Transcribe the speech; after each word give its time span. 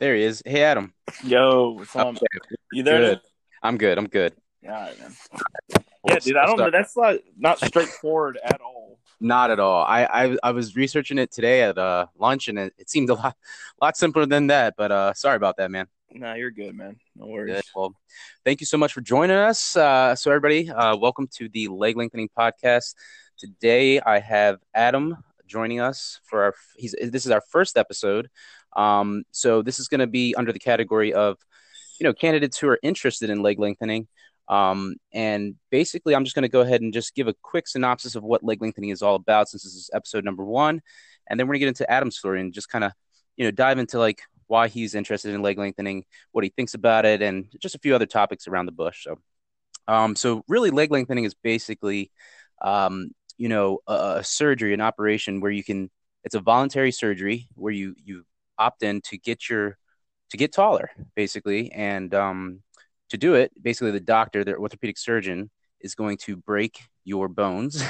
There 0.00 0.16
he 0.16 0.22
is. 0.22 0.42
Hey, 0.46 0.62
Adam. 0.62 0.94
Yo, 1.22 1.72
what's 1.72 1.94
on? 1.94 2.16
Okay, 2.16 2.26
You 2.72 2.82
there? 2.82 2.98
good. 2.98 3.20
I'm 3.62 3.76
good. 3.76 3.98
I'm 3.98 4.06
good. 4.06 4.32
All 4.64 4.70
right, 4.72 4.98
man. 4.98 5.14
Yeah, 6.08 6.18
dude. 6.18 6.36
I 6.38 6.46
don't 6.46 6.56
know. 6.58 6.70
That's 6.70 6.96
not 6.96 7.16
not 7.38 7.58
straightforward 7.58 8.38
at 8.42 8.62
all. 8.62 8.98
Not 9.20 9.50
at 9.50 9.60
all. 9.60 9.84
I, 9.84 10.04
I 10.06 10.36
I 10.42 10.50
was 10.52 10.74
researching 10.74 11.18
it 11.18 11.30
today 11.30 11.62
at 11.62 11.76
uh 11.76 12.06
lunch, 12.18 12.48
and 12.48 12.58
it, 12.58 12.72
it 12.78 12.88
seemed 12.88 13.10
a 13.10 13.14
lot 13.14 13.36
lot 13.82 13.96
simpler 13.98 14.24
than 14.24 14.46
that. 14.46 14.74
But 14.78 14.90
uh, 14.90 15.12
sorry 15.12 15.36
about 15.36 15.58
that, 15.58 15.70
man. 15.70 15.86
Nah, 16.12 16.32
you're 16.32 16.50
good, 16.50 16.74
man. 16.74 16.96
No 17.14 17.26
worries. 17.26 17.56
Good. 17.56 17.64
Well, 17.76 17.94
thank 18.44 18.60
you 18.60 18.66
so 18.66 18.78
much 18.78 18.94
for 18.94 19.02
joining 19.02 19.36
us. 19.36 19.76
Uh, 19.76 20.14
so 20.16 20.30
everybody, 20.30 20.70
uh, 20.70 20.96
welcome 20.96 21.28
to 21.36 21.50
the 21.50 21.68
Leg 21.68 21.96
Lengthening 21.98 22.30
Podcast. 22.36 22.94
Today 23.38 24.00
I 24.00 24.18
have 24.18 24.58
Adam 24.74 25.18
joining 25.46 25.80
us 25.80 26.20
for 26.24 26.44
our. 26.44 26.54
He's 26.76 26.94
this 27.02 27.26
is 27.26 27.30
our 27.32 27.42
first 27.42 27.76
episode. 27.76 28.30
Um, 28.76 29.24
so 29.30 29.62
this 29.62 29.78
is 29.78 29.88
going 29.88 30.00
to 30.00 30.06
be 30.06 30.34
under 30.34 30.52
the 30.52 30.58
category 30.58 31.12
of, 31.12 31.38
you 31.98 32.04
know, 32.04 32.12
candidates 32.12 32.58
who 32.58 32.68
are 32.68 32.78
interested 32.82 33.30
in 33.30 33.42
leg 33.42 33.58
lengthening. 33.58 34.08
Um, 34.48 34.96
and 35.12 35.54
basically, 35.70 36.14
I'm 36.14 36.24
just 36.24 36.34
going 36.34 36.42
to 36.42 36.48
go 36.48 36.60
ahead 36.60 36.80
and 36.80 36.92
just 36.92 37.14
give 37.14 37.28
a 37.28 37.34
quick 37.42 37.68
synopsis 37.68 38.16
of 38.16 38.22
what 38.22 38.42
leg 38.42 38.60
lengthening 38.60 38.90
is 38.90 39.02
all 39.02 39.14
about, 39.14 39.48
since 39.48 39.62
this 39.62 39.74
is 39.74 39.90
episode 39.94 40.24
number 40.24 40.44
one, 40.44 40.80
and 41.28 41.38
then 41.38 41.46
we're 41.46 41.54
going 41.54 41.60
to 41.60 41.66
get 41.66 41.68
into 41.68 41.90
Adam's 41.90 42.16
story 42.16 42.40
and 42.40 42.52
just 42.52 42.68
kind 42.68 42.82
of, 42.84 42.92
you 43.36 43.44
know, 43.44 43.52
dive 43.52 43.78
into 43.78 43.98
like 43.98 44.22
why 44.48 44.66
he's 44.66 44.96
interested 44.96 45.34
in 45.34 45.42
leg 45.42 45.58
lengthening, 45.58 46.04
what 46.32 46.42
he 46.42 46.50
thinks 46.50 46.74
about 46.74 47.04
it, 47.04 47.22
and 47.22 47.46
just 47.60 47.76
a 47.76 47.78
few 47.78 47.94
other 47.94 48.06
topics 48.06 48.48
around 48.48 48.66
the 48.66 48.72
bush. 48.72 49.04
So, 49.04 49.18
um, 49.86 50.16
so 50.16 50.42
really, 50.48 50.70
leg 50.70 50.90
lengthening 50.90 51.24
is 51.24 51.34
basically, 51.34 52.10
um, 52.60 53.12
you 53.38 53.48
know, 53.48 53.78
a, 53.86 54.16
a 54.18 54.24
surgery, 54.24 54.74
an 54.74 54.80
operation 54.80 55.40
where 55.40 55.52
you 55.52 55.62
can. 55.62 55.90
It's 56.24 56.34
a 56.34 56.40
voluntary 56.40 56.90
surgery 56.90 57.48
where 57.54 57.72
you 57.72 57.94
you 58.04 58.24
opt 58.60 58.82
in 58.84 59.00
to 59.02 59.18
get 59.18 59.48
your 59.48 59.76
to 60.30 60.36
get 60.36 60.52
taller, 60.52 60.90
basically, 61.16 61.72
and 61.72 62.14
um, 62.14 62.62
to 63.08 63.18
do 63.18 63.34
it, 63.34 63.50
basically, 63.60 63.90
the 63.90 64.00
doctor, 64.00 64.44
the 64.44 64.54
orthopedic 64.56 64.96
surgeon, 64.96 65.50
is 65.80 65.96
going 65.96 66.18
to 66.18 66.36
break 66.36 66.80
your 67.04 67.28
bones, 67.28 67.82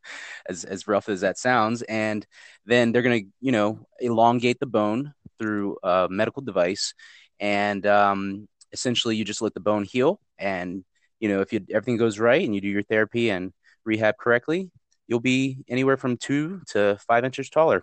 as 0.48 0.64
as 0.64 0.86
rough 0.86 1.08
as 1.08 1.22
that 1.22 1.38
sounds, 1.38 1.82
and 1.82 2.26
then 2.66 2.92
they're 2.92 3.02
going 3.02 3.24
to, 3.24 3.30
you 3.40 3.52
know, 3.52 3.80
elongate 4.00 4.60
the 4.60 4.66
bone 4.66 5.12
through 5.38 5.76
a 5.82 6.06
medical 6.10 6.42
device, 6.42 6.94
and 7.40 7.84
um, 7.86 8.48
essentially, 8.72 9.16
you 9.16 9.24
just 9.24 9.42
let 9.42 9.54
the 9.54 9.60
bone 9.60 9.84
heal, 9.84 10.20
and 10.38 10.84
you 11.20 11.28
know, 11.28 11.40
if 11.40 11.52
you, 11.52 11.64
everything 11.70 11.96
goes 11.96 12.18
right 12.18 12.44
and 12.44 12.54
you 12.54 12.60
do 12.60 12.68
your 12.68 12.84
therapy 12.84 13.30
and 13.30 13.52
rehab 13.84 14.16
correctly, 14.18 14.70
you'll 15.08 15.20
be 15.20 15.64
anywhere 15.68 15.96
from 15.96 16.16
two 16.16 16.60
to 16.68 16.96
five 17.08 17.24
inches 17.24 17.50
taller. 17.50 17.82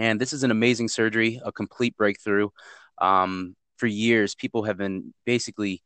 And 0.00 0.20
this 0.20 0.32
is 0.32 0.44
an 0.44 0.50
amazing 0.50 0.88
surgery, 0.88 1.40
a 1.44 1.52
complete 1.52 1.94
breakthrough. 1.96 2.48
Um, 2.98 3.54
for 3.76 3.86
years, 3.86 4.34
people 4.34 4.64
have 4.64 4.78
been 4.78 5.12
basically 5.26 5.82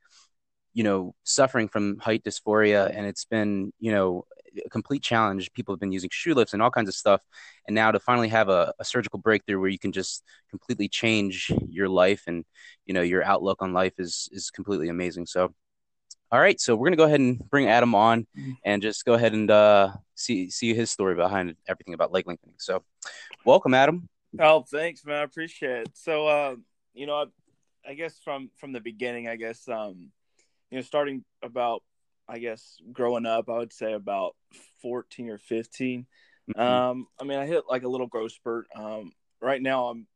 you 0.75 0.83
know, 0.83 1.15
suffering 1.23 1.69
from 1.69 1.99
height 2.01 2.25
dysphoria, 2.25 2.93
and 2.95 3.07
it's 3.07 3.25
been, 3.25 3.73
you 3.79 3.93
know, 3.93 4.25
a 4.67 4.69
complete 4.69 5.03
challenge. 5.03 5.53
People 5.53 5.73
have 5.73 5.81
been 5.81 5.93
using 5.93 6.11
shoe 6.13 6.35
lifts 6.35 6.53
and 6.53 6.61
all 6.61 6.71
kinds 6.71 6.89
of 6.89 6.97
stuff, 6.97 7.21
and 7.67 7.75
now 7.75 7.93
to 7.93 8.01
finally 8.01 8.29
have 8.29 8.49
a, 8.49 8.75
a, 8.81 8.85
surgical 8.85 9.21
breakthrough 9.21 9.61
where 9.61 9.69
you 9.69 9.79
can 9.79 9.93
just 9.93 10.25
completely 10.51 10.89
change 10.89 11.53
your 11.69 11.89
life 11.89 12.25
and, 12.27 12.45
you 12.87 12.93
know, 12.93 13.03
your 13.03 13.25
outlook 13.25 13.63
on 13.63 13.73
life 13.73 13.95
is 13.99 14.29
is 14.33 14.51
completely 14.51 14.89
amazing. 14.89 15.27
So, 15.27 15.55
all 16.35 16.41
right, 16.41 16.61
so 16.61 16.75
we're 16.75 16.89
gonna 16.89 16.97
go 16.97 17.05
ahead 17.05 17.21
and 17.21 17.39
bring 17.49 17.69
Adam 17.69 17.95
on 17.95 18.27
and 18.65 18.83
just 18.83 19.05
go 19.05 19.15
ahead 19.15 19.35
and 19.35 19.49
uh, 19.53 19.93
see 20.17 20.51
see 20.51 20.75
his 20.75 20.91
story 20.91 21.15
behind 21.15 21.55
everything 21.69 21.95
about 21.95 22.11
leg 22.11 22.27
lengthening. 22.27 22.57
So, 22.59 22.83
welcome, 23.45 23.73
Adam. 23.73 24.09
Oh, 24.41 24.65
thanks, 24.69 25.07
man. 25.07 25.21
I 25.21 25.23
appreciate 25.23 25.83
it. 25.83 25.91
So, 25.95 26.27
uh, 26.27 26.57
you 26.93 27.07
know, 27.07 27.15
I, 27.15 27.91
I 27.91 27.95
guess 27.95 28.19
from 28.19 28.51
from 28.57 28.73
the 28.73 28.81
beginning, 28.81 29.29
I 29.29 29.37
guess. 29.37 29.69
Um, 29.69 30.11
you 30.73 30.79
know, 30.79 30.83
starting 30.83 31.25
about, 31.41 31.85
I 32.29 32.41
guess, 32.41 32.79
growing 32.93 33.27
up, 33.27 33.49
I 33.49 33.59
would 33.59 33.73
say 33.73 33.93
about 33.93 34.35
14 34.83 35.31
or 35.31 35.39
15. 35.39 36.05
Mm-hmm. 36.51 36.61
Um, 36.61 37.07
I 37.21 37.23
mean, 37.23 37.39
I 37.39 37.47
hit 37.47 37.63
like 37.71 37.85
a 37.85 37.89
little 37.89 38.09
growth 38.09 38.33
spurt. 38.33 38.67
Um, 38.75 39.13
right 39.41 39.63
now 39.63 39.85
I'm, 39.85 40.09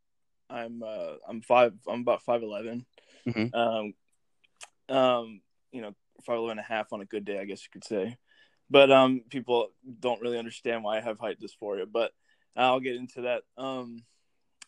I'm, 0.50 0.82
uh, 0.82 1.12
I'm 1.28 1.42
five, 1.42 1.74
I'm 1.86 2.00
about 2.00 2.24
5'11. 2.26 2.84
Mm-hmm. 3.28 3.54
Um, 3.54 3.94
um, 4.88 5.40
you 5.70 5.82
know, 5.82 5.94
5'11 6.26 6.52
and 6.52 6.60
a 6.60 6.64
half 6.64 6.92
on 6.92 7.00
a 7.00 7.06
good 7.06 7.24
day, 7.24 7.38
I 7.38 7.44
guess 7.44 7.62
you 7.62 7.70
could 7.72 7.84
say. 7.84 8.16
But, 8.70 8.90
um, 8.90 9.22
people 9.30 9.68
don't 10.00 10.20
really 10.20 10.38
understand 10.38 10.84
why 10.84 10.98
I 10.98 11.00
have 11.00 11.18
height 11.18 11.38
dysphoria, 11.40 11.86
but 11.90 12.12
I'll 12.56 12.80
get 12.80 12.96
into 12.96 13.22
that. 13.22 13.42
Um, 13.56 14.04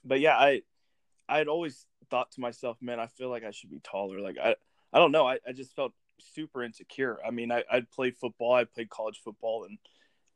but 0.04 0.20
yeah, 0.20 0.36
I, 0.36 0.62
I 1.28 1.38
had 1.38 1.48
always 1.48 1.86
thought 2.10 2.30
to 2.32 2.40
myself, 2.40 2.78
man, 2.80 3.00
I 3.00 3.06
feel 3.06 3.30
like 3.30 3.44
I 3.44 3.50
should 3.50 3.70
be 3.70 3.80
taller. 3.80 4.20
Like 4.20 4.36
I, 4.42 4.56
I 4.92 4.98
don't 4.98 5.12
know. 5.12 5.26
I, 5.26 5.38
I 5.46 5.52
just 5.52 5.74
felt 5.74 5.92
super 6.34 6.62
insecure. 6.62 7.18
I 7.26 7.30
mean, 7.30 7.52
I, 7.52 7.64
I'd 7.70 7.90
played 7.90 8.16
football, 8.16 8.52
I 8.52 8.64
played 8.64 8.90
college 8.90 9.20
football, 9.22 9.64
and 9.64 9.78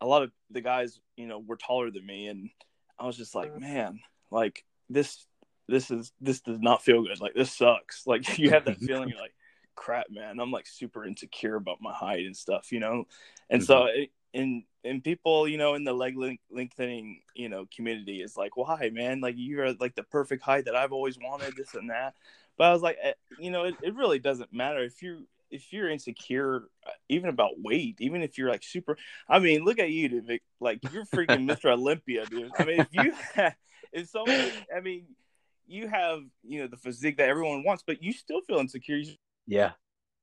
a 0.01 0.07
lot 0.07 0.23
of 0.23 0.31
the 0.51 0.61
guys, 0.61 1.01
you 1.17 1.27
know, 1.27 1.39
were 1.39 1.57
taller 1.57 1.91
than 1.91 2.07
me, 2.07 2.27
and 2.27 2.51
I 2.99 3.07
was 3.07 3.17
just 3.17 3.35
like, 3.35 3.59
man, 3.59 4.01
like 4.31 4.65
this, 4.89 5.27
this 5.69 5.91
is 5.91 6.13
this 6.21 6.41
does 6.41 6.61
not 6.61 6.83
feel 6.83 7.03
good. 7.03 7.21
Like 7.21 7.35
this 7.35 7.53
sucks. 7.53 8.07
Like 8.07 8.39
you 8.39 8.51
have 8.51 8.65
that 8.67 8.79
feeling, 8.81 9.09
you're 9.09 9.21
like, 9.21 9.35
crap, 9.75 10.07
man. 10.11 10.41
I'm 10.41 10.51
like 10.51 10.67
super 10.67 11.05
insecure 11.05 11.57
about 11.57 11.81
my 11.81 11.93
height 11.93 12.27
and 12.27 12.37
stuff, 12.37 12.73
you 12.73 12.81
know, 12.81 13.05
and 13.51 13.62
mm-hmm. 13.62 13.67
so. 13.67 13.85
It, 13.87 14.11
and 14.37 14.65
and 14.83 15.05
people 15.05 15.47
you 15.47 15.57
know 15.57 15.75
in 15.75 15.85
the 15.85 15.93
leg 15.93 16.17
lengthening 16.51 17.21
you 17.37 17.49
know 17.49 17.69
community 17.73 18.21
is 18.21 18.37
like 18.37 18.57
why 18.57 18.91
man 18.93 19.21
like 19.21 19.37
you're 19.39 19.73
like 19.75 19.95
the 19.95 20.03
perfect 20.03 20.43
height 20.43 20.65
that 20.65 20.75
i've 20.75 20.91
always 20.91 21.17
wanted 21.23 21.55
this 21.55 21.73
and 21.75 21.89
that 21.89 22.15
but 22.57 22.69
I 22.69 22.73
was 22.73 22.83
like, 22.83 22.99
eh, 23.03 23.12
you 23.39 23.51
know, 23.51 23.65
it, 23.65 23.75
it 23.83 23.95
really 23.95 24.19
doesn't 24.19 24.53
matter 24.53 24.83
if 24.85 25.03
you 25.03 25.27
if 25.51 25.73
you're 25.73 25.89
insecure, 25.89 26.65
uh, 26.87 26.91
even 27.09 27.29
about 27.29 27.61
weight, 27.61 27.97
even 28.01 28.23
if 28.23 28.39
you're 28.39 28.51
like 28.51 28.65
super. 28.65 28.97
I 29.29 29.39
mean, 29.39 29.65
look 29.65 29.79
at 29.79 29.91
you, 29.91 30.09
dude. 30.09 30.41
Like 30.61 30.81
you're 30.93 31.05
freaking 31.06 31.49
Mr. 31.49 31.67
Olympia, 31.73 32.27
dude. 32.27 32.53
I 32.59 32.65
mean, 32.65 32.81
if 32.81 32.89
you 32.93 33.12
have, 33.35 33.55
if 33.93 34.09
someone, 34.09 34.51
I 34.75 34.81
mean, 34.81 35.06
you 35.67 35.89
have 35.89 36.23
you 36.43 36.61
know 36.61 36.67
the 36.69 36.77
physique 36.77 37.17
that 37.19 37.29
everyone 37.29 37.65
wants, 37.65 37.83
but 37.87 38.03
you 38.03 38.12
still 38.12 38.41
feel 38.43 38.59
insecure. 38.59 38.97
You 38.97 39.15
yeah, 39.47 39.72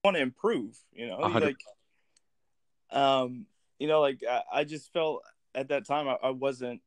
want 0.04 0.18
to 0.18 0.22
improve. 0.22 0.78
You 0.94 1.08
know, 1.08 1.18
100. 1.18 1.46
like, 1.46 2.98
um, 2.98 3.46
you 3.80 3.88
know, 3.88 4.02
like 4.02 4.22
I, 4.30 4.42
I, 4.54 4.64
just 4.64 4.92
felt 4.94 5.24
at 5.56 5.70
that 5.70 5.88
time 5.88 6.08
I, 6.08 6.18
I 6.24 6.30
wasn't. 6.32 6.82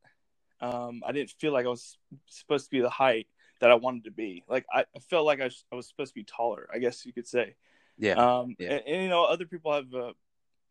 Um, 0.60 1.02
I 1.06 1.12
didn't 1.12 1.30
feel 1.30 1.52
like 1.52 1.66
I 1.66 1.70
was 1.70 1.98
supposed 2.26 2.66
to 2.66 2.70
be 2.70 2.80
the 2.80 2.90
height 2.90 3.26
that 3.60 3.70
I 3.70 3.74
wanted 3.74 4.04
to 4.04 4.10
be. 4.10 4.44
Like 4.48 4.64
I, 4.72 4.84
I 4.94 4.98
felt 5.10 5.26
like 5.26 5.40
I, 5.40 5.44
was, 5.44 5.64
I 5.72 5.76
was 5.76 5.88
supposed 5.88 6.12
to 6.12 6.14
be 6.14 6.24
taller. 6.24 6.68
I 6.72 6.78
guess 6.78 7.04
you 7.04 7.12
could 7.12 7.26
say. 7.26 7.54
Yeah. 7.98 8.14
Um. 8.14 8.56
Yeah. 8.58 8.74
And, 8.74 8.82
and, 8.86 9.02
you 9.02 9.08
know, 9.08 9.24
other 9.24 9.46
people 9.46 9.72
have 9.72 9.92
uh, 9.94 10.12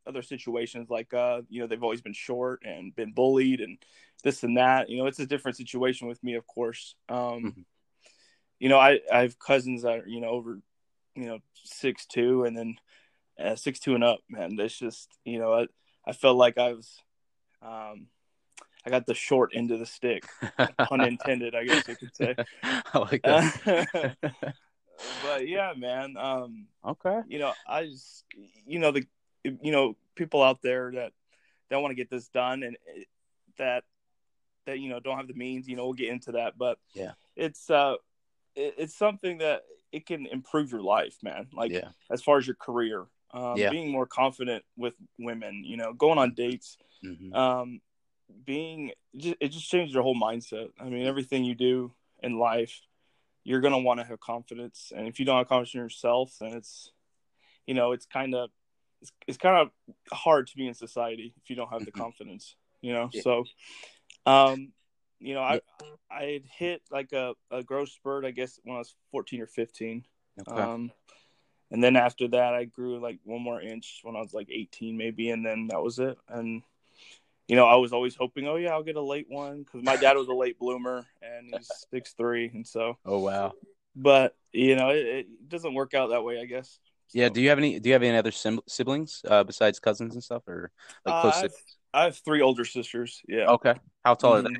other 0.08 0.22
situations 0.22 0.90
like 0.90 1.14
uh, 1.14 1.42
you 1.50 1.62
know, 1.62 1.68
they've 1.68 1.84
always 1.84 2.02
been 2.02 2.14
short 2.14 2.64
and 2.66 2.96
been 2.96 3.14
bullied 3.14 3.62
and 3.62 3.78
this 4.24 4.44
and 4.44 4.58
that. 4.58 4.90
You 4.90 4.98
know, 4.98 5.08
it's 5.08 5.20
a 5.20 5.26
different 5.26 5.58
situation 5.58 6.08
with 6.08 6.24
me, 6.24 6.36
of 6.36 6.48
course. 6.48 6.96
Um. 7.10 7.18
Mm-hmm. 7.18 7.62
You 8.60 8.70
know, 8.70 8.80
I 8.80 9.02
I 9.12 9.24
have 9.24 9.38
cousins 9.40 9.82
that 9.82 10.00
are 10.00 10.08
you 10.08 10.22
know 10.22 10.30
over, 10.30 10.60
you 11.16 11.26
know, 11.26 11.40
six 11.64 12.06
two 12.06 12.44
and 12.44 12.58
then 12.58 12.76
uh, 13.40 13.56
six 13.56 13.80
two 13.80 13.96
and 13.96 14.04
up. 14.04 14.20
Man, 14.30 14.58
it's 14.60 14.78
just 14.78 15.10
you 15.26 15.40
know 15.40 15.54
I 15.54 15.68
I 16.06 16.14
felt 16.14 16.38
like 16.38 16.58
I 16.58 16.74
was. 16.74 17.00
Um, 17.62 18.08
I 18.86 18.90
got 18.90 19.06
the 19.06 19.14
short 19.14 19.52
end 19.56 19.72
of 19.72 19.80
the 19.80 19.86
stick, 19.86 20.26
unintended, 20.92 21.56
I 21.56 21.64
guess 21.64 21.88
you 21.88 21.96
could 21.96 22.14
say. 22.14 22.36
I 22.64 22.98
like 23.00 23.22
that. 23.24 24.18
but 25.24 25.48
yeah, 25.48 25.72
man. 25.78 26.18
Um, 26.18 26.68
okay. 26.86 27.22
You 27.30 27.40
know, 27.40 27.54
I 27.66 27.86
just, 27.86 28.26
you 28.68 28.80
know, 28.80 28.92
the, 28.92 29.06
you 29.44 29.72
know, 29.72 29.96
people 30.16 30.44
out 30.44 30.62
there 30.62 30.92
that 30.92 31.14
that 31.70 31.82
want 31.82 31.92
to 31.92 31.96
get 31.96 32.10
this 32.10 32.28
done 32.28 32.64
and 32.64 32.78
that 33.58 33.84
that 34.66 34.80
you 34.80 34.90
know 34.90 35.00
don't 35.00 35.18
have 35.18 35.28
the 35.28 35.34
means. 35.34 35.68
You 35.68 35.76
know, 35.76 35.86
we'll 35.86 35.94
get 35.94 36.10
into 36.10 36.34
that, 36.34 36.58
but 36.58 36.78
yeah, 36.94 37.12
it's 37.36 37.70
uh, 37.70 37.96
it, 38.56 38.76
it's 38.78 38.96
something 38.96 39.40
that 39.40 39.64
it 39.94 40.08
can 40.08 40.26
improve 40.26 40.72
your 40.72 40.82
life, 40.82 41.16
man. 41.22 41.48
Like 41.54 41.72
yeah. 41.72 41.90
as 42.10 42.22
far 42.22 42.38
as 42.38 42.48
your 42.48 42.56
career, 42.56 43.06
um, 43.32 43.56
yeah. 43.56 43.70
being 43.70 43.92
more 43.92 44.08
confident 44.08 44.66
with 44.76 44.96
women. 45.20 45.64
You 45.64 45.78
know, 45.78 45.94
going 45.94 46.18
on 46.18 46.34
dates. 46.34 46.78
Mm-hmm. 47.06 47.34
Um, 47.34 47.82
being 48.46 48.92
it 49.14 49.50
just 49.50 49.70
changed 49.70 49.94
your 49.94 50.04
whole 50.04 50.20
mindset. 50.20 50.70
I 50.80 50.86
mean, 50.86 51.06
everything 51.06 51.44
you 51.44 51.54
do 51.54 51.94
in 52.22 52.40
life, 52.40 52.82
you're 53.44 53.62
gonna 53.62 53.80
want 53.80 54.00
to 54.00 54.06
have 54.06 54.20
confidence, 54.20 54.92
and 54.96 55.08
if 55.08 55.20
you 55.20 55.26
don't 55.26 55.38
have 55.38 55.48
confidence 55.48 55.76
in 55.76 55.82
yourself, 55.82 56.36
then 56.42 56.54
it's 56.54 56.92
you 57.68 57.76
know 57.76 57.92
it's 57.92 58.08
kind 58.08 58.34
of 58.34 58.50
it's, 59.02 59.12
it's 59.28 59.38
kind 59.38 59.58
of 59.58 59.70
hard 60.12 60.48
to 60.48 60.58
be 60.58 60.68
in 60.68 60.74
society 60.74 61.34
if 61.42 61.50
you 61.50 61.56
don't 61.56 61.70
have 61.70 61.86
the 61.86 61.92
mm-hmm. 61.92 62.02
confidence. 62.02 62.56
You 62.82 62.94
know, 62.94 63.10
yeah. 63.14 63.22
so 63.22 63.46
um, 64.26 64.72
you 65.24 65.34
know, 65.34 65.42
I 65.42 65.62
I 66.12 66.24
had 66.24 66.44
hit 66.46 66.82
like 66.92 67.14
a, 67.14 67.34
a 67.50 67.64
growth 67.64 67.90
spurt, 67.90 68.26
I 68.26 68.32
guess, 68.32 68.60
when 68.64 68.76
I 68.76 68.80
was 68.80 68.96
14 69.12 69.42
or 69.42 69.48
15. 69.48 70.06
Okay. 70.48 70.62
Um, 70.62 70.92
and 71.72 71.84
then 71.84 71.96
after 71.96 72.28
that, 72.28 72.54
I 72.54 72.66
grew 72.66 73.00
like 73.00 73.20
one 73.24 73.42
more 73.42 73.62
inch 73.62 74.02
when 74.04 74.16
I 74.16 74.20
was 74.20 74.34
like 74.34 74.50
18, 74.52 74.98
maybe, 74.98 75.30
and 75.30 75.46
then 75.46 75.68
that 75.72 75.82
was 75.82 75.98
it. 76.00 76.18
And 76.28 76.62
you 77.48 77.56
know, 77.56 77.66
I 77.66 77.76
was 77.76 77.94
always 77.94 78.16
hoping, 78.16 78.48
oh 78.48 78.58
yeah, 78.58 78.72
I'll 78.72 78.84
get 78.84 78.96
a 78.96 79.02
late 79.02 79.28
one 79.30 79.64
because 79.64 79.84
my 79.84 79.96
dad 79.96 80.16
was 80.18 80.28
a 80.28 80.34
late 80.34 80.60
bloomer 80.60 81.06
and 81.22 81.54
he's 81.56 81.70
six 81.92 82.14
three, 82.14 82.52
and 82.54 82.68
so 82.68 82.98
oh 83.06 83.20
wow, 83.20 83.54
but 83.96 84.36
you 84.52 84.76
know, 84.76 84.90
it, 84.90 85.06
it 85.06 85.50
doesn't 85.50 85.74
work 85.74 85.94
out 85.94 86.10
that 86.10 86.24
way. 86.24 86.40
I 86.40 86.46
guess. 86.46 86.80
Yeah. 87.14 87.30
Do 87.30 87.42
you 87.42 87.50
have 87.50 87.58
any? 87.58 87.80
Do 87.80 87.90
you 87.90 87.94
have 87.94 88.04
any 88.04 88.18
other 88.18 88.32
siblings 88.32 89.22
uh, 89.28 89.44
besides 89.44 89.80
cousins 89.80 90.14
and 90.14 90.24
stuff, 90.24 90.48
or 90.48 90.72
like 91.06 91.16
uh, 91.16 91.22
close? 91.22 91.36
Siblings? 91.36 91.78
I 91.94 92.04
have 92.06 92.18
three 92.18 92.42
older 92.42 92.66
sisters. 92.66 93.22
Yeah. 93.28 93.46
Okay. 93.48 93.76
How 94.04 94.16
tall 94.16 94.36
are 94.36 94.42
they? 94.42 94.56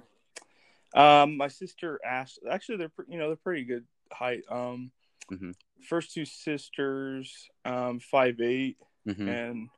Um, 0.96 1.38
my 1.38 1.48
sister 1.48 2.00
Ash. 2.06 2.38
Actually, 2.50 2.78
they're 2.78 2.92
you 3.08 3.18
know 3.18 3.28
they're 3.28 3.36
pretty 3.36 3.64
good 3.66 3.86
height. 4.12 4.44
Um, 4.50 4.92
Mhm. 5.32 5.54
first 5.88 6.14
two 6.14 6.26
sisters, 6.26 7.48
um, 7.66 8.00
five 8.00 8.40
eight, 8.42 8.78
hmm 9.06 9.28
and 9.28 9.70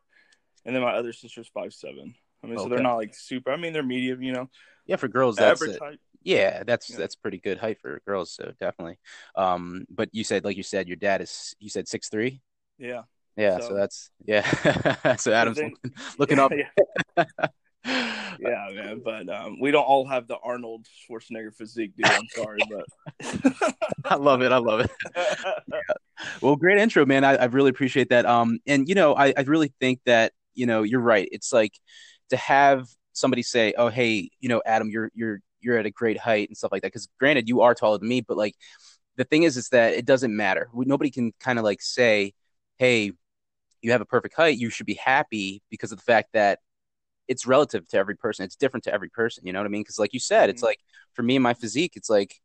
and 0.66 0.76
then 0.76 0.82
my 0.82 0.94
other 0.94 1.14
sister's 1.14 1.48
five 1.48 1.74
seven. 1.74 2.16
I 2.44 2.48
mean, 2.48 2.58
so 2.60 2.68
they're 2.68 2.80
not 2.82 2.96
like 2.98 3.16
super. 3.16 3.52
I 3.52 3.56
mean, 3.58 3.72
they're 3.74 3.84
medium. 3.84 4.22
You 4.24 4.34
know, 4.34 4.50
Yeah, 4.86 4.96
for 4.98 5.08
girls, 5.08 5.36
that's 5.38 5.62
average 5.62 5.76
it. 5.78 5.82
height. 5.82 6.00
Yeah, 6.24 6.64
that's 6.64 6.90
Yeah. 6.90 6.98
that's 6.98 7.16
pretty 7.16 7.38
good 7.40 7.60
height 7.60 7.80
for 7.80 8.02
girls. 8.06 8.32
So 8.32 8.54
definitely. 8.60 8.98
Um, 9.36 9.86
but 9.90 10.10
you 10.14 10.24
said, 10.24 10.44
like 10.44 10.58
you 10.58 10.64
said, 10.64 10.88
your 10.88 10.98
dad 10.98 11.22
is. 11.22 11.56
You 11.60 11.70
said 11.70 11.88
six 11.88 12.10
three. 12.10 12.42
Yeah. 12.78 13.04
Yeah, 13.38 13.60
so, 13.60 13.70
So- 13.70 13.74
that's 13.76 14.10
yeah. 14.26 15.16
so 15.18 15.32
Adam's 15.34 15.58
then- 15.58 15.74
looking, 16.18 16.38
looking 16.38 16.40
up. 16.40 16.52
yeah, 17.18 17.26
yeah, 18.40 18.68
man. 18.74 19.02
But 19.04 19.30
um, 19.30 19.60
we 19.60 19.72
don't 19.72 19.84
all 19.84 20.06
have 20.08 20.28
the 20.28 20.38
Arnold 20.38 20.86
Schwarzenegger 21.10 21.54
physique, 21.54 21.96
dude. 21.96 22.08
I'm 22.08 22.28
sorry, 22.34 22.60
but 22.70 23.64
I 24.06 24.16
love 24.16 24.42
it. 24.42 24.52
I 24.52 24.58
love 24.58 24.82
it. 24.82 24.92
Well, 26.42 26.56
great 26.56 26.78
intro, 26.78 27.06
man. 27.06 27.24
I, 27.24 27.36
I 27.36 27.46
really 27.46 27.70
appreciate 27.70 28.10
that. 28.10 28.26
Um, 28.26 28.60
and 28.66 28.88
you 28.88 28.96
know, 28.96 29.16
I, 29.16 29.34
I 29.38 29.42
really 29.42 29.74
think 29.82 30.00
that 30.06 30.32
you 30.54 30.66
know 30.66 30.84
you're 30.84 31.02
right. 31.02 31.28
It's 31.32 31.52
like 31.52 31.74
to 32.30 32.38
have 32.38 32.88
somebody 33.14 33.44
say, 33.44 33.74
"Oh, 33.78 33.90
hey, 33.90 34.30
you 34.40 34.50
know, 34.50 34.62
Adam, 34.66 34.90
you're 34.90 35.12
you're 35.14 35.40
you're 35.60 35.78
at 35.78 35.86
a 35.86 35.92
great 35.92 36.18
height 36.18 36.50
and 36.50 36.58
stuff 36.58 36.72
like 36.72 36.82
that." 36.84 36.90
Because 36.94 37.08
granted, 37.20 37.50
you 37.50 37.62
are 37.62 37.76
taller 37.76 37.98
than 37.98 38.08
me, 38.08 38.22
but 38.22 38.38
like 38.38 38.56
the 39.18 39.26
thing 39.26 39.44
is, 39.44 39.58
is 39.58 39.70
that 39.70 39.94
it 39.94 40.06
doesn't 40.06 40.36
matter. 40.36 40.70
We, 40.74 40.86
nobody 40.86 41.12
can 41.12 41.34
kind 41.40 41.60
of 41.60 41.66
like 41.66 41.82
say, 41.82 42.34
"Hey, 42.78 43.12
you 43.82 43.92
have 43.92 44.02
a 44.02 44.06
perfect 44.06 44.36
height. 44.36 44.58
You 44.58 44.70
should 44.70 44.86
be 44.86 44.96
happy," 44.96 45.62
because 45.70 45.92
of 45.92 45.98
the 45.98 46.04
fact 46.04 46.30
that 46.34 46.60
it's 47.28 47.46
relative 47.48 47.88
to 47.90 47.98
every 47.98 48.16
person. 48.16 48.46
It's 48.46 48.56
different 48.56 48.84
to 48.86 48.94
every 48.94 49.10
person. 49.10 49.46
You 49.46 49.54
know 49.54 49.60
what 49.60 49.66
I 49.66 49.70
mean? 49.70 49.82
Because 49.82 50.00
like 50.00 50.14
you 50.14 50.20
said, 50.20 50.50
it's 50.50 50.62
Mhm. 50.62 50.66
like 50.66 50.80
for 51.14 51.24
me 51.24 51.36
and 51.36 51.44
my 51.44 51.54
physique, 51.54 51.94
it's 51.96 52.10
like 52.10 52.36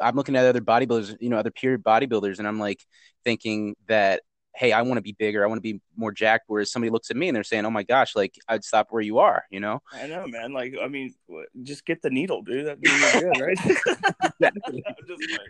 I'm 0.00 0.16
looking 0.16 0.34
at 0.36 0.46
other 0.46 0.60
bodybuilders, 0.60 1.16
you 1.20 1.28
know, 1.28 1.38
other 1.38 1.50
period 1.50 1.82
bodybuilders, 1.82 2.38
and 2.38 2.48
I'm 2.48 2.58
like 2.58 2.80
thinking 3.24 3.76
that, 3.88 4.22
hey, 4.56 4.72
I 4.72 4.82
want 4.82 4.96
to 4.98 5.02
be 5.02 5.12
bigger, 5.12 5.44
I 5.44 5.46
want 5.46 5.58
to 5.58 5.62
be 5.72 5.80
more 5.96 6.10
jacked. 6.10 6.44
Whereas 6.48 6.72
somebody 6.72 6.90
looks 6.90 7.10
at 7.10 7.16
me 7.16 7.28
and 7.28 7.36
they're 7.36 7.44
saying, 7.44 7.64
oh 7.66 7.70
my 7.70 7.82
gosh, 7.82 8.16
like 8.16 8.34
I'd 8.48 8.64
stop 8.64 8.88
where 8.90 9.02
you 9.02 9.18
are, 9.18 9.44
you 9.50 9.60
know? 9.60 9.80
I 9.92 10.06
know, 10.06 10.26
man. 10.26 10.52
Like, 10.52 10.74
I 10.82 10.88
mean, 10.88 11.14
just 11.62 11.84
get 11.84 12.00
the 12.02 12.10
needle, 12.10 12.42
dude. 12.42 12.66
That'd 12.66 12.80
be 12.80 12.88
good, 12.88 13.40
right? 13.40 13.58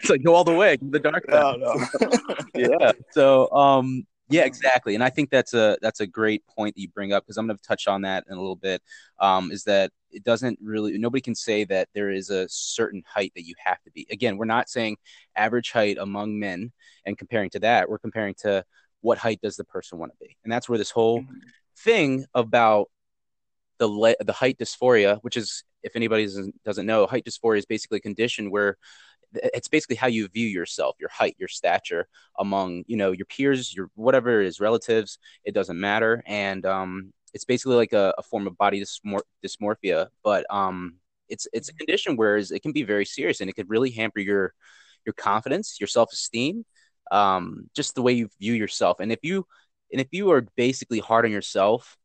It's 0.01 0.11
like 0.11 0.23
go 0.23 0.35
all 0.35 0.45
the 0.45 0.55
way, 0.55 0.79
the 0.81 0.99
dark 0.99 1.25
side. 1.31 1.59
no, 1.61 1.75
no. 1.75 2.37
yeah. 2.55 2.93
So, 3.13 3.51
um, 3.53 4.07
yeah, 4.31 4.45
exactly. 4.45 4.95
And 4.95 5.03
I 5.03 5.11
think 5.11 5.29
that's 5.29 5.55
a 5.55 5.77
that's 5.83 6.01
a 6.01 6.07
great 6.07 6.47
point 6.47 6.75
that 6.75 6.81
you 6.81 6.89
bring 6.89 7.13
up 7.13 7.25
because 7.25 7.37
I'm 7.37 7.47
going 7.47 7.59
to 7.59 7.63
touch 7.63 7.89
on 7.89 8.03
that 8.03 8.25
in 8.29 8.37
a 8.37 8.41
little 8.41 8.57
bit. 8.57 8.83
Um, 9.19 9.51
is 9.51 9.65
that 9.65 9.91
it 10.11 10.25
doesn't 10.25 10.59
really 10.63 10.97
nobody 10.99 11.21
can 11.21 11.35
say 11.35 11.65
that 11.65 11.89
there 11.95 12.11
is 12.11 12.31
a 12.31 12.49
certain 12.49 13.03
height 13.07 13.33
that 13.35 13.45
you 13.45 13.55
have 13.65 13.83
to 13.83 13.91
be. 13.91 14.07
Again, 14.11 14.37
we're 14.37 14.45
not 14.45 14.69
saying 14.69 14.97
average 15.35 15.73
height 15.73 15.99
among 15.99 16.39
men 16.39 16.73
and 17.05 17.19
comparing 17.19 17.51
to 17.51 17.61
that. 17.61 17.91
We're 17.91 17.99
comparing 17.99 18.35
to 18.43 18.65
what 19.01 19.19
height 19.19 19.41
does 19.43 19.57
the 19.57 19.65
person 19.65 19.99
want 19.99 20.13
to 20.13 20.25
be, 20.25 20.37
and 20.45 20.53
that's 20.53 20.69
where 20.69 20.79
this 20.79 20.91
whole 20.91 21.25
thing 21.77 22.25
about 22.35 22.89
the 23.79 23.89
le- 23.89 24.17
the 24.21 24.33
height 24.33 24.59
dysphoria, 24.59 25.19
which 25.23 25.37
is 25.37 25.65
if 25.83 25.97
anybody 25.97 26.25
doesn't, 26.25 26.63
doesn't 26.63 26.87
know, 26.87 27.07
height 27.07 27.25
dysphoria 27.25 27.59
is 27.59 27.67
basically 27.67 27.99
a 27.99 28.03
condition 28.03 28.51
where 28.51 28.77
it's 29.35 29.69
basically 29.69 29.97
how 29.97 30.07
you 30.07 30.29
view 30.29 30.47
yourself, 30.47 30.97
your 31.01 31.11
height, 31.11 31.37
your 31.39 31.49
stature 31.49 32.09
among 32.39 32.85
you 32.87 32.97
know 32.97 33.13
your 33.13 33.27
peers, 33.27 33.75
your 33.75 33.91
whatever 33.95 34.41
it 34.41 34.47
is, 34.47 34.61
relatives. 34.61 35.19
It 35.45 35.55
doesn't 35.55 35.79
matter, 35.79 36.23
and 36.27 36.65
um, 36.67 37.13
it's 37.35 37.45
basically 37.45 37.77
like 37.77 37.93
a, 37.93 38.15
a 38.19 38.23
form 38.23 38.47
of 38.47 38.57
body 38.57 38.81
dysmor- 38.83 39.23
dysmorphia. 39.45 40.09
But 40.25 40.47
um, 40.51 40.97
it's 41.29 41.47
it's 41.53 41.69
a 41.69 41.75
condition 41.75 42.17
whereas 42.17 42.51
it 42.51 42.61
can 42.61 42.73
be 42.73 42.83
very 42.83 43.05
serious 43.05 43.41
and 43.41 43.49
it 43.49 43.55
could 43.55 43.71
really 43.71 43.91
hamper 43.91 44.21
your 44.21 44.53
your 45.07 45.13
confidence, 45.15 45.79
your 45.81 45.87
self 45.87 46.13
esteem, 46.13 46.65
um, 47.11 47.71
just 47.75 47.95
the 47.95 48.03
way 48.03 48.13
you 48.13 48.29
view 48.41 48.53
yourself. 48.53 49.01
And 49.01 49.13
if 49.13 49.21
you 49.23 49.47
and 49.93 50.01
if 50.01 50.09
you 50.13 50.31
are 50.31 50.47
basically 50.57 51.01
hard 51.01 51.25
on 51.25 51.33
yourself, 51.33 51.97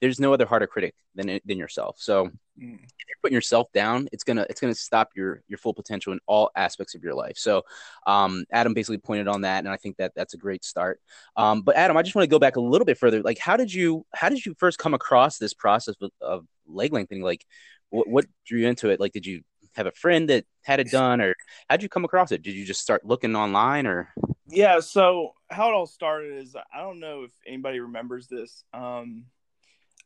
there's 0.00 0.20
no 0.20 0.32
other 0.32 0.46
harder 0.46 0.66
critic 0.66 0.94
than 1.14 1.40
than 1.44 1.58
yourself. 1.58 1.96
So 1.98 2.30
Mm. 2.58 2.82
if 2.82 3.06
you're 3.06 3.18
putting 3.22 3.34
yourself 3.34 3.70
down, 3.72 4.08
it's 4.12 4.24
gonna 4.24 4.46
it's 4.48 4.62
gonna 4.62 4.74
stop 4.74 5.10
your 5.14 5.42
your 5.46 5.58
full 5.58 5.74
potential 5.74 6.14
in 6.14 6.20
all 6.26 6.50
aspects 6.56 6.94
of 6.94 7.02
your 7.02 7.14
life. 7.14 7.36
So, 7.36 7.64
um, 8.06 8.46
Adam 8.50 8.72
basically 8.72 8.96
pointed 8.96 9.28
on 9.28 9.42
that, 9.42 9.58
and 9.58 9.68
I 9.68 9.76
think 9.76 9.98
that 9.98 10.12
that's 10.16 10.32
a 10.32 10.38
great 10.38 10.64
start. 10.64 10.98
Um, 11.36 11.60
but 11.60 11.76
Adam, 11.76 11.98
I 11.98 12.02
just 12.02 12.14
want 12.14 12.24
to 12.24 12.34
go 12.34 12.38
back 12.38 12.56
a 12.56 12.60
little 12.60 12.86
bit 12.86 12.96
further. 12.96 13.20
Like, 13.22 13.38
how 13.38 13.58
did 13.58 13.72
you 13.72 14.06
how 14.14 14.30
did 14.30 14.44
you 14.46 14.54
first 14.58 14.78
come 14.78 14.94
across 14.94 15.36
this 15.36 15.52
process 15.52 15.96
of, 16.00 16.10
of 16.22 16.46
leg 16.66 16.94
lengthening? 16.94 17.22
Like, 17.22 17.44
what 17.90 18.08
what 18.08 18.24
drew 18.46 18.60
you 18.60 18.68
into 18.68 18.88
it? 18.88 19.00
Like, 19.00 19.12
did 19.12 19.26
you 19.26 19.42
have 19.74 19.86
a 19.86 19.92
friend 19.92 20.30
that 20.30 20.46
had 20.62 20.80
it 20.80 20.90
done, 20.90 21.20
or 21.20 21.34
how 21.68 21.76
did 21.76 21.82
you 21.82 21.90
come 21.90 22.06
across 22.06 22.32
it? 22.32 22.40
Did 22.40 22.54
you 22.54 22.64
just 22.64 22.80
start 22.80 23.04
looking 23.04 23.36
online, 23.36 23.86
or 23.86 24.14
Yeah, 24.48 24.80
so 24.80 25.32
how 25.50 25.68
it 25.68 25.74
all 25.74 25.86
started 25.86 26.38
is 26.38 26.56
I 26.56 26.80
don't 26.80 27.00
know 27.00 27.24
if 27.24 27.32
anybody 27.46 27.80
remembers 27.80 28.28
this. 28.28 28.64
Um, 28.72 29.26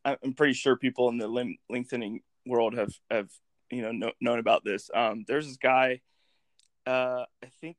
I'm 0.04 0.34
pretty 0.34 0.54
sure 0.54 0.76
people 0.76 1.08
in 1.08 1.18
the 1.18 1.28
lim- 1.28 1.58
lengthening 1.68 2.22
world 2.46 2.74
have 2.74 2.92
have 3.10 3.28
you 3.70 3.82
know, 3.82 3.92
know 3.92 4.12
known 4.20 4.38
about 4.38 4.64
this. 4.64 4.90
Um, 4.94 5.24
there's 5.26 5.46
this 5.46 5.56
guy, 5.56 6.00
uh, 6.86 7.24
I 7.42 7.46
think, 7.60 7.76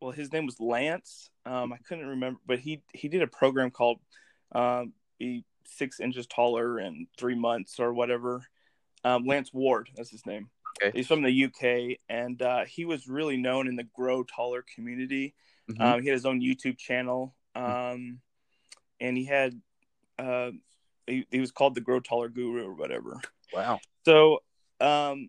well, 0.00 0.10
his 0.10 0.32
name 0.32 0.46
was 0.46 0.60
Lance. 0.60 1.30
Um, 1.46 1.72
I 1.72 1.78
couldn't 1.78 2.06
remember, 2.06 2.40
but 2.46 2.58
he 2.58 2.82
he 2.92 3.08
did 3.08 3.22
a 3.22 3.26
program 3.26 3.70
called 3.70 3.98
um, 4.52 4.92
"Be 5.18 5.44
Six 5.64 6.00
Inches 6.00 6.26
Taller 6.26 6.78
in 6.80 7.06
Three 7.18 7.34
Months" 7.34 7.78
or 7.80 7.92
whatever. 7.92 8.42
Um, 9.02 9.24
Lance 9.24 9.52
Ward, 9.52 9.88
that's 9.96 10.10
his 10.10 10.26
name. 10.26 10.50
Okay. 10.82 10.96
He's 10.96 11.06
from 11.06 11.22
the 11.22 11.44
UK, 11.44 11.98
and 12.08 12.40
uh, 12.42 12.64
he 12.64 12.84
was 12.84 13.08
really 13.08 13.36
known 13.36 13.66
in 13.66 13.76
the 13.76 13.86
Grow 13.94 14.22
Taller 14.24 14.64
community. 14.74 15.34
Mhm. 15.70 15.80
Um, 15.80 16.02
he 16.02 16.08
had 16.08 16.14
his 16.14 16.26
own 16.26 16.40
YouTube 16.40 16.78
channel, 16.78 17.34
um, 17.54 18.20
and 19.00 19.16
he 19.16 19.24
had 19.24 19.60
uh, 20.18 20.50
he, 21.10 21.26
he 21.30 21.40
was 21.40 21.50
called 21.52 21.74
the 21.74 21.80
Grow 21.80 22.00
Taller 22.00 22.28
Guru 22.28 22.66
or 22.66 22.74
whatever. 22.74 23.20
wow, 23.52 23.80
So, 24.04 24.42
um, 24.80 25.28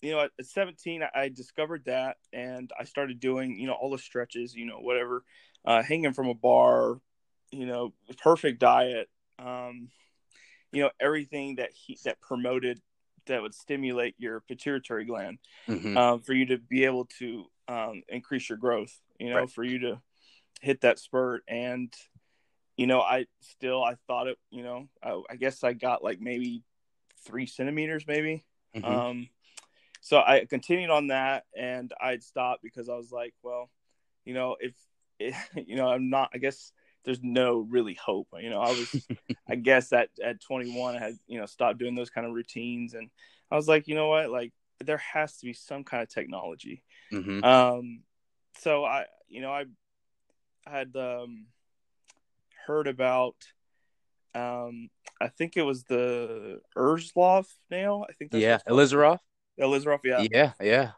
you 0.00 0.12
know, 0.12 0.20
at 0.20 0.30
17, 0.42 1.02
I 1.14 1.28
discovered 1.28 1.84
that, 1.86 2.16
and 2.32 2.70
I 2.78 2.84
started 2.84 3.20
doing 3.20 3.58
you 3.58 3.66
know 3.66 3.74
all 3.74 3.90
the 3.90 3.98
stretches, 3.98 4.54
you 4.54 4.66
know, 4.66 4.78
whatever, 4.78 5.24
uh, 5.64 5.82
hanging 5.82 6.12
from 6.12 6.28
a 6.28 6.34
bar, 6.34 7.00
you 7.50 7.66
know, 7.66 7.92
perfect 8.18 8.58
diet, 8.60 9.08
um, 9.38 9.88
you 10.72 10.82
know, 10.82 10.90
everything 11.00 11.56
that 11.56 11.70
he 11.72 11.98
that 12.04 12.20
promoted 12.20 12.80
that 13.26 13.42
would 13.42 13.54
stimulate 13.54 14.14
your 14.18 14.40
pituitary 14.40 15.04
gland 15.04 15.38
Mhm. 15.68 15.96
um, 15.96 16.20
for 16.20 16.32
you 16.32 16.46
to 16.46 16.58
be 16.58 16.84
able 16.84 17.04
to 17.04 17.46
um, 17.68 18.02
increase 18.08 18.48
your 18.48 18.58
growth. 18.58 19.00
You 19.20 19.30
know, 19.30 19.36
Right. 19.36 19.50
for 19.50 19.62
you 19.62 19.78
to 19.80 20.02
hit 20.60 20.80
that 20.80 20.98
spurt. 20.98 21.44
And 21.46 21.94
you 22.76 22.86
know, 22.86 23.00
I 23.00 23.26
still 23.40 23.82
I 23.82 23.96
thought 24.06 24.28
it. 24.28 24.38
You 24.50 24.62
know, 24.62 24.88
I, 25.02 25.20
I 25.30 25.36
guess 25.36 25.62
I 25.64 25.72
got 25.72 26.02
like 26.02 26.20
maybe 26.20 26.62
three 27.24 27.46
centimeters, 27.46 28.06
maybe. 28.06 28.44
Mhm. 28.74 28.84
Um, 28.84 29.28
so 30.00 30.18
I 30.18 30.46
continued 30.48 30.90
on 30.90 31.08
that, 31.08 31.44
and 31.56 31.92
I'd 32.00 32.22
stop 32.22 32.60
because 32.62 32.88
I 32.88 32.96
was 32.96 33.12
like, 33.12 33.34
well, 33.42 33.70
you 34.24 34.34
know, 34.34 34.56
if 34.60 34.74
you 35.66 35.76
know, 35.76 35.88
I'm 35.88 36.10
not. 36.10 36.30
I 36.34 36.38
guess 36.38 36.72
there's 37.04 37.22
no 37.22 37.58
really 37.58 37.94
hope. 37.94 38.28
You 38.38 38.50
know, 38.50 38.60
I 38.60 38.70
was, 38.70 39.08
I 39.48 39.56
guess 39.56 39.92
at 39.92 40.08
at 40.22 40.40
21, 40.40 40.96
I 40.96 40.98
had 40.98 41.18
you 41.26 41.38
know 41.38 41.46
stopped 41.46 41.78
doing 41.78 41.94
those 41.94 42.10
kind 42.10 42.26
of 42.26 42.32
routines, 42.32 42.94
and 42.94 43.10
I 43.50 43.56
was 43.56 43.68
like, 43.68 43.86
you 43.88 43.94
know 43.94 44.08
what, 44.08 44.30
like 44.30 44.52
there 44.84 44.98
has 44.98 45.36
to 45.38 45.46
be 45.46 45.52
some 45.52 45.84
kind 45.84 46.02
of 46.02 46.08
technology. 46.08 46.82
Mhm. 47.12 47.44
Um, 47.44 48.02
so 48.58 48.84
I, 48.84 49.06
you 49.28 49.40
know, 49.40 49.52
I 49.52 49.64
had 50.66 50.96
um 50.96 51.46
heard 52.66 52.86
about. 52.86 53.36
Um, 54.34 54.88
I 55.20 55.28
think 55.28 55.56
it 55.56 55.62
was 55.62 55.84
the 55.84 56.60
Erzlov 56.76 57.46
nail. 57.70 58.04
I 58.08 58.12
think 58.14 58.30
that's 58.30 58.42
yeah. 58.42 58.58
Elizarov. 58.66 59.18
Elizarov, 59.60 60.00
yeah. 60.04 60.26
Yeah, 60.30 60.52
yeah. 60.60 60.90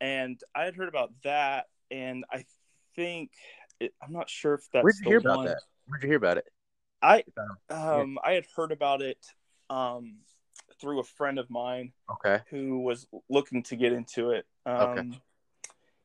And 0.00 0.40
I 0.54 0.64
had 0.64 0.76
heard 0.76 0.88
about 0.88 1.12
that, 1.24 1.66
and 1.90 2.24
I 2.30 2.44
think 2.96 3.30
it, 3.80 3.94
I'm 4.02 4.12
not 4.12 4.28
sure 4.28 4.54
if 4.54 4.68
that's 4.72 4.84
Where'd 4.84 4.96
you 5.02 5.08
hear 5.08 5.18
about 5.18 5.44
that? 5.44 5.62
Where'd 5.86 6.02
you 6.02 6.08
hear 6.08 6.16
about 6.18 6.38
it? 6.38 6.46
I 7.00 7.24
Yeah. 7.68 8.00
um 8.00 8.18
I 8.22 8.32
had 8.32 8.46
heard 8.54 8.72
about 8.72 9.02
it 9.02 9.18
um 9.70 10.18
through 10.80 11.00
a 11.00 11.04
friend 11.04 11.38
of 11.38 11.48
mine 11.50 11.92
Okay. 12.10 12.40
who 12.50 12.80
was 12.80 13.06
looking 13.28 13.62
to 13.64 13.76
get 13.76 13.92
into 13.92 14.30
it. 14.30 14.46
Um, 14.66 14.82
Okay. 14.82 15.20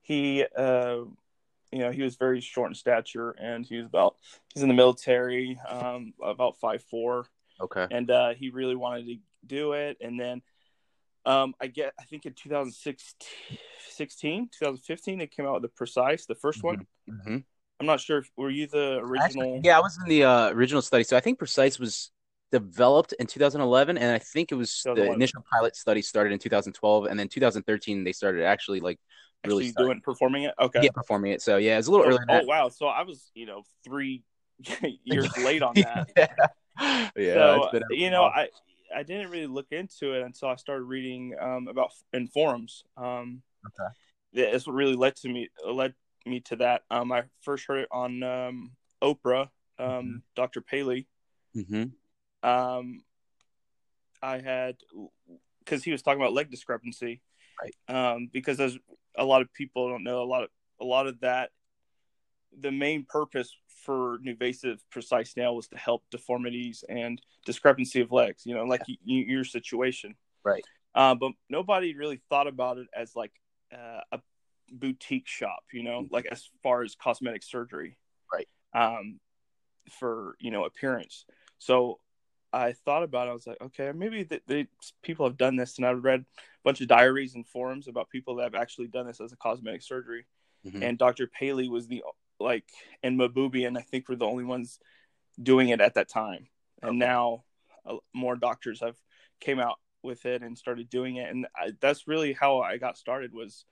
He, 0.02 0.46
uh, 0.56 1.04
you 1.72 1.80
know, 1.80 1.92
he 1.92 2.02
was 2.02 2.16
very 2.16 2.42
short 2.42 2.72
in 2.72 2.76
stature, 2.76 3.32
and 3.32 3.66
he 3.66 3.78
was 3.78 3.86
about 3.86 4.16
he's 4.54 4.64
in 4.64 4.70
the 4.70 4.76
military, 4.76 5.60
um, 5.70 6.14
about 6.24 6.58
five 6.58 6.84
four, 6.84 7.28
Okay. 7.60 7.88
and 7.92 8.10
uh, 8.10 8.34
he 8.34 8.50
really 8.50 8.76
wanted 8.76 9.06
to 9.08 9.18
do 9.46 9.74
it. 9.74 9.98
And 10.02 10.20
then 10.20 10.42
Um, 11.26 11.54
I 11.60 11.68
get. 11.68 11.94
I 12.00 12.04
think 12.04 12.26
in 12.26 12.34
2016, 12.34 14.50
2015, 14.58 15.20
they 15.20 15.28
came 15.28 15.46
out 15.46 15.54
with 15.56 15.64
the 15.64 15.70
Precice, 15.70 16.26
the 16.26 16.36
1st 16.36 16.64
one. 16.64 16.88
Mm-hmm. 17.10 17.38
I'm 17.80 17.86
not 17.86 18.00
sure. 18.00 18.20
If, 18.20 18.32
were 18.38 18.50
you 18.50 18.68
the 18.68 19.00
original? 19.00 19.24
Actually, 19.24 19.62
yeah, 19.64 19.78
I 19.78 19.82
was 19.82 19.98
in 20.02 20.08
the 20.10 20.24
uh, 20.24 20.50
original 20.52 20.82
study. 20.82 21.04
So 21.04 21.18
I 21.18 21.20
think 21.20 21.38
Precice 21.38 21.80
was 21.80 22.12
developed 22.52 23.14
in 23.20 23.28
2011, 23.28 23.98
and 23.98 24.10
I 24.10 24.20
think 24.20 24.54
it 24.54 24.56
was 24.56 24.84
the 24.86 25.12
initial 25.12 25.44
pilot 25.52 25.76
study 25.76 26.02
started 26.02 26.32
in 26.32 26.40
2012, 26.40 27.08
and 27.08 27.20
then 27.20 27.28
2013 27.28 28.06
they 28.06 28.14
started 28.14 28.46
actually 28.46 28.80
like 28.80 29.00
really 29.46 29.68
Actually 29.68 29.86
doing 29.86 30.02
performing 30.02 30.44
it. 30.44 30.54
Okay. 30.60 30.82
yeah 30.84 30.90
performing 30.94 31.32
it. 31.34 31.42
So 31.42 31.58
yeah, 31.58 31.78
it's 31.78 31.88
a 31.88 31.92
little 31.92 32.06
Oh. 32.08 32.18
Than 32.18 32.26
oh, 32.30 32.46
wow. 32.46 32.70
So 32.70 32.88
I 32.88 33.04
was, 33.04 33.32
you 33.34 33.46
know, 33.46 33.64
three 33.84 34.24
years 35.04 35.36
late 35.38 35.62
on 35.62 35.76
that. 35.76 36.10
yeah, 36.18 37.10
yeah. 37.16 37.34
so 37.34 37.72
you 37.92 38.10
know. 38.10 38.24
I 38.26 38.50
I 38.96 39.04
didn't 39.04 39.32
really 39.32 39.48
look 39.48 39.68
into 39.72 40.14
it 40.14 40.24
until 40.24 40.48
I 40.48 40.56
started 40.56 40.84
reading 40.84 41.36
um, 41.42 41.68
about 41.68 41.92
in 42.14 42.28
forums. 42.28 42.86
Um, 42.96 43.42
Okay. 43.66 43.94
yeah, 44.32 44.46
It's 44.46 44.66
what 44.66 44.78
really 44.78 44.96
led 44.96 45.18
to 45.18 45.30
me 45.30 45.50
led 45.70 45.94
me 46.26 46.40
to 46.42 46.56
that. 46.56 46.84
Um, 46.90 47.12
I 47.12 47.24
first 47.42 47.66
heard 47.68 47.80
it 47.80 47.90
on 47.92 48.24
um, 48.24 48.72
Oprah, 49.02 49.50
um, 49.78 49.88
Mhm. 49.88 50.22
Dr. 50.36 50.62
Paley. 50.62 51.06
Mhm. 51.54 51.92
Um, 52.44 53.04
I 54.22 54.40
had 54.40 54.78
because 55.60 55.84
he 55.84 55.92
was 55.92 56.02
talking 56.02 56.22
about 56.22 56.32
leg 56.34 56.50
discrepancy, 56.50 57.22
Right. 57.62 57.76
Um, 57.88 58.30
because 58.32 58.58
there's 58.58 58.78
a 59.18 59.26
lot 59.26 59.42
of 59.42 59.54
people 59.54 59.90
don't 59.90 60.04
know 60.04 60.22
a 60.22 60.26
lot 60.26 60.44
of 60.44 60.50
a 60.80 60.86
lot 60.86 61.08
of 61.08 61.20
that. 61.22 61.52
The 62.60 62.72
main 62.72 63.06
purpose 63.08 63.56
for 63.84 64.20
NuVasive 64.20 64.80
Precice 64.90 65.36
Nail 65.38 65.56
was 65.56 65.68
to 65.70 65.78
help 65.78 66.04
deformities 66.12 66.84
and 66.88 67.22
discrepancy 67.46 68.02
of 68.02 68.12
legs. 68.12 68.44
You 68.46 68.56
know, 68.56 68.64
like 68.64 68.82
y 68.88 68.98
y 69.06 69.24
your 69.28 69.44
situation, 69.44 70.16
Right. 70.44 70.64
Uh, 70.96 71.14
but 71.14 71.34
nobody 71.50 71.94
really 71.94 72.22
thought 72.30 72.48
about 72.48 72.78
it 72.78 72.88
as 72.96 73.16
like 73.16 73.32
uh, 73.74 74.02
a 74.12 74.20
boutique 74.72 75.28
shop. 75.28 75.64
You 75.74 75.84
know, 75.84 76.08
like 76.10 76.26
as 76.32 76.50
far 76.64 76.84
as 76.84 76.96
cosmetic 76.96 77.44
surgery, 77.44 77.98
Right. 78.34 78.48
Um, 78.74 79.20
for 79.90 80.36
you 80.40 80.52
know 80.52 80.66
appearance. 80.66 81.26
So 81.60 82.00
I 82.58 82.74
thought 82.74 83.04
about 83.04 83.28
it. 83.28 83.32
I 83.32 83.34
was 83.34 83.48
like, 83.48 83.62
okay, 83.62 83.92
maybe 83.94 84.24
the, 84.24 84.42
the 84.48 84.68
people 85.04 85.28
have 85.28 85.38
done 85.38 85.56
this, 85.56 85.78
and 85.78 85.86
I 85.86 85.92
read 85.92 86.22
a 86.22 86.26
bunch 86.64 86.82
of 86.82 86.88
diaries 86.88 87.36
and 87.36 87.48
forums 87.48 87.88
about 87.88 88.10
people 88.10 88.36
that 88.36 88.44
have 88.44 88.56
actually 88.56 88.88
done 88.88 89.08
this 89.08 89.22
as 89.22 89.32
a 89.32 89.38
cosmetic 89.38 89.84
surgery. 89.84 90.26
Mhm. 90.66 90.84
And 90.84 90.98
Dr. 90.98 91.28
Paley 91.28 91.70
was 91.70 91.88
the 91.88 92.04
like, 92.40 92.66
and 93.04 93.20
Mahboubian, 93.20 93.78
I 93.78 93.82
think, 93.82 94.10
were 94.10 94.16
the 94.16 94.26
only 94.26 94.44
ones 94.44 94.80
doing 95.42 95.70
it 95.70 95.82
at 95.82 95.96
that 95.96 96.10
time. 96.10 96.48
And 96.82 97.00
now 97.00 97.44
uh, 97.86 97.98
more 98.14 98.36
doctors 98.36 98.82
have 98.82 98.96
came 99.40 99.60
out 99.60 99.78
with 100.04 100.26
it 100.26 100.42
and 100.42 100.58
started 100.58 100.90
doing 100.90 101.18
it, 101.18 101.30
and 101.30 101.48
I, 101.56 101.72
that's 101.80 102.08
really 102.08 102.34
how 102.34 102.62
I 102.62 102.78
got 102.78 102.98
started. 102.98 103.34
Was 103.34 103.66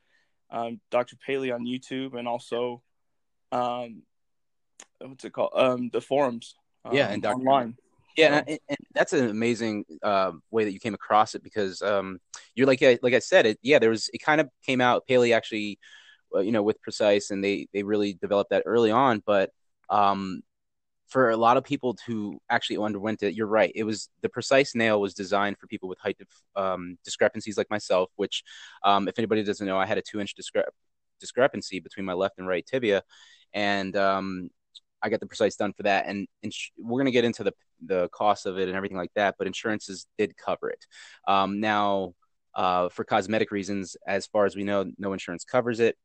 um, 0.50 0.80
Dr. 0.92 1.15
Paley 1.15 1.51
on 1.51 1.65
YouTube 1.65 2.13
and 2.18 2.27
also 2.27 2.82
um, 3.51 4.04
what's 5.00 5.25
it 5.25 5.34
called? 5.34 5.51
Um, 5.56 5.89
the 5.89 6.01
forums. 6.01 6.56
Yeah, 6.92 7.08
um, 7.08 7.13
and 7.13 7.24
Dr. 7.24 7.36
online. 7.36 7.77
Yeah, 8.17 8.43
and, 8.48 8.60
and 8.69 8.77
that's 8.93 9.13
an 9.13 9.29
amazing 9.29 9.84
uh, 10.01 10.31
way 10.51 10.63
that 10.63 10.72
you 10.72 10.79
came 10.79 10.93
across 10.93 11.36
it 11.36 11.43
because 11.43 11.81
um, 11.81 12.19
you're 12.55 12.67
like 12.67 12.81
like 12.81 13.13
I 13.13 13.19
said 13.19 13.45
it. 13.45 13.60
Yeah, 13.62 13.79
there 13.79 13.89
was 13.89 14.10
it 14.13 14.19
kind 14.19 14.39
of 14.39 14.50
came 14.65 14.81
out. 14.81 15.05
Paley 15.05 15.34
actually, 15.34 15.79
uh, 16.34 16.39
you 16.39 16.51
know, 16.51 16.63
with 16.63 16.81
Precice, 16.81 17.31
and 17.31 17.43
they 17.43 17.67
they 17.74 17.84
really 17.84 18.13
developed 18.13 18.51
that 18.51 18.63
early 18.65 18.91
on. 18.91 19.22
But 19.25 19.51
um, 19.89 20.41
for 21.07 21.29
a 21.29 21.38
lot 21.38 21.57
of 21.57 21.63
people 21.63 21.98
who 22.07 22.39
actually 22.50 22.77
underwent 22.77 23.22
it, 23.24 23.34
you're 23.36 23.48
right. 23.48 23.72
It 23.75 23.84
was 23.84 24.10
the 24.22 24.29
Precice 24.29 24.75
nail 24.75 25.01
was 25.01 25.13
designed 25.13 25.57
for 25.57 25.67
people 25.67 25.89
with 25.89 26.00
height 26.00 26.17
um, 26.55 26.98
discrepancies 27.03 27.57
like 27.57 27.69
myself. 27.69 28.10
Which, 28.15 28.43
um, 28.84 29.07
if 29.07 29.19
anybody 29.19 29.43
doesn't 29.43 29.65
know, 29.67 29.77
I 29.77 29.86
had 29.86 29.98
a 29.98 30.01
two 30.01 30.19
inch 30.19 30.36
discre- 30.36 30.69
discrepancy 31.19 31.79
between 31.79 32.05
my 32.05 32.13
left 32.13 32.38
and 32.38 32.48
right 32.48 32.65
tibia, 32.65 33.03
and 33.53 33.95
um, 33.95 34.50
I 35.02 35.10
got 35.10 35.20
the 35.20 35.28
Precice 35.28 35.56
done 35.56 35.74
for 35.74 35.84
that. 35.84 36.08
And, 36.08 36.28
we're 36.78 37.00
gonna 37.00 37.12
get 37.12 37.25
into 37.25 37.44
the 37.44 37.54
the 37.86 38.10
cost 38.10 38.46
of 38.46 38.58
it 38.58 38.68
and 38.68 38.78
everything 38.78 38.98
like 38.98 39.12
that, 39.16 39.36
but 39.38 39.48
insurances 39.48 40.08
did 40.18 40.38
cover 40.38 40.70
it. 40.70 40.86
Um, 41.28 41.60
now, 41.60 42.14
uh, 42.54 42.90
for 42.90 43.04
cosmetic 43.04 43.52
reasons, 43.52 43.98
as 44.08 44.28
far 44.28 44.46
as 44.46 44.56
we 44.56 44.64
know, 44.64 44.86
no 44.98 45.14
insurance 45.14 45.44
covers 45.44 45.80
it. 45.80 45.98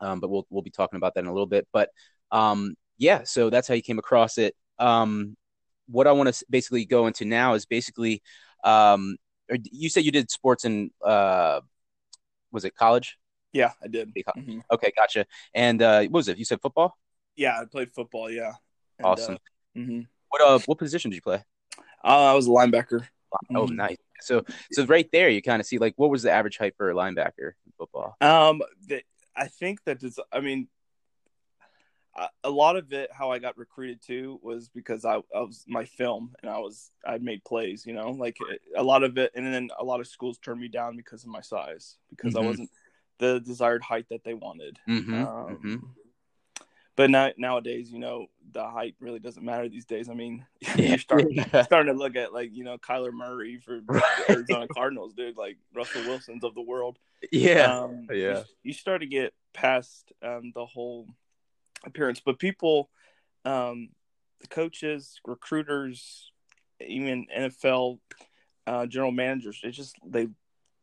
Um, 0.00 0.20
but 0.20 0.30
we'll 0.30 0.46
we'll 0.50 0.62
be 0.62 0.70
talking 0.70 0.96
about 0.96 1.14
that 1.14 1.20
in 1.20 1.26
a 1.26 1.32
little 1.32 1.46
bit. 1.46 1.66
But 1.72 1.90
um, 2.30 2.74
yeah, 2.98 3.22
so 3.24 3.50
that's 3.50 3.68
how 3.68 3.74
you 3.74 3.82
came 3.82 3.98
across 3.98 4.38
it. 4.38 4.54
Um, 4.78 5.36
what 5.86 6.06
I 6.06 6.12
want 6.12 6.32
to 6.32 6.44
basically 6.48 6.84
go 6.84 7.06
into 7.06 7.24
now 7.24 7.54
is 7.54 7.66
basically, 7.66 8.22
um, 8.64 9.16
or 9.50 9.56
you 9.70 9.88
said 9.88 10.04
you 10.04 10.12
did 10.12 10.30
sports 10.30 10.64
in 10.64 10.90
uh, 11.04 11.60
was 12.52 12.64
it 12.64 12.74
college? 12.74 13.18
Yeah, 13.52 13.72
I 13.82 13.88
did. 13.88 14.14
Mhm. 14.14 14.62
Okay, 14.70 14.92
gotcha. 14.96 15.26
And 15.54 15.82
uh, 15.82 16.00
what 16.02 16.12
was 16.12 16.28
it? 16.28 16.38
You 16.38 16.44
said 16.44 16.60
football. 16.62 16.96
Yeah, 17.36 17.58
I 17.60 17.64
played 17.64 17.92
football. 17.92 18.30
Yeah. 18.30 18.52
And, 18.98 19.06
Awesome. 19.06 19.34
Uh, 19.76 19.78
mhm. 19.78 20.06
What 20.28 20.42
uh, 20.42 20.58
what 20.66 20.78
position 20.78 21.10
did 21.10 21.16
you 21.16 21.22
play? 21.22 21.42
uh, 22.04 22.32
I 22.32 22.34
was 22.34 22.46
a 22.46 22.50
linebacker. 22.50 23.06
Oh, 23.54 23.66
Mhm. 23.66 23.76
nice. 23.76 23.96
So, 24.20 24.44
so 24.72 24.84
right 24.86 25.08
there, 25.12 25.28
you 25.28 25.42
kind 25.42 25.60
of 25.60 25.66
see 25.66 25.78
like 25.78 25.94
what 25.96 26.10
was 26.10 26.22
the 26.22 26.30
average 26.30 26.58
height 26.58 26.74
for 26.76 26.90
a 26.90 26.94
linebacker 26.94 27.52
in 27.66 27.72
football? 27.78 28.16
Um, 28.20 28.62
the, 28.86 29.02
I 29.34 29.48
think 29.48 29.82
that 29.84 30.02
it's, 30.02 30.18
I 30.30 30.40
mean, 30.40 30.68
a, 32.14 32.28
a 32.44 32.50
lot 32.50 32.76
of 32.76 32.92
it, 32.92 33.10
how 33.12 33.30
I 33.32 33.38
got 33.38 33.56
recruited 33.56 34.02
to 34.06 34.38
was 34.42 34.68
because 34.68 35.04
I, 35.04 35.16
I 35.34 35.40
was 35.40 35.64
my 35.66 35.84
film 35.86 36.34
and 36.42 36.50
I 36.50 36.58
was, 36.58 36.90
I'd 37.06 37.22
made 37.22 37.42
plays, 37.44 37.86
you 37.86 37.94
know, 37.94 38.10
like 38.10 38.36
a 38.76 38.82
lot 38.82 39.02
of 39.02 39.16
it. 39.18 39.32
And 39.34 39.46
then 39.52 39.70
a 39.78 39.84
lot 39.84 40.00
of 40.00 40.06
schools 40.06 40.38
turned 40.38 40.60
me 40.60 40.68
down 40.68 40.96
because 40.96 41.22
of 41.24 41.30
my 41.30 41.40
size, 41.40 41.96
because 42.10 42.34
Mhm. 42.34 42.42
I 42.42 42.46
wasn't 42.46 42.70
the 43.18 43.40
desired 43.40 43.82
height 43.82 44.06
that 44.10 44.24
they 44.24 44.34
wanted. 44.34 44.78
Mm-hmm. 44.88 45.14
Um, 45.14 45.58
mhm. 45.64 45.82
But 46.94 47.10
now, 47.10 47.30
nowadays, 47.38 47.90
you 47.90 47.98
know, 47.98 48.26
the 48.52 48.64
height 48.64 48.96
really 49.00 49.18
doesn't 49.18 49.44
matter 49.44 49.68
these 49.68 49.86
days. 49.86 50.10
I 50.10 50.14
mean, 50.14 50.44
you're 50.76 50.98
starting, 50.98 51.42
starting 51.64 51.92
to 51.92 51.98
look 51.98 52.16
at 52.16 52.34
like, 52.34 52.50
you 52.52 52.64
know, 52.64 52.76
Kyler 52.76 53.12
Murray 53.12 53.56
for 53.56 53.80
Right. 53.86 54.02
Arizona 54.28 54.68
Cardinals, 54.74 55.14
dude, 55.14 55.36
like 55.36 55.56
Russell 55.74 56.02
Wilson's 56.02 56.44
of 56.44 56.54
the 56.54 56.60
world. 56.60 56.98
yeah. 57.30 57.80
Um, 57.80 58.08
Yeah. 58.10 58.38
You, 58.38 58.44
you 58.64 58.72
start 58.74 59.00
to 59.00 59.06
get 59.06 59.32
past 59.54 60.12
um, 60.22 60.52
the 60.54 60.66
whole 60.66 61.06
appearance, 61.84 62.20
but 62.24 62.38
people, 62.38 62.90
um, 63.44 63.88
the 64.40 64.48
coaches, 64.48 65.20
recruiters, 65.26 66.30
even 66.80 67.26
NFL 67.36 68.00
uh, 68.66 68.86
general 68.86 69.12
managers, 69.12 69.60
it 69.62 69.70
just 69.70 69.96
they 70.04 70.28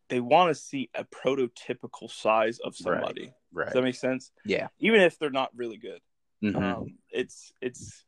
they 0.09 0.19
want 0.19 0.49
to 0.49 0.55
see 0.55 0.89
a 0.95 1.03
prototypical 1.03 2.09
size 2.09 2.59
of 2.59 2.75
somebody. 2.75 3.25
right. 3.25 3.33
Does 3.55 3.73
that 3.73 3.81
make 3.83 3.95
sense? 3.95 4.31
yeah. 4.45 4.67
Even 4.79 5.01
if 5.01 5.17
they're 5.19 5.29
not 5.29 5.49
really 5.55 5.77
good, 5.77 6.01
Mhm. 6.43 6.55
um, 6.61 6.97
it's 7.09 7.51
it's 7.61 8.05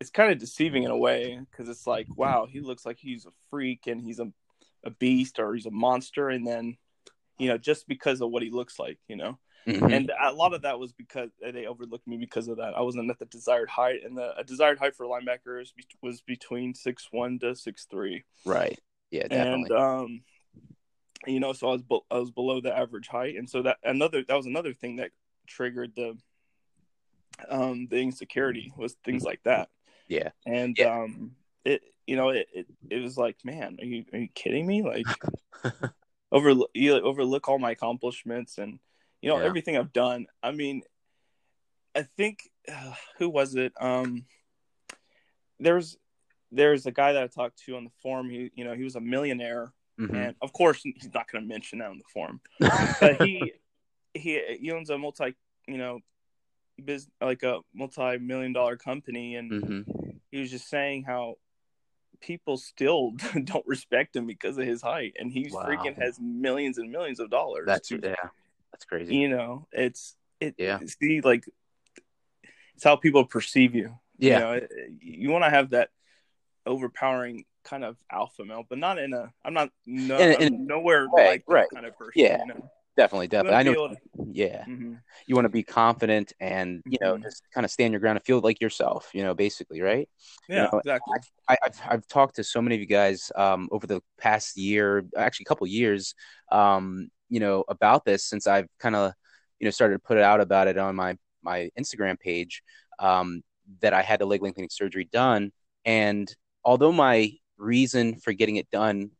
it's 0.00 0.10
kind 0.10 0.30
of 0.30 0.38
deceiving 0.38 0.84
in 0.84 0.90
a 0.92 0.96
way 0.96 1.40
because 1.50 1.68
it's 1.68 1.86
like, 1.86 2.06
wow, 2.16 2.46
he 2.46 2.60
looks 2.60 2.86
like 2.86 2.98
he's 3.00 3.26
a 3.26 3.30
freak 3.50 3.86
and 3.86 4.00
he's 4.00 4.20
a 4.20 4.32
a 4.84 4.90
beast 4.90 5.38
or 5.40 5.54
he's 5.54 5.66
a 5.66 5.70
monster, 5.70 6.28
and 6.28 6.46
then 6.46 6.76
you 7.38 7.48
know 7.48 7.58
just 7.58 7.88
because 7.88 8.20
of 8.20 8.30
what 8.30 8.42
he 8.42 8.50
looks 8.50 8.78
like, 8.78 8.98
you 9.08 9.16
know. 9.16 9.38
Mhm. 9.66 9.92
And 9.92 10.12
a 10.22 10.32
lot 10.32 10.54
of 10.54 10.62
that 10.62 10.78
was 10.78 10.92
because 10.92 11.30
they 11.42 11.66
overlooked 11.66 12.06
me 12.06 12.16
because 12.16 12.48
of 12.48 12.56
that. 12.56 12.74
I 12.74 12.80
wasn't 12.80 13.10
at 13.10 13.18
the 13.18 13.26
desired 13.26 13.68
height, 13.68 14.02
and 14.04 14.16
the 14.16 14.34
a 14.38 14.44
desired 14.44 14.78
height 14.78 14.94
for 14.94 15.04
linebackers 15.06 15.72
was 16.00 16.20
between 16.22 16.74
six 16.74 17.08
one 17.10 17.38
to 17.40 17.54
six 17.54 17.86
three, 17.90 18.24
right. 18.44 18.78
Yeah. 19.10 19.22
and 19.30 19.66
Definitely. 19.68 19.76
um, 19.76 20.24
you 21.26 21.40
know, 21.40 21.52
so 21.52 21.68
I 21.68 21.72
was 21.72 21.82
be- 21.82 22.00
I 22.10 22.18
was 22.18 22.30
below 22.30 22.60
the 22.60 22.76
average 22.76 23.08
height, 23.08 23.36
and 23.36 23.48
so 23.48 23.62
that 23.62 23.78
another 23.82 24.22
that 24.26 24.36
was 24.36 24.46
another 24.46 24.72
thing 24.72 24.96
that 24.96 25.10
triggered 25.46 25.94
the 25.96 26.16
um 27.48 27.86
the 27.90 27.98
insecurity 27.98 28.72
was 28.76 28.94
things 29.04 29.24
like 29.24 29.42
that, 29.44 29.68
yeah. 30.08 30.30
and 30.46 30.76
Yeah. 30.78 31.02
um 31.02 31.36
it 31.64 31.82
you 32.06 32.16
know 32.16 32.30
it, 32.30 32.48
it 32.52 32.66
it 32.90 33.02
was 33.02 33.16
like 33.16 33.36
man 33.44 33.78
are 33.80 33.84
you 33.84 34.04
are 34.12 34.18
you 34.18 34.28
kidding 34.34 34.66
me 34.66 34.82
like 34.82 35.06
overlook 36.32 36.70
you 36.74 36.94
like, 36.94 37.02
overlook 37.02 37.48
all 37.48 37.58
my 37.58 37.72
accomplishments 37.72 38.58
and 38.58 38.78
you 39.20 39.28
know 39.28 39.38
Yeah. 39.38 39.44
everything 39.44 39.76
I've 39.76 39.92
done. 39.92 40.26
I 40.42 40.52
mean, 40.52 40.82
I 41.94 42.02
think 42.02 42.48
uh, 42.70 42.94
who 43.18 43.28
was 43.28 43.54
it? 43.54 43.72
Um, 43.80 44.26
there's 45.58 45.96
there's 46.52 46.86
a 46.86 46.92
guy 46.92 47.12
that 47.12 47.22
I 47.22 47.26
talked 47.26 47.58
to 47.64 47.76
on 47.76 47.84
the 47.84 47.90
forum. 48.02 48.30
He 48.30 48.50
you 48.54 48.64
know 48.64 48.74
he 48.74 48.84
was 48.84 48.96
a 48.96 49.00
millionaire, 49.00 49.72
Mhm. 49.98 50.14
and 50.14 50.36
of 50.40 50.52
course 50.52 50.80
he's 50.82 51.10
not 51.12 51.30
going 51.30 51.42
to 51.42 51.48
mention 51.48 51.78
that 51.80 51.90
on 51.90 51.98
the 51.98 52.04
forum, 52.12 52.40
but 53.00 53.20
he 53.22 53.52
he 54.14 54.40
he 54.60 54.70
owns 54.72 54.90
a 54.90 54.98
multi 54.98 55.34
you 55.66 55.76
know 55.78 56.00
business 56.84 57.12
like 57.20 57.42
a 57.42 57.60
multi 57.74 58.18
million 58.18 58.52
dollar 58.52 58.76
company, 58.76 59.34
and 59.36 59.50
Mhm. 59.50 60.20
he 60.30 60.40
was 60.40 60.50
just 60.50 60.68
saying 60.68 61.02
how 61.04 61.36
people 62.20 62.56
still 62.56 63.12
don't 63.44 63.66
respect 63.66 64.14
him 64.16 64.26
because 64.26 64.58
of 64.58 64.66
his 64.66 64.82
height 64.82 65.14
and 65.20 65.30
he's 65.32 65.52
Wow. 65.52 65.66
freaking 65.66 65.96
has 66.02 66.18
millions 66.20 66.76
and 66.78 66.90
millions 66.90 67.20
of 67.20 67.30
dollars 67.30 67.66
That's 67.66 67.88
to- 67.90 68.00
yeah. 68.02 68.14
That's 68.72 68.84
crazy. 68.84 69.14
you 69.16 69.28
know 69.28 69.68
it's 69.72 70.16
it 70.40 70.54
Yeah. 70.58 70.80
see 70.86 71.20
like 71.20 71.44
it's 72.74 72.82
how 72.84 72.96
people 72.96 73.24
perceive 73.24 73.74
you 73.76 73.98
Yeah. 74.18 74.34
you 74.34 74.40
know 74.44 74.52
it- 74.54 74.72
you 75.00 75.30
want 75.30 75.44
to 75.44 75.50
have 75.50 75.70
that 75.70 75.90
overpowering 76.66 77.44
kind 77.68 77.84
of 77.84 77.96
alpha 78.10 78.44
male, 78.44 78.64
but 78.68 78.78
not 78.78 78.98
in 78.98 79.12
a. 79.12 79.32
I'm 79.44 79.54
not 79.54 79.70
no, 79.86 80.18
In 80.18 80.40
in- 80.42 80.54
I'm 80.54 80.66
nowhere 80.66 81.06
right, 81.08 81.26
like 81.30 81.44
right. 81.46 81.68
kind 81.72 81.86
of 81.86 81.96
person. 81.96 82.12
Yeah. 82.22 82.38
you 82.40 82.46
know? 82.46 82.70
definitely, 82.96 83.28
definitely. 83.28 83.58
I 83.58 83.62
know. 83.62 83.88
to- 83.88 83.96
Yeah, 84.32 84.64
Mhm. 84.64 85.00
you 85.26 85.34
want 85.36 85.44
to 85.44 85.50
be 85.50 85.62
confident 85.62 86.32
and 86.40 86.82
you 86.86 86.98
know 87.00 87.14
Mhm. 87.16 87.22
just 87.22 87.42
kind 87.54 87.64
of 87.64 87.70
stand 87.70 87.92
your 87.92 88.00
ground 88.00 88.16
and 88.18 88.24
feel 88.24 88.40
like 88.40 88.60
yourself. 88.60 89.10
You 89.14 89.22
know, 89.22 89.34
basically, 89.34 89.80
right? 89.80 90.08
Yeah, 90.48 90.68
know, 90.72 90.78
exactly. 90.78 91.14
I, 91.48 91.56
I've 91.62 91.80
I've 91.88 92.06
talked 92.08 92.36
to 92.36 92.44
so 92.44 92.60
many 92.60 92.74
of 92.74 92.80
you 92.80 92.86
guys 92.86 93.30
um, 93.36 93.68
over 93.70 93.86
the 93.86 94.00
past 94.18 94.56
year, 94.56 95.04
actually 95.16 95.44
a 95.44 95.48
couple 95.48 95.66
years, 95.66 96.14
um, 96.50 97.08
you 97.28 97.40
know, 97.40 97.64
about 97.68 98.04
this 98.04 98.24
since 98.24 98.46
I've 98.46 98.66
kind 98.80 98.96
of 98.96 99.12
you 99.60 99.64
know 99.66 99.70
started 99.70 99.94
to 99.94 100.00
put 100.00 100.16
it 100.16 100.24
out 100.24 100.40
about 100.40 100.66
it 100.68 100.78
on 100.78 100.96
my 100.96 101.16
my 101.42 101.70
Instagram 101.78 102.18
page 102.18 102.62
um, 102.98 103.42
that 103.80 103.92
I 103.94 104.02
had 104.02 104.20
the 104.20 104.26
leg 104.26 104.42
lengthening 104.42 104.70
surgery 104.70 105.08
done, 105.12 105.52
and 105.84 106.34
although 106.64 106.92
my 106.92 107.30
reason 107.58 108.18
for 108.20 108.32
getting 108.32 108.56
it 108.56 108.70
done 108.70 109.10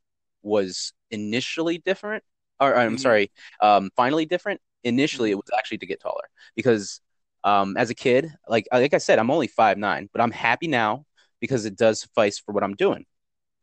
was 0.43 0.93
initially 1.11 1.79
different, 1.79 2.25
or 2.61 2.75
I'm 2.77 2.97
Mhm. 2.97 3.01
sorry, 3.01 3.33
um, 3.61 3.91
finally 3.97 4.27
different. 4.27 4.61
Initially, 4.85 5.31
it 5.31 5.35
was 5.37 5.51
actually 5.57 5.79
to 5.79 5.87
get 5.87 6.01
taller 6.01 6.29
because 6.57 7.01
um, 7.45 7.77
as 7.77 7.91
a 7.91 7.95
kid, 7.95 8.33
like 8.49 8.67
like 8.73 8.95
I 8.95 8.99
said, 8.99 9.19
I'm 9.19 9.31
only 9.31 9.49
five 9.49 9.79
nine, 9.79 10.09
but 10.13 10.21
I'm 10.23 10.31
happy 10.33 10.69
now 10.69 11.07
because 11.41 11.65
it 11.67 11.77
does 11.77 12.01
suffice 12.01 12.39
for 12.39 12.53
what 12.53 12.65
I'm 12.65 12.75
doing. 12.75 13.07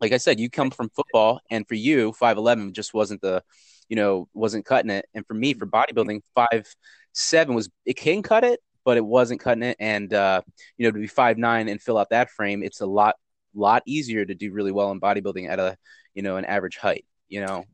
Like 0.01 0.11
I 0.11 0.17
said, 0.17 0.39
you 0.39 0.49
come 0.49 0.71
from 0.71 0.89
football, 0.89 1.39
and 1.49 1.67
for 1.67 1.75
you, 1.75 2.11
five 2.13 2.37
eleven 2.37 2.73
just 2.73 2.93
wasn't 2.93 3.21
the, 3.21 3.43
you 3.89 3.95
know, 3.95 4.27
wasn't 4.33 4.65
cutting 4.65 4.91
it. 4.91 5.05
And 5.13 5.25
for 5.27 5.33
me, 5.33 5.53
for 5.53 5.65
bodybuilding, 5.65 6.21
five 6.35 6.65
seven 7.13 7.55
was 7.55 7.69
it 7.85 7.95
can 7.95 8.21
cut 8.21 8.43
it, 8.43 8.59
but 8.83 8.97
it 8.97 9.05
wasn't 9.05 9.39
cutting 9.39 9.63
it. 9.63 9.77
And 9.79 10.13
uh, 10.13 10.41
you 10.77 10.85
know, 10.85 10.91
to 10.91 10.99
be 10.99 11.07
five 11.07 11.37
nine 11.37 11.69
and 11.69 11.81
fill 11.81 11.97
out 11.97 12.09
that 12.11 12.29
frame, 12.31 12.61
it's 12.63 12.81
a 12.81 12.85
lot 12.85 13.15
lot 13.55 13.83
easier 13.85 14.25
to 14.25 14.35
do 14.35 14.51
really 14.51 14.71
well 14.71 14.91
in 14.91 14.99
bodybuilding 14.99 15.49
at 15.49 15.59
a 15.59 15.77
you 16.13 16.21
know 16.21 16.37
an 16.37 16.45
average 16.45 16.77
height. 16.77 17.05
You 17.27 17.41
know, 17.45 17.65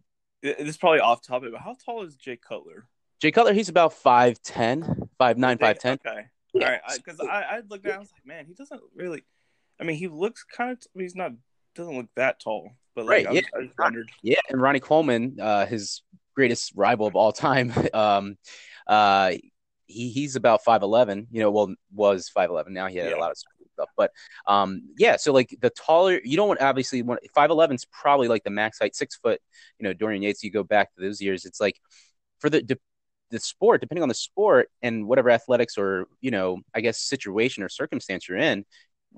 This 0.42 0.56
is 0.60 0.78
probably 0.78 1.00
off 1.02 1.22
topic, 1.22 1.52
but 1.52 1.62
how 1.62 1.76
tall 1.86 2.04
is 2.04 2.16
Jay 2.16 2.38
Cutler? 2.38 2.88
Jay 3.22 3.32
Cutler, 3.32 3.54
he's 3.54 3.70
about 3.70 3.94
5'10", 3.94 5.10
5'9", 5.20 5.60
5'10". 5.60 5.94
Okay. 5.94 6.26
Yeah. 6.54 6.66
All 6.66 6.72
right, 6.72 6.82
because 6.96 7.20
I, 7.20 7.26
I, 7.26 7.42
I 7.42 7.62
looked 7.70 7.86
at, 7.86 7.96
I 7.96 8.00
was 8.00 8.12
like, 8.12 8.26
man, 8.26 8.46
he 8.48 8.54
doesn't 8.54 8.82
really. 8.96 9.24
I 9.80 9.84
mean, 9.84 9.96
he 9.98 10.08
looks 10.08 10.44
kind 10.44 10.72
of. 10.72 10.80
He's 10.94 11.16
not. 11.16 11.32
Doesn't 11.76 11.96
look 11.96 12.08
that 12.16 12.40
tall, 12.42 12.72
but 12.96 13.06
like, 13.06 13.26
Right, 13.26 13.28
I, 13.28 13.32
was, 13.32 13.44
I 13.58 13.64
just 13.64 13.80
wondered. 13.80 14.10
Yeah, 14.24 14.40
and 14.50 14.62
Ronnie 14.62 14.80
Coleman, 14.82 15.38
uh, 15.40 15.66
his 15.66 16.02
greatest 16.36 16.74
rival 16.76 17.08
of 17.08 17.16
all 17.16 17.32
time, 17.32 17.72
um, 17.94 18.38
uh, 18.88 19.32
he 19.86 20.10
he's 20.10 20.36
about 20.36 20.64
five 20.64 20.82
eleven. 20.82 21.28
You 21.32 21.42
know, 21.42 21.52
well 21.52 21.74
was 21.94 22.28
five 22.30 22.50
eleven. 22.50 22.74
Now 22.74 22.88
he 22.88 22.98
had 22.98 23.10
Yeah. 23.10 23.18
a 23.18 23.20
lot 23.20 23.32
of 23.32 23.38
stuff, 23.82 23.90
but 23.98 24.12
um, 24.48 24.84
yeah. 24.98 25.18
So 25.18 25.34
like 25.34 25.56
the 25.62 25.70
taller, 25.70 26.20
you 26.24 26.38
don't 26.38 26.48
want 26.48 26.62
obviously 26.62 27.02
want 27.02 27.22
five 27.34 27.50
eleven 27.50 27.76
is 27.76 27.86
probably 27.86 28.28
like 28.28 28.44
the 28.44 28.50
max 28.50 28.80
height, 28.80 28.96
six 28.96 29.16
foot. 29.16 29.42
You 29.80 29.86
know, 29.86 29.94
Dorian 29.94 30.22
Yates. 30.22 30.44
You 30.44 30.52
go 30.52 30.64
back 30.64 30.94
to 30.96 31.02
those 31.02 31.22
years, 31.22 31.46
it's 31.46 31.60
like 31.60 31.80
for 32.40 32.50
the 32.50 32.62
de- 32.62 32.78
the 33.30 33.40
sport, 33.40 33.82
depending 33.82 34.04
on 34.04 34.10
the 34.10 34.16
sport 34.16 34.70
and 34.82 35.08
whatever 35.08 35.30
athletics 35.30 35.78
or 35.78 36.08
you 36.20 36.32
know, 36.32 36.60
I 36.74 36.82
guess 36.82 37.00
situation 37.00 37.64
or 37.64 37.70
circumstance 37.70 38.28
you're 38.28 38.38
in, 38.38 38.66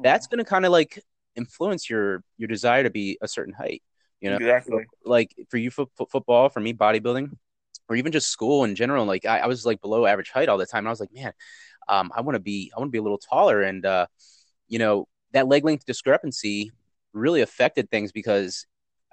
that's 0.02 0.28
going 0.28 0.40
to 0.40 0.46
kind 0.46 0.66
of 0.66 0.72
like 0.72 1.04
influence 1.36 1.90
your 1.90 2.24
your 2.38 2.48
desire 2.48 2.84
to 2.84 2.90
be 2.90 3.18
a 3.22 3.28
certain 3.28 3.54
height. 3.54 3.84
You 4.22 4.30
know, 4.30 4.38
exactly. 4.38 4.86
like 5.06 5.36
for 5.50 5.58
you 5.58 5.70
fo- 5.70 5.92
fo- 5.98 6.06
football, 6.06 6.50
for 6.50 6.62
me 6.62 6.74
bodybuilding, 6.74 7.36
or 7.90 7.96
even 7.96 8.12
just 8.12 8.30
school 8.30 8.64
in 8.64 8.76
general. 8.76 9.06
Like 9.06 9.26
I, 9.26 9.40
I 9.40 9.48
was 9.48 9.66
like 9.66 9.82
below 9.82 10.06
average 10.06 10.30
height 10.30 10.48
all 10.48 10.58
the 10.58 10.66
time, 10.66 10.80
and 10.80 10.88
I 10.88 10.92
was 10.92 11.02
like, 11.02 11.14
man, 11.14 11.34
um, 11.88 12.12
I 12.16 12.22
want 12.22 12.36
to 12.36 12.40
be, 12.40 12.72
I 12.76 12.80
want 12.80 12.90
to 12.90 12.92
be 12.92 13.00
a 13.00 13.04
little 13.04 13.18
taller, 13.18 13.62
and 13.62 13.86
uh, 13.86 14.08
you 14.68 14.80
know 14.80 15.08
that 15.32 15.48
leg 15.48 15.64
length 15.66 15.86
discrepancy 15.86 16.72
really 17.14 17.42
affected 17.42 17.90
things 17.90 18.12
because 18.12 18.66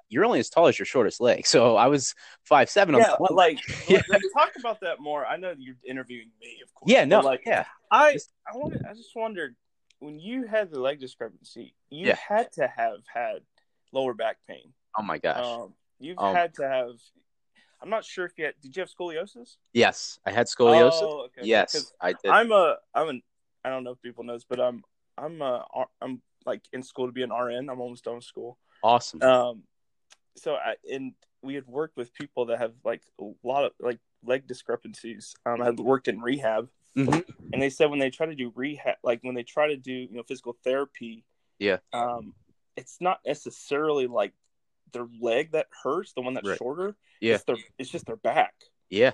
you're 0.08 0.24
only 0.24 0.40
as 0.40 0.50
tall 0.50 0.66
as 0.66 0.78
your 0.78 0.86
shortest 0.86 1.20
leg. 1.20 1.46
So 1.46 1.76
I 1.76 1.86
was 1.86 2.14
five 2.44 2.68
seven. 2.68 2.94
Yeah, 2.96 3.12
on 3.20 3.26
like, 3.36 3.58
Yeah. 3.88 4.02
like, 4.08 4.22
talk 4.34 4.50
about 4.58 4.80
that 4.80 5.00
more. 5.00 5.24
I 5.24 5.36
know 5.36 5.54
you're 5.56 5.76
interviewing 5.84 6.30
me, 6.40 6.58
of 6.64 6.74
course. 6.74 6.90
yeah, 6.90 7.04
no, 7.04 7.20
like 7.20 7.42
yeah, 7.46 7.64
I, 7.90 8.18
I 8.52 8.56
wanted, 8.56 8.82
I 8.88 8.94
just 8.94 9.14
wondered 9.14 9.54
when 10.00 10.18
you 10.18 10.46
had 10.46 10.70
the 10.70 10.80
leg 10.80 10.98
discrepancy, 11.00 11.74
you 11.90 12.08
Yeah. 12.08 12.16
had 12.16 12.50
to 12.52 12.66
have 12.66 13.00
had 13.12 13.40
lower 13.92 14.14
back 14.14 14.38
pain. 14.48 14.72
oh 14.98 15.02
my 15.02 15.18
gosh, 15.18 15.44
Um, 15.44 15.74
you've 15.98 16.18
Um, 16.18 16.34
had 16.34 16.54
to 16.54 16.68
have. 16.68 16.92
I'm 17.82 17.88
not 17.88 18.04
sure 18.04 18.26
if 18.26 18.32
you 18.36 18.44
had. 18.46 18.54
Did 18.60 18.76
you 18.76 18.80
have 18.80 18.90
scoliosis? 18.90 19.56
yes, 19.72 20.18
I 20.26 20.32
had 20.32 20.46
scoliosis. 20.48 21.02
Oh, 21.02 21.26
okay. 21.26 21.46
yes, 21.46 21.92
I 22.00 22.12
did. 22.12 22.30
I'm 22.30 22.50
a. 22.52 22.76
I'm 22.94 23.08
an. 23.08 23.22
I 23.64 23.68
don't 23.70 23.84
know 23.84 23.92
if 23.92 24.02
people 24.02 24.24
knows, 24.24 24.44
but 24.44 24.58
I'm. 24.60 24.82
I'm 25.20 25.42
a. 25.42 25.64
I'm 26.00 26.22
like 26.46 26.62
in 26.72 26.82
school 26.82 27.06
to 27.06 27.12
be 27.12 27.22
an 27.22 27.30
RN. 27.32 27.68
I'm 27.68 27.80
almost 27.80 28.04
done 28.04 28.16
with 28.16 28.24
school. 28.24 28.58
awesome. 28.82 29.22
Um, 29.22 29.62
so 30.36 30.54
I 30.54 30.76
and 30.90 31.12
we 31.42 31.54
had 31.54 31.66
worked 31.66 31.96
with 31.96 32.12
people 32.14 32.46
that 32.46 32.58
have 32.58 32.72
like 32.84 33.02
a 33.20 33.30
lot 33.42 33.64
of 33.64 33.72
like 33.80 33.98
leg 34.24 34.46
discrepancies. 34.46 35.34
Um, 35.46 35.60
I 35.60 35.66
had 35.66 35.78
worked 35.80 36.08
in 36.08 36.20
rehab, 36.20 36.68
Mhm. 36.96 37.24
and 37.52 37.60
they 37.62 37.70
said 37.70 37.90
when 37.90 37.98
they 37.98 38.10
try 38.10 38.26
to 38.26 38.34
do 38.34 38.52
rehab, 38.54 38.96
like 39.02 39.20
when 39.22 39.34
they 39.34 39.42
try 39.42 39.68
to 39.68 39.76
do 39.76 39.92
you 39.92 40.08
know 40.12 40.22
physical 40.22 40.56
therapy, 40.64 41.24
Yeah. 41.58 41.78
um, 41.92 42.34
it's 42.76 43.00
not 43.00 43.20
necessarily 43.26 44.06
like 44.06 44.32
their 44.92 45.06
leg 45.20 45.52
that 45.52 45.68
hurts, 45.82 46.12
the 46.14 46.20
one 46.22 46.34
that's 46.34 46.48
Right. 46.48 46.58
shorter. 46.58 46.96
Yeah. 47.20 47.34
it's 47.34 47.44
their 47.44 47.56
it's 47.78 47.90
just 47.90 48.06
their 48.06 48.16
back. 48.16 48.54
Yeah. 48.88 49.12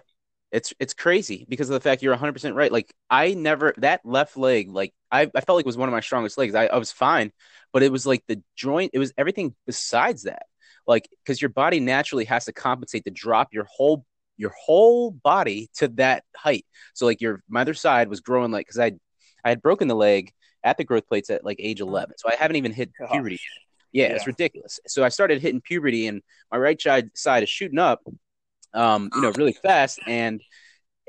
It's 0.56 0.72
it's 0.80 0.94
crazy 0.94 1.44
because 1.50 1.68
of 1.68 1.74
the 1.74 1.80
fact 1.80 2.02
you're 2.02 2.16
100% 2.16 2.54
right. 2.54 2.72
Like 2.72 2.90
I 3.10 3.34
never 3.34 3.74
that 3.76 4.00
left 4.04 4.38
leg 4.38 4.70
like 4.70 4.94
I, 5.12 5.30
I 5.34 5.42
felt 5.42 5.56
like 5.56 5.64
it 5.64 5.66
was 5.66 5.76
one 5.76 5.88
of 5.88 5.92
my 5.92 6.00
strongest 6.00 6.38
legs. 6.38 6.54
I, 6.54 6.64
I 6.66 6.78
was 6.78 6.90
fine, 6.90 7.30
but 7.74 7.82
it 7.82 7.92
was 7.92 8.06
like 8.06 8.24
the 8.26 8.42
joint, 8.56 8.92
it 8.94 8.98
was 8.98 9.12
everything 9.18 9.54
besides 9.66 10.22
that. 10.22 10.46
Like 10.86 11.10
cuz 11.26 11.42
your 11.42 11.50
body 11.50 11.78
naturally 11.78 12.24
has 12.24 12.46
to 12.46 12.54
compensate 12.54 13.04
to 13.04 13.10
drop 13.10 13.52
your 13.52 13.66
whole 13.70 14.06
your 14.38 14.54
whole 14.58 15.10
body 15.10 15.68
to 15.74 15.88
that 15.88 16.24
height. 16.34 16.64
So 16.94 17.04
like 17.04 17.20
your 17.20 17.42
my 17.48 17.60
other 17.60 17.74
side 17.74 18.08
was 18.08 18.20
growing 18.20 18.50
like 18.50 18.68
cuz 18.68 18.78
I 18.78 18.92
I 19.44 19.50
had 19.50 19.60
broken 19.60 19.88
the 19.88 19.94
leg 19.94 20.32
at 20.64 20.78
the 20.78 20.84
growth 20.84 21.06
plates 21.06 21.28
at 21.28 21.44
like 21.44 21.58
age 21.60 21.80
11. 21.80 22.16
So 22.16 22.30
I 22.30 22.34
haven't 22.34 22.56
even 22.56 22.72
hit 22.72 22.90
puberty. 23.12 23.38
Yeah, 23.92 24.06
it's 24.06 24.26
ridiculous. 24.26 24.80
So 24.86 25.04
I 25.04 25.08
started 25.10 25.40
hitting 25.40 25.60
puberty, 25.60 26.06
and 26.06 26.22
my 26.50 26.58
right 26.58 26.80
side 26.80 27.10
side 27.14 27.42
is 27.42 27.48
shooting 27.48 27.78
up, 27.78 28.02
um, 28.74 29.10
you 29.14 29.22
know, 29.22 29.32
really 29.32 29.52
fast. 29.52 30.00
And 30.06 30.40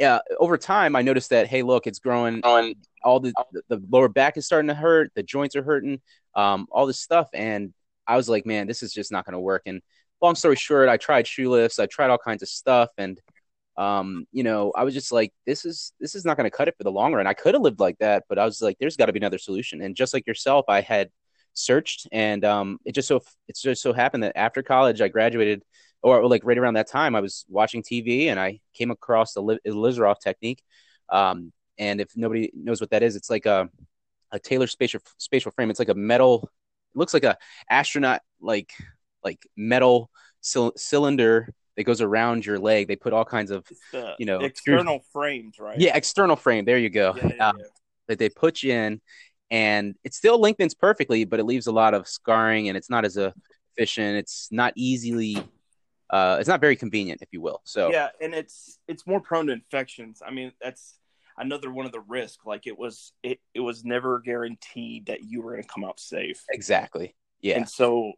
uh, 0.01 0.19
over 0.39 0.57
time, 0.57 0.95
I 0.95 1.01
noticed 1.01 1.31
that 1.31 1.47
hey, 1.47 1.63
look, 1.63 1.87
it's 1.87 1.99
growing. 1.99 2.41
On 2.43 2.73
all 3.03 3.19
the 3.19 3.33
the 3.69 3.81
lower 3.89 4.09
back 4.09 4.37
is 4.37 4.45
starting 4.45 4.67
to 4.67 4.75
hurt. 4.75 5.11
The 5.15 5.23
joints 5.23 5.55
are 5.55 5.63
hurting. 5.63 6.01
Um, 6.35 6.67
all 6.71 6.85
this 6.85 6.99
stuff, 6.99 7.29
and 7.33 7.73
I 8.05 8.15
was 8.15 8.29
like, 8.29 8.45
man, 8.45 8.67
this 8.67 8.83
is 8.83 8.93
just 8.93 9.11
not 9.11 9.25
going 9.25 9.33
to 9.33 9.39
work. 9.39 9.63
And 9.65 9.81
long 10.21 10.35
story 10.35 10.55
short, 10.55 10.89
I 10.89 10.97
tried 10.97 11.27
shoe 11.27 11.49
lifts. 11.49 11.79
I 11.79 11.87
tried 11.87 12.09
all 12.09 12.17
kinds 12.17 12.43
of 12.43 12.49
stuff, 12.49 12.89
and 12.97 13.19
um, 13.77 14.25
you 14.31 14.43
know, 14.43 14.71
I 14.75 14.83
was 14.83 14.93
just 14.93 15.11
like, 15.11 15.33
this 15.45 15.63
is 15.65 15.93
this 15.99 16.15
is 16.15 16.25
not 16.25 16.37
going 16.37 16.49
to 16.49 16.55
cut 16.55 16.67
it 16.67 16.75
for 16.77 16.83
the 16.83 16.91
long 16.91 17.13
run. 17.13 17.27
I 17.27 17.33
could 17.33 17.53
have 17.53 17.61
lived 17.61 17.79
like 17.79 17.97
that, 17.99 18.23
but 18.27 18.39
I 18.39 18.45
was 18.45 18.61
like, 18.61 18.77
there's 18.79 18.97
got 18.97 19.05
to 19.05 19.13
be 19.13 19.19
another 19.19 19.37
solution. 19.37 19.81
And 19.81 19.95
just 19.95 20.13
like 20.13 20.25
yourself, 20.25 20.65
I 20.67 20.81
had 20.81 21.09
searched, 21.53 22.07
and 22.11 22.43
um, 22.43 22.79
it 22.85 22.93
just 22.93 23.07
so 23.07 23.21
it 23.47 23.57
just 23.57 23.81
so 23.81 23.93
happened 23.93 24.23
that 24.23 24.37
after 24.37 24.63
college, 24.63 25.01
I 25.01 25.09
graduated, 25.09 25.63
or, 26.03 26.27
like 26.27 26.43
right 26.45 26.57
around 26.57 26.75
that 26.75 26.87
time, 26.87 27.15
I 27.15 27.21
was 27.21 27.45
watching 27.49 27.83
TV, 27.83 28.27
and 28.27 28.39
I 28.39 28.59
came 28.73 28.91
across 28.91 29.33
the 29.33 29.41
Li- 29.41 29.59
Lizarov 29.67 30.19
technique. 30.19 30.61
Um, 31.09 31.51
and 31.77 32.01
if 32.01 32.15
nobody 32.15 32.51
knows 32.55 32.81
what 32.81 32.89
that 32.91 33.03
is, 33.03 33.15
it's 33.15 33.29
like 33.29 33.45
a 33.45 33.69
a 34.31 34.39
Taylor 34.39 34.67
spatial 34.67 34.99
spatial 35.17 35.51
frame. 35.51 35.69
It's 35.69 35.79
like 35.79 35.89
a 35.89 35.95
metal. 35.95 36.49
It 36.93 36.97
looks 36.97 37.13
like 37.13 37.23
a 37.23 37.37
astronaut 37.69 38.21
like 38.41 38.71
like 39.23 39.45
metal 39.55 40.09
cyl- 40.41 40.73
cylinder 40.75 41.53
that 41.75 41.83
goes 41.83 42.01
around 42.01 42.45
your 42.45 42.59
leg. 42.59 42.87
They 42.87 42.95
put 42.95 43.13
all 43.13 43.25
kinds 43.25 43.51
of 43.51 43.65
You 44.17 44.25
know, 44.25 44.39
external 44.41 44.99
frames, 45.13 45.59
right? 45.59 45.79
yeah 45.79 45.95
external 45.95 46.35
frame. 46.35 46.65
There 46.65 46.77
you 46.77 46.89
go. 46.89 47.13
Yeah, 47.15 47.31
yeah, 47.35 47.49
Um, 47.49 47.57
yeah. 47.59 47.65
that 48.07 48.19
they 48.19 48.29
put 48.29 48.63
you 48.63 48.73
in, 48.73 49.01
and 49.51 49.95
it 50.03 50.13
still 50.13 50.39
lengthens 50.39 50.73
perfectly, 50.73 51.23
but 51.25 51.39
it 51.39 51.43
leaves 51.45 51.67
a 51.67 51.71
lot 51.71 51.93
of 51.93 52.07
scarring, 52.07 52.67
and 52.69 52.77
it's 52.77 52.89
not 52.89 53.05
as 53.05 53.17
efficient. 53.17 54.17
It's 54.17 54.49
not 54.51 54.73
easily. 54.75 55.37
Uh, 56.09 56.37
it's 56.39 56.47
not 56.47 56.61
very 56.61 56.75
convenient, 56.75 57.21
if 57.21 57.29
you 57.31 57.41
will. 57.41 57.61
So 57.65 57.91
yeah 57.91 58.09
and 58.21 58.33
it's 58.33 58.79
it's 58.87 59.07
more 59.07 59.19
prone 59.19 59.47
to 59.47 59.53
infections 59.53 60.21
i 60.25 60.31
mean 60.31 60.51
that's 60.61 60.99
another 61.37 61.71
one 61.71 61.85
of 61.85 61.91
the 61.91 61.99
risks 61.99 62.45
like 62.45 62.67
it 62.67 62.77
was 62.77 63.13
it, 63.23 63.39
it 63.53 63.59
was 63.59 63.85
never 63.85 64.19
guaranteed 64.19 65.07
that 65.07 65.23
you 65.23 65.41
were 65.41 65.51
going 65.51 65.63
to 65.63 65.69
come 65.69 65.83
out 65.83 65.99
safe 65.99 66.43
exactly. 66.49 67.15
Yeah. 67.41 67.57
and 67.57 67.69
so 67.69 68.13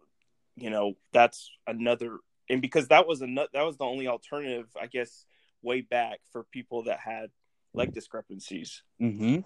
you 0.55 0.69
know 0.69 0.93
that's 1.11 1.51
another 1.67 2.19
and 2.49 2.61
because 2.61 2.87
that 2.87 3.07
was 3.07 3.21
another 3.21 3.49
that 3.53 3.65
was 3.65 3.77
the 3.77 3.85
only 3.85 4.07
alternative 4.07 4.67
i 4.79 4.87
guess 4.87 5.25
way 5.61 5.81
back 5.81 6.19
for 6.31 6.43
people 6.43 6.83
that 6.83 6.99
had 6.99 7.29
leg 7.73 7.93
discrepancies 7.93 8.81
mm-hmm. 9.01 9.39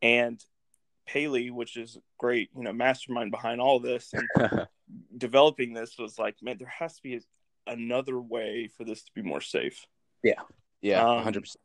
and 0.00 0.42
Paley, 1.06 1.50
which 1.50 1.78
is 1.78 1.96
great, 2.18 2.50
you 2.54 2.62
know, 2.62 2.72
mastermind 2.72 3.30
behind 3.30 3.62
all 3.62 3.80
this 3.80 4.12
and 4.12 4.66
developing 5.16 5.72
this 5.72 5.98
was 5.98 6.18
like, 6.18 6.36
man, 6.42 6.56
there 6.58 6.68
has 6.68 6.96
to 6.96 7.02
be 7.02 7.18
another 7.68 8.20
way 8.20 8.68
for 8.76 8.84
this 8.84 9.02
to 9.04 9.12
be 9.14 9.22
more 9.22 9.40
safe. 9.40 9.86
yeah. 10.80 11.04
Um, 11.04 11.22
Hundred 11.22 11.42
percent. 11.42 11.62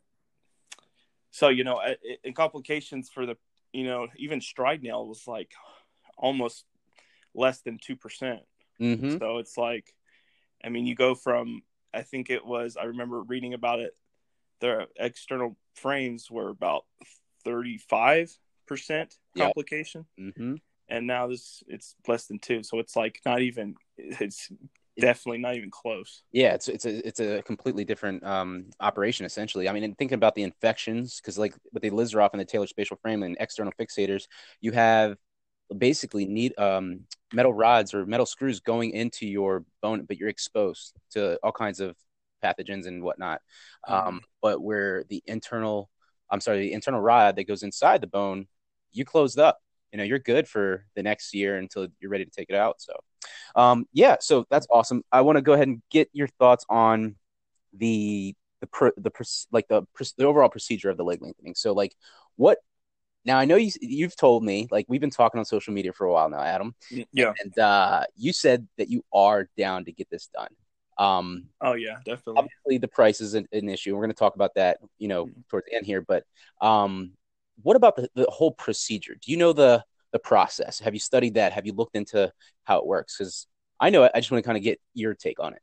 So, 1.32 1.50
you 1.50 1.64
know, 1.64 1.82
in 2.24 2.34
complications 2.34 3.10
for 3.10 3.26
the, 3.26 3.38
you 3.72 3.86
know, 3.86 4.08
even 4.18 4.40
Stryde 4.40 4.84
nail 4.84 5.08
was 5.08 5.24
like 5.28 5.52
almost 6.18 6.66
less 7.34 7.62
than 7.62 7.80
two 7.82 7.96
percent. 7.96 8.42
Mm-hmm. 8.80 9.18
So 9.18 9.38
it's 9.40 9.58
like, 9.58 9.94
I 10.64 10.70
mean, 10.70 10.86
you 10.86 10.96
go 10.96 11.16
from 11.16 11.62
I 11.94 12.02
think 12.04 12.30
it 12.30 12.46
was 12.46 12.78
I 12.78 12.86
remember 12.86 13.22
reading 13.22 13.54
about 13.54 13.80
it. 13.80 13.96
The 14.60 14.88
external 14.98 15.58
frames 15.76 16.30
were 16.30 16.50
about 16.50 16.86
thirty 17.44 17.78
five 17.78 18.32
percent 18.68 19.16
Yep. 19.36 19.46
complication, 19.48 20.06
Mm-hmm. 20.20 20.56
and 20.88 21.08
now 21.08 21.28
this 21.28 21.64
it's 21.68 21.96
less 22.08 22.28
than 22.28 22.40
two. 22.40 22.62
So 22.64 22.80
it's 22.80 22.96
like 22.96 23.20
not 23.26 23.42
even. 23.42 23.76
It's 23.98 24.52
definitely 25.00 25.40
not 25.40 25.56
even 25.56 25.72
close. 25.72 26.24
Yeah, 26.32 26.54
it's 26.54 26.68
it's 26.68 26.86
a 26.86 27.08
it's 27.08 27.20
a 27.20 27.42
completely 27.44 27.86
different 27.86 28.24
um, 28.24 28.66
operation 28.80 29.26
essentially. 29.26 29.68
I 29.68 29.74
mean, 29.74 29.84
and 29.84 29.98
thinking 29.98 30.16
about 30.16 30.36
the 30.36 30.44
infections, 30.44 31.20
because 31.20 31.38
like 31.38 31.56
with 31.72 31.84
the 31.84 31.90
Lizarov 31.90 32.30
and 32.34 32.42
the 32.42 32.46
Taylor 32.46 32.68
spatial 32.68 32.98
frame 32.98 33.24
and 33.24 33.38
external 33.40 33.74
fixators, 33.80 34.28
you 34.62 34.72
have 34.72 35.18
basically 35.78 36.26
need 36.26 36.58
um, 36.60 37.02
metal 37.34 37.54
rods 37.54 37.94
or 37.94 38.06
metal 38.06 38.26
screws 38.26 38.60
going 38.60 38.92
into 38.92 39.26
your 39.26 39.66
bone, 39.82 40.06
but 40.06 40.18
you're 40.18 40.30
exposed 40.30 40.94
to 41.12 41.40
all 41.44 41.52
kinds 41.52 41.80
of 41.80 41.96
pathogens 42.44 42.88
and 42.88 43.04
whatnot. 43.04 43.42
Um, 43.88 44.22
but 44.42 44.62
where 44.62 45.04
the 45.10 45.24
internal, 45.26 45.90
I'm 46.30 46.42
sorry, 46.42 46.60
the 46.60 46.74
internal 46.74 47.02
rod 47.02 47.36
that 47.38 47.48
goes 47.48 47.64
inside 47.64 48.02
the 48.02 48.08
bone, 48.08 48.48
you 48.92 49.06
closed 49.06 49.40
up. 49.40 49.60
You 49.92 49.98
know, 49.98 50.04
you're 50.04 50.20
good 50.20 50.48
for 50.48 50.86
the 50.96 51.04
next 51.04 51.34
year 51.34 51.58
until 51.58 51.88
you're 52.00 52.10
ready 52.12 52.26
to 52.26 52.32
take 52.32 52.50
it 52.50 52.56
out. 52.56 52.82
So, 52.82 52.94
um, 53.56 53.86
yeah, 53.94 54.18
so 54.20 54.46
that's 54.50 54.68
awesome. 54.72 55.04
I 55.12 55.22
want 55.22 55.38
to 55.38 55.42
go 55.42 55.54
ahead 55.54 55.68
and 55.68 55.82
get 55.90 56.10
your 56.14 56.28
thoughts 56.28 56.66
on 56.70 57.16
the 57.74 58.36
the 58.62 58.68
pro, 58.68 58.92
the 58.98 59.12
proc- 59.12 59.28
like 59.52 59.68
the 59.68 59.84
proc- 59.94 60.16
the 60.18 60.26
overall 60.26 60.50
procedure 60.50 60.90
of 60.90 60.98
the 60.98 61.04
leg 61.04 61.22
lengthening. 61.22 61.56
So, 61.56 61.74
like, 61.74 61.96
what? 62.36 62.60
Now 63.26 63.38
I 63.40 63.46
know 63.46 63.56
you 63.56 63.72
you've 63.82 64.18
told 64.18 64.44
me 64.44 64.68
like 64.70 64.86
we've 64.90 65.00
been 65.00 65.10
talking 65.10 65.40
on 65.40 65.46
social 65.46 65.74
media 65.74 65.94
for 65.94 66.06
a 66.06 66.12
while 66.12 66.30
now, 66.30 66.42
Adam, 66.42 66.76
Yeah. 66.92 67.34
and 67.42 67.58
uh, 67.58 68.04
you 68.18 68.34
said 68.34 68.68
that 68.78 68.90
you 68.90 69.06
are 69.14 69.48
down 69.58 69.86
to 69.86 69.94
get 69.94 70.10
this 70.10 70.28
done. 70.28 70.50
Um, 70.98 71.46
Oh 71.62 71.74
yeah, 71.74 71.98
definitely. 72.06 72.34
obviously 72.38 72.78
the 72.80 72.88
price 72.90 73.22
is 73.22 73.34
an, 73.34 73.48
an 73.54 73.70
issue. 73.70 73.94
We're 73.96 74.02
going 74.02 74.12
to 74.12 74.18
talk 74.18 74.36
about 74.36 74.56
that, 74.56 74.80
you 75.00 75.08
know, 75.08 75.30
towards 75.50 75.68
the 75.68 75.76
end 75.76 75.86
here. 75.86 76.02
But 76.02 76.26
um, 76.62 77.12
what 77.62 77.76
about 77.78 77.96
the, 77.96 78.10
the 78.14 78.26
whole 78.30 78.52
procedure? 78.52 79.16
Do 79.16 79.32
you 79.32 79.38
know 79.38 79.54
the 79.54 79.84
the 80.14 80.20
process? 80.20 80.80
Have 80.80 80.94
you 80.94 81.00
studied 81.00 81.34
that? 81.34 81.52
Have 81.52 81.66
you 81.66 81.74
looked 81.74 81.98
into 81.98 82.32
how 82.64 82.80
it 82.80 82.86
works? 82.86 83.18
Because 83.18 83.48
I 83.80 83.90
know. 83.90 84.10
I 84.14 84.20
just 84.20 84.32
want 84.32 84.44
to 84.44 84.48
kind 84.48 84.58
of 84.58 84.64
get 84.64 84.80
your 84.94 85.14
take 85.14 85.40
on 85.42 85.54
it. 85.54 85.62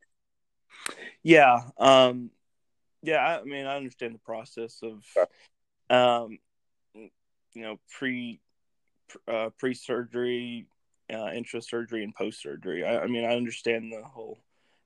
Yeah. 1.22 1.60
Um 1.78 2.30
yeah, 3.02 3.40
I, 3.40 3.44
mean 3.44 3.64
I 3.64 3.76
understand 3.76 4.14
the 4.14 4.18
process 4.18 4.82
of 4.82 5.02
um 5.88 6.38
you 6.94 7.62
know 7.62 7.78
pre 7.96 8.40
uh, 9.26 9.50
pre 9.58 9.74
surgery, 9.74 10.66
uh, 11.12 11.30
intra 11.34 11.62
surgery 11.62 12.04
and 12.04 12.14
post 12.14 12.42
surgery. 12.42 12.84
I, 12.84 13.00
I 13.00 13.06
mean 13.06 13.24
I 13.24 13.36
understand 13.36 13.92
the 13.92 14.02
whole 14.04 14.38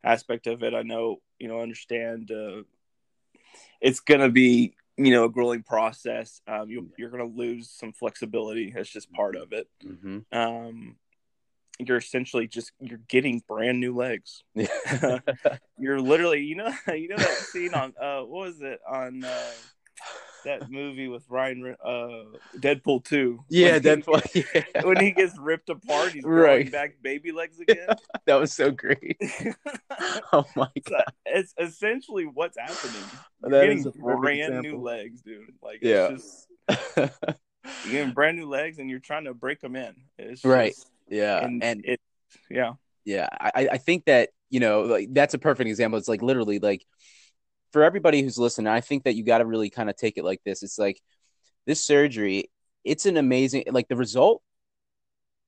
aspect 0.05 0.47
of 0.47 0.63
it. 0.63 0.75
I 0.75 0.83
know, 0.83 1.17
you 1.39 1.49
know, 1.49 1.61
understand 1.61 2.31
uh 2.31 2.63
it's 3.81 4.01
gonna 4.01 4.31
be 4.31 4.75
you 4.97 5.11
know 5.11 5.25
a 5.25 5.31
grueling 5.31 5.63
process. 5.63 6.41
Um, 6.47 6.69
you, 6.69 6.91
you're 6.97 7.11
gonna 7.11 7.25
lose 7.25 7.71
some 7.71 7.93
flexibility. 7.93 8.71
That's 8.71 8.91
just 8.91 9.13
part 9.13 9.37
of 9.37 9.53
it. 9.53 9.69
Mm-hmm. 9.85 10.37
Um, 10.37 10.97
you're 11.79 11.97
essentially 11.97 12.47
just 12.47 12.73
you're 12.81 13.01
getting 13.09 13.43
brand 13.49 13.81
new 13.81 13.95
legs. 13.95 14.45
you're 15.79 16.01
literally 16.01 16.43
you 16.43 16.57
know 16.57 16.73
you 16.89 17.09
know 17.09 17.17
that 17.17 17.29
scene 17.29 17.75
on 17.75 17.95
uh 18.01 18.21
what 18.21 18.47
was 18.47 18.61
it 18.61 18.81
on 18.89 19.25
uh 19.25 19.53
that 20.45 20.71
movie 20.71 21.09
with 21.09 21.25
Ryan 21.29 21.77
uh 21.85 22.39
Deadpool 22.59 23.05
2 23.05 23.45
yeah, 23.49 23.73
when 23.73 23.83
he, 23.83 23.89
Deadpool. 23.89 24.45
Yeah. 24.75 24.83
when 24.87 25.01
he 25.01 25.11
gets 25.13 25.39
ripped 25.39 25.69
apart 25.71 26.13
he's 26.13 26.25
growing 26.25 26.45
Right. 26.65 26.73
back 26.73 26.97
baby 27.03 27.33
legs 27.33 27.59
again 27.61 27.89
that 28.27 28.35
was 28.37 28.53
so 28.53 28.71
great. 28.71 29.17
Oh 30.33 30.45
my 30.57 30.69
god, 30.89 31.05
it's 31.27 31.55
essentially 31.59 32.25
what's 32.25 32.59
happening 32.59 33.11
you're 33.43 33.51
That 33.51 33.61
getting 33.63 33.79
is 33.79 33.87
a 33.87 33.93
perfect 33.93 34.23
brand 34.23 34.63
new 34.63 34.77
legs 34.79 35.21
dude 35.23 35.55
like 35.63 35.79
Yeah. 35.83 36.11
it's 36.13 36.47
just 36.69 36.97
you're 37.85 37.93
getting 37.93 38.13
brand 38.13 38.37
new 38.39 38.49
legs 38.49 38.79
and 38.79 38.91
you're 38.91 38.99
trying 38.99 39.25
to 39.25 39.35
break 39.35 39.61
them 39.61 39.77
in 39.77 39.95
it's 40.19 40.45
Right. 40.45 40.75
yeah, 41.09 41.45
and, 41.45 41.63
and 41.63 41.85
it 41.85 42.01
yeah 42.51 42.73
Yeah, 43.05 43.29
I, 43.33 43.69
I 43.73 43.79
think 43.79 44.07
that 44.07 44.31
you 44.51 44.61
know, 44.61 44.83
like 44.83 45.09
that's 45.13 45.35
a 45.35 45.39
perfect 45.39 45.69
example. 45.69 45.99
It's 45.99 46.09
like 46.09 46.23
literally 46.23 46.59
like 46.61 46.85
for 47.75 47.83
everybody 47.83 48.23
who's 48.23 48.39
listening, 48.39 48.69
I 48.69 48.81
think 48.81 49.03
that 49.03 49.17
you 49.17 49.25
got 49.25 49.39
to 49.39 49.45
really 49.45 49.69
kind 49.69 49.91
of 49.91 49.97
take 49.97 50.17
it 50.17 50.25
like 50.25 50.41
this. 50.45 50.63
It's 50.63 50.79
like 50.79 51.01
this 51.67 51.85
surgery, 51.85 52.53
it's 52.85 53.05
an 53.05 53.17
amazing, 53.17 53.65
like 53.73 53.89
the 53.89 53.97
result 53.97 54.43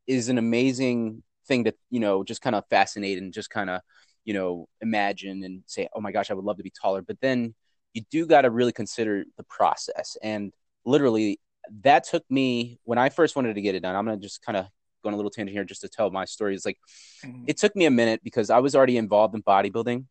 is 0.08 0.28
an 0.28 0.36
amazing 0.36 1.22
thing 1.46 1.62
to 1.62 1.72
you 1.88 2.00
know 2.00 2.24
just 2.24 2.42
kind 2.42 2.56
of 2.56 2.64
fascinate 2.68 3.18
and 3.18 3.32
just 3.32 3.48
kind 3.48 3.70
of 3.70 3.80
you 4.24 4.34
know 4.34 4.66
imagine 4.80 5.44
and 5.44 5.62
say, 5.66 5.88
oh 5.94 6.00
my 6.00 6.10
gosh, 6.10 6.28
I 6.32 6.34
would 6.34 6.44
love 6.44 6.56
to 6.56 6.64
be 6.64 6.72
taller. 6.82 7.00
But 7.00 7.20
then 7.20 7.54
you 7.94 8.02
do 8.10 8.26
got 8.26 8.42
to 8.42 8.50
really 8.50 8.72
consider 8.72 9.24
the 9.36 9.44
process 9.44 10.16
and 10.20 10.52
literally 10.84 11.38
that 11.82 12.02
took 12.02 12.24
me 12.28 12.80
when 12.82 12.98
I 12.98 13.08
first 13.08 13.36
wanted 13.36 13.54
to 13.54 13.60
get 13.60 13.76
it 13.76 13.80
done. 13.84 13.94
I'm 13.94 14.04
gonna 14.04 14.16
just 14.16 14.42
kind 14.42 14.56
of 14.56 14.66
go 15.04 15.10
on 15.10 15.14
a 15.14 15.16
little 15.16 15.30
tangent 15.30 15.54
here 15.54 15.64
just 15.64 15.82
to 15.82 15.88
tell 15.88 16.10
my 16.10 16.24
story. 16.24 16.56
It's 16.56 16.66
like 16.66 16.78
mm-hmm. 17.24 17.44
it 17.46 17.56
took 17.56 17.76
me 17.76 17.84
a 17.84 17.90
minute 17.90 18.20
because 18.24 18.50
I 18.50 18.58
was 18.58 18.74
already 18.74 18.96
involved 18.96 19.36
in 19.36 19.44
bodybuilding. 19.44 20.06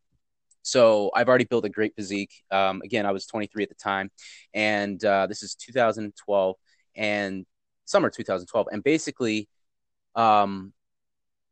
So 0.66 1.12
I've 1.14 1.28
already 1.28 1.44
built 1.44 1.64
a 1.64 1.68
great 1.68 1.94
physique. 1.94 2.42
Um, 2.50 2.82
again, 2.82 3.06
I 3.06 3.12
was 3.12 3.24
23 3.26 3.62
at 3.62 3.68
the 3.68 3.76
time, 3.76 4.10
and 4.52 5.02
uh, 5.04 5.28
this 5.28 5.44
is 5.44 5.54
2012 5.54 6.56
and 6.96 7.46
summer 7.84 8.10
2012. 8.10 8.66
And 8.72 8.82
basically, 8.82 9.48
um, 10.16 10.72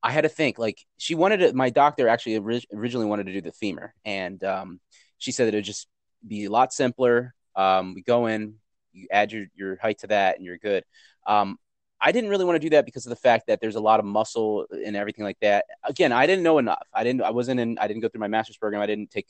I 0.03 0.11
had 0.11 0.23
to 0.23 0.29
think 0.29 0.59
like 0.59 0.85
she 0.99 1.15
wanted 1.15 1.37
to. 1.39 1.53
My 1.53 1.71
doctor 1.71 2.09
actually 2.09 2.39
ori- 2.39 2.67
originally 2.75 3.07
wanted 3.07 3.27
to 3.27 3.33
do 3.35 3.41
the 3.41 3.53
femur, 3.53 3.95
and 4.05 4.43
um, 4.43 4.81
she 5.19 5.31
said 5.31 5.47
that 5.47 5.55
it 5.55 5.59
would 5.59 5.65
just 5.65 5.87
be 6.27 6.47
a 6.47 6.51
lot 6.51 6.73
simpler. 6.73 7.35
Um, 7.55 7.95
we 7.95 8.03
go 8.03 8.27
in, 8.27 8.55
you 8.93 9.07
add 9.13 9.31
your 9.31 9.47
your 9.55 9.77
height 9.77 9.99
to 10.01 10.09
that, 10.09 10.39
and 10.39 10.45
you're 10.45 10.59
good. 10.59 10.83
Um, 11.25 11.57
I 12.05 12.13
didn't 12.13 12.29
really 12.29 12.45
want 12.45 12.57
to 12.57 12.61
do 12.61 12.69
that 12.71 12.85
because 12.85 13.07
of 13.07 13.11
the 13.11 13.17
fact 13.17 13.47
that 13.47 13.63
there's 13.63 13.77
a 13.77 13.81
lot 13.81 13.99
of 13.99 14.05
muscle 14.05 14.67
and 14.71 14.95
everything 14.95 15.25
like 15.25 15.41
that. 15.41 15.65
Again, 15.85 16.13
I 16.13 16.27
didn't 16.27 16.43
know 16.43 16.59
enough. 16.59 16.87
I 16.93 17.03
didn't. 17.03 17.23
I 17.23 17.31
wasn't 17.31 17.61
in. 17.61 17.79
I 17.79 17.89
didn't 17.89 18.03
go 18.03 18.09
through 18.09 18.21
my 18.21 18.29
master's 18.29 18.59
program. 18.59 18.83
I 18.83 18.87
didn't 18.87 19.11
take 19.11 19.27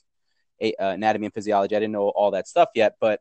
a, 0.60 0.74
uh, 0.74 0.90
anatomy 0.90 1.26
and 1.26 1.32
physiology. 1.32 1.76
I 1.76 1.78
didn't 1.78 1.92
know 1.92 2.08
all 2.08 2.32
that 2.32 2.48
stuff 2.48 2.70
yet, 2.74 2.96
but 3.00 3.20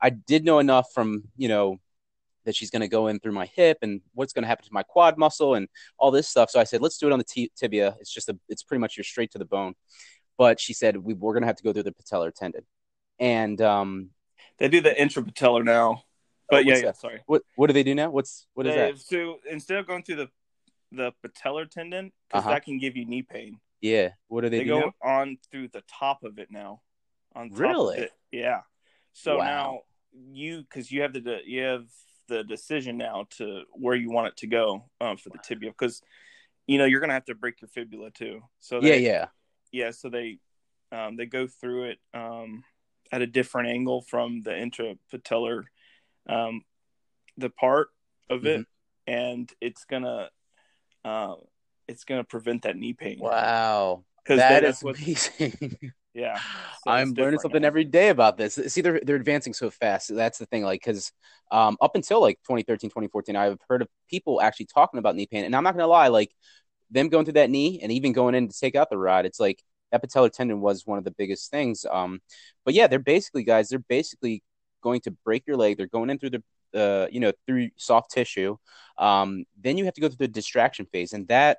I 0.00 0.08
did 0.08 0.42
know 0.46 0.58
enough 0.58 0.86
from 0.94 1.24
you 1.36 1.48
know 1.48 1.80
that 2.46 2.56
she's 2.56 2.70
going 2.70 2.80
to 2.80 2.88
go 2.88 3.08
in 3.08 3.20
through 3.20 3.32
my 3.32 3.44
hip 3.44 3.78
and 3.82 4.00
what's 4.14 4.32
going 4.32 4.42
to 4.42 4.48
happen 4.48 4.64
to 4.64 4.72
my 4.72 4.82
quad 4.82 5.18
muscle 5.18 5.54
and 5.54 5.68
all 5.98 6.10
this 6.10 6.26
stuff. 6.26 6.48
So 6.48 6.58
I 6.58 6.64
said, 6.64 6.80
let's 6.80 6.96
do 6.96 7.06
it 7.06 7.12
on 7.12 7.18
the 7.18 7.24
t- 7.24 7.52
tibia. 7.54 7.96
It's 8.00 8.12
just 8.12 8.30
a. 8.30 8.38
It's 8.48 8.62
pretty 8.62 8.80
much 8.80 8.96
you're 8.96 9.04
straight 9.04 9.32
to 9.32 9.38
the 9.38 9.44
bone. 9.44 9.74
But 10.38 10.58
she 10.58 10.72
said 10.72 10.96
we, 10.96 11.12
we're 11.12 11.34
going 11.34 11.42
to 11.42 11.46
have 11.46 11.56
to 11.56 11.62
go 11.62 11.74
through 11.74 11.82
the 11.82 11.92
patellar 11.92 12.32
tendon, 12.34 12.64
and 13.18 13.60
um, 13.60 14.10
they 14.56 14.68
do 14.68 14.80
the 14.80 14.92
intrapatellar 14.92 15.62
now 15.62 16.04
but 16.56 16.64
yeah 16.66 16.76
yeah 16.76 16.82
that? 16.82 16.96
sorry 16.96 17.20
what 17.26 17.42
what 17.56 17.66
do 17.68 17.72
they 17.72 17.82
do 17.82 17.94
now? 17.94 18.10
What's 18.10 18.46
what 18.54 18.66
is 18.66 18.74
They- 18.74 18.92
that? 18.92 18.98
So 18.98 19.40
instead 19.50 19.78
of 19.78 19.86
going 19.86 20.02
through 20.02 20.16
the 20.16 20.30
the 20.92 21.12
patellar 21.26 21.68
tendon, 21.68 22.12
because 22.28 22.40
Uh-huh. 22.44 22.50
that 22.54 22.64
can 22.64 22.78
give 22.78 22.96
you 22.96 23.04
knee 23.04 23.22
pain, 23.22 23.58
Yeah, 23.80 24.10
what 24.28 24.42
do 24.42 24.48
they, 24.48 24.58
they, 24.58 24.64
do 24.64 24.70
go 24.70 24.80
now? 24.80 24.92
on 25.02 25.38
through 25.50 25.68
the 25.68 25.82
top 25.88 26.22
of 26.22 26.38
it 26.38 26.50
now. 26.50 26.82
On 27.34 27.50
top 27.50 27.58
Really? 27.58 27.96
Of 27.98 28.02
it. 28.04 28.12
Yeah. 28.30 28.60
So 29.12 29.38
Wow. 29.38 29.44
now 29.44 29.80
you, 30.12 30.62
because 30.62 30.92
you 30.92 31.02
have 31.02 31.12
the 31.12 31.20
de- 31.20 31.42
you 31.46 31.62
have 31.62 31.86
the 32.28 32.44
decision 32.44 32.96
now 32.96 33.26
to 33.38 33.64
where 33.72 33.96
you 33.96 34.10
want 34.10 34.28
it 34.28 34.36
to 34.38 34.46
go 34.46 34.88
um, 35.00 35.16
for 35.16 35.30
the 35.30 35.38
tibia, 35.38 35.70
because 35.70 36.00
you 36.68 36.78
know 36.78 36.84
you're 36.84 37.00
gonna 37.00 37.12
have 37.12 37.24
to 37.26 37.34
break 37.34 37.60
your 37.60 37.68
fibula 37.68 38.10
too. 38.12 38.40
So 38.60 38.80
Yeah, 38.80 38.94
yeah. 38.94 39.26
yeah. 39.72 39.90
So 39.90 40.08
they 40.08 40.38
um, 40.92 41.16
they 41.16 41.26
go 41.26 41.48
through 41.48 41.84
it 41.90 41.98
um, 42.14 42.62
at 43.10 43.20
a 43.20 43.26
different 43.26 43.68
angle 43.68 44.00
from 44.02 44.42
the 44.42 44.52
intrapatellar, 44.52 45.64
um, 46.28 46.62
the 47.36 47.50
part 47.50 47.88
of 48.30 48.46
it, 48.46 48.66
and 49.06 49.50
it's 49.60 49.84
gonna 49.84 50.28
uh, 51.04 51.34
it's 51.88 52.04
gonna 52.04 52.24
prevent 52.24 52.62
that 52.62 52.76
knee 52.76 52.92
pain. 52.94 53.18
Wow, 53.20 54.04
Because 54.22 54.38
that's 54.38 54.78
is 54.78 54.84
what 54.84 54.96
amazing. 54.98 55.76
yeah. 56.14 56.38
So 56.82 56.90
I'm 56.90 57.12
learning 57.12 57.40
something 57.40 57.62
now. 57.62 57.68
every 57.68 57.84
day 57.84 58.08
about 58.08 58.36
this. 58.36 58.54
See, 58.54 58.80
they're 58.80 59.00
they're 59.02 59.16
advancing 59.16 59.54
so 59.54 59.70
fast. 59.70 60.14
That's 60.14 60.38
the 60.38 60.46
thing. 60.46 60.62
Like, 60.64 60.80
because 60.80 61.12
um, 61.50 61.76
up 61.80 61.94
until 61.94 62.20
like 62.20 62.38
2013, 62.44 62.90
2014, 62.90 63.36
I've 63.36 63.58
heard 63.68 63.82
of 63.82 63.88
people 64.08 64.40
actually 64.40 64.66
talking 64.66 64.98
about 64.98 65.16
knee 65.16 65.26
pain, 65.26 65.44
and 65.44 65.54
I'm 65.54 65.64
not 65.64 65.74
gonna 65.74 65.86
lie, 65.86 66.08
like 66.08 66.30
them 66.90 67.08
going 67.08 67.24
through 67.24 67.34
that 67.34 67.50
knee 67.50 67.80
and 67.82 67.90
even 67.92 68.12
going 68.12 68.34
in 68.34 68.48
to 68.48 68.58
take 68.58 68.74
out 68.76 68.90
the 68.90 68.98
rod, 68.98 69.26
it's 69.26 69.40
like 69.40 69.62
that 69.92 70.02
patellar 70.02 70.30
tendon 70.30 70.60
was 70.60 70.86
one 70.86 70.98
of 70.98 71.04
the 71.04 71.10
biggest 71.10 71.50
things. 71.50 71.84
Um, 71.90 72.20
but 72.64 72.74
yeah, 72.74 72.86
they're 72.86 72.98
basically 72.98 73.44
guys. 73.44 73.68
They're 73.68 73.78
basically 73.78 74.42
going 74.84 75.00
to 75.00 75.10
break 75.10 75.42
your 75.46 75.56
leg. 75.56 75.76
They're 75.76 75.86
going 75.86 76.10
in 76.10 76.18
through 76.18 76.30
the 76.30 76.42
uh, 76.74 77.06
you 77.10 77.20
know, 77.20 77.32
through 77.46 77.70
soft 77.76 78.10
tissue. 78.10 78.56
Um, 78.98 79.44
then 79.60 79.78
you 79.78 79.84
have 79.84 79.94
to 79.94 80.00
go 80.00 80.08
through 80.08 80.26
the 80.26 80.28
distraction 80.28 80.86
phase, 80.86 81.12
and 81.12 81.26
that 81.28 81.58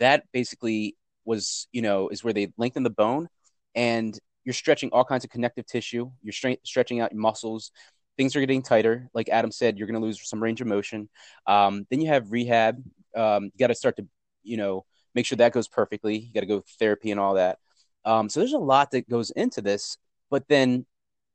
that 0.00 0.24
basically 0.32 0.96
was, 1.24 1.68
you 1.72 1.82
know, 1.82 2.08
is 2.08 2.22
where 2.22 2.32
they 2.32 2.52
lengthen 2.58 2.82
the 2.82 2.90
bone, 2.90 3.28
and 3.74 4.18
you're 4.44 4.52
stretching 4.52 4.90
all 4.92 5.04
kinds 5.04 5.24
of 5.24 5.30
connective 5.30 5.66
tissue. 5.66 6.10
You're 6.22 6.32
stre- 6.32 6.58
stretching 6.64 7.00
out 7.00 7.12
your 7.12 7.20
muscles. 7.20 7.70
Things 8.16 8.36
are 8.36 8.40
getting 8.40 8.62
tighter. 8.62 9.08
Like 9.14 9.28
Adam 9.28 9.50
said, 9.50 9.78
you're 9.78 9.88
going 9.88 10.00
to 10.00 10.06
lose 10.06 10.28
some 10.28 10.42
range 10.42 10.60
of 10.60 10.66
motion. 10.66 11.08
Um, 11.46 11.86
then 11.90 12.00
you 12.00 12.08
have 12.08 12.30
rehab. 12.30 12.76
Um, 13.16 13.44
you 13.44 13.58
got 13.58 13.68
to 13.68 13.74
start 13.74 13.96
to 13.96 14.06
you 14.42 14.56
know 14.56 14.84
make 15.14 15.26
sure 15.26 15.36
that 15.36 15.52
goes 15.52 15.68
perfectly. 15.68 16.18
You 16.18 16.34
got 16.34 16.40
to 16.40 16.46
go 16.46 16.62
therapy 16.78 17.10
and 17.10 17.20
all 17.20 17.34
that. 17.34 17.58
Um, 18.04 18.28
so 18.28 18.40
there's 18.40 18.52
a 18.52 18.58
lot 18.58 18.90
that 18.90 19.08
goes 19.08 19.30
into 19.30 19.62
this. 19.62 19.96
But 20.30 20.48
then, 20.48 20.86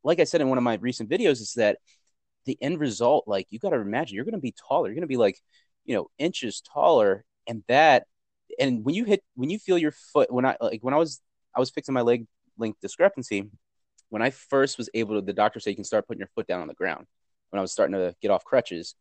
like 0.04 0.20
I 0.20 0.24
said 0.24 0.42
in 0.42 0.50
one 0.50 0.58
of 0.58 0.64
my 0.64 0.76
recent 0.76 1.10
videos, 1.10 1.42
is 1.42 1.54
that 1.56 1.78
the 2.46 2.58
end 2.62 2.80
result, 2.80 3.26
like 3.28 3.48
you 3.50 3.60
got 3.60 3.72
to 3.72 3.78
imagine, 3.78 4.16
you're 4.16 4.26
going 4.26 4.34
to 4.34 4.40
be 4.40 4.54
taller. 4.68 4.88
You're 4.88 4.96
going 4.96 5.02
to 5.02 5.08
be 5.08 5.18
like, 5.18 5.40
you 5.86 5.96
know, 5.96 6.08
inches 6.18 6.62
taller, 6.62 7.26
and 7.48 7.64
that, 7.68 8.06
and 8.60 8.84
when 8.84 8.96
you 8.96 9.06
hit, 9.06 9.24
when 9.36 9.50
you 9.50 9.60
feel 9.60 9.78
your 9.78 9.92
foot, 9.92 10.32
when 10.32 10.46
I 10.46 10.58
like 10.62 10.82
when 10.82 10.94
I 10.94 10.98
was, 10.98 11.22
I 11.56 11.60
was 11.60 11.70
fixing 11.70 11.94
my 11.94 12.02
leg 12.02 12.28
length 12.58 12.80
discrepancy. 12.82 13.50
When 14.10 14.22
I 14.22 14.32
first 14.32 14.78
was 14.78 14.90
able 14.94 15.16
to, 15.16 15.22
the 15.22 15.34
doctor 15.34 15.60
said 15.60 15.70
you 15.72 15.76
can 15.76 15.84
start 15.84 16.08
putting 16.08 16.20
your 16.20 16.30
foot 16.34 16.48
down 16.48 16.62
on 16.62 16.68
the 16.68 16.74
ground. 16.74 17.06
When 17.52 17.60
I 17.60 17.62
was 17.62 17.72
starting 17.72 17.94
to 17.94 18.16
get 18.22 18.32
off 18.32 18.44
crutches, 18.44 18.96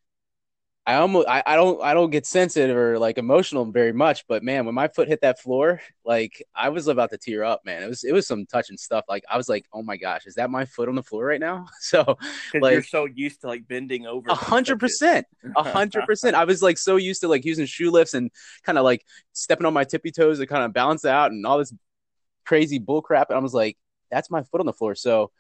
I 0.89 0.95
almost 0.95 1.29
I, 1.29 1.43
I 1.45 1.55
don't 1.55 1.83
I 1.83 1.93
don't 1.93 2.09
get 2.09 2.25
sensitive 2.25 2.75
or 2.75 2.99
like 2.99 3.19
emotional 3.19 3.67
very 3.67 3.93
much, 3.93 4.27
but 4.27 4.43
man, 4.43 4.65
when 4.65 4.75
my 4.75 4.89
foot 4.89 5.07
hit 5.07 5.21
that 5.21 5.39
floor, 5.39 5.83
like 6.03 6.43
I 6.55 6.71
was 6.71 6.89
about 6.89 7.11
to 7.11 7.19
tear 7.19 7.45
up, 7.45 7.61
man. 7.67 7.83
It 7.83 7.89
was 7.89 8.05
it 8.05 8.13
was 8.13 8.27
some 8.27 8.47
touching 8.47 8.79
stuff. 8.79 9.05
Like 9.07 9.23
I 9.31 9.37
was 9.37 9.51
like, 9.51 9.67
oh 9.75 9.83
my 9.83 9.99
gosh, 9.99 10.25
is 10.25 10.37
that 10.37 10.49
my 10.49 10.65
foot 10.65 10.89
on 10.89 10.95
the 10.95 11.03
floor 11.03 11.27
right 11.27 11.41
now? 11.41 11.67
So 11.81 12.17
like 12.55 12.73
you're 12.73 12.83
so 12.83 13.05
used 13.05 13.43
to 13.43 13.49
like 13.49 13.69
bending 13.69 14.07
over. 14.07 14.31
A 14.31 14.35
hundred 14.35 14.81
percent, 14.81 15.27
a 15.57 15.63
hundred 15.63 16.07
percent. 16.07 16.35
I 16.35 16.45
was 16.45 16.63
like 16.63 16.79
so 16.79 16.97
used 16.97 17.21
to 17.21 17.29
like 17.29 17.45
using 17.45 17.67
shoe 17.67 17.91
lifts 17.91 18.15
and 18.15 18.31
kind 18.63 18.79
of 18.79 18.85
like 18.85 19.05
stepping 19.35 19.67
on 19.67 19.75
my 19.75 19.85
tippy 19.85 20.11
toes 20.11 20.39
to 20.39 20.47
kind 20.47 20.65
of 20.65 20.73
balance 20.73 21.05
out 21.05 21.33
and 21.33 21.45
all 21.45 21.59
this 21.59 21.75
crazy 22.47 22.79
bull 22.79 23.03
crap. 23.03 23.29
And 23.29 23.39
I 23.39 23.43
was 23.43 23.53
like, 23.53 23.77
that's 24.11 24.31
my 24.31 24.43
foot 24.43 24.61
on 24.61 24.67
the 24.67 24.73
floor. 24.73 24.95
So 24.95 25.33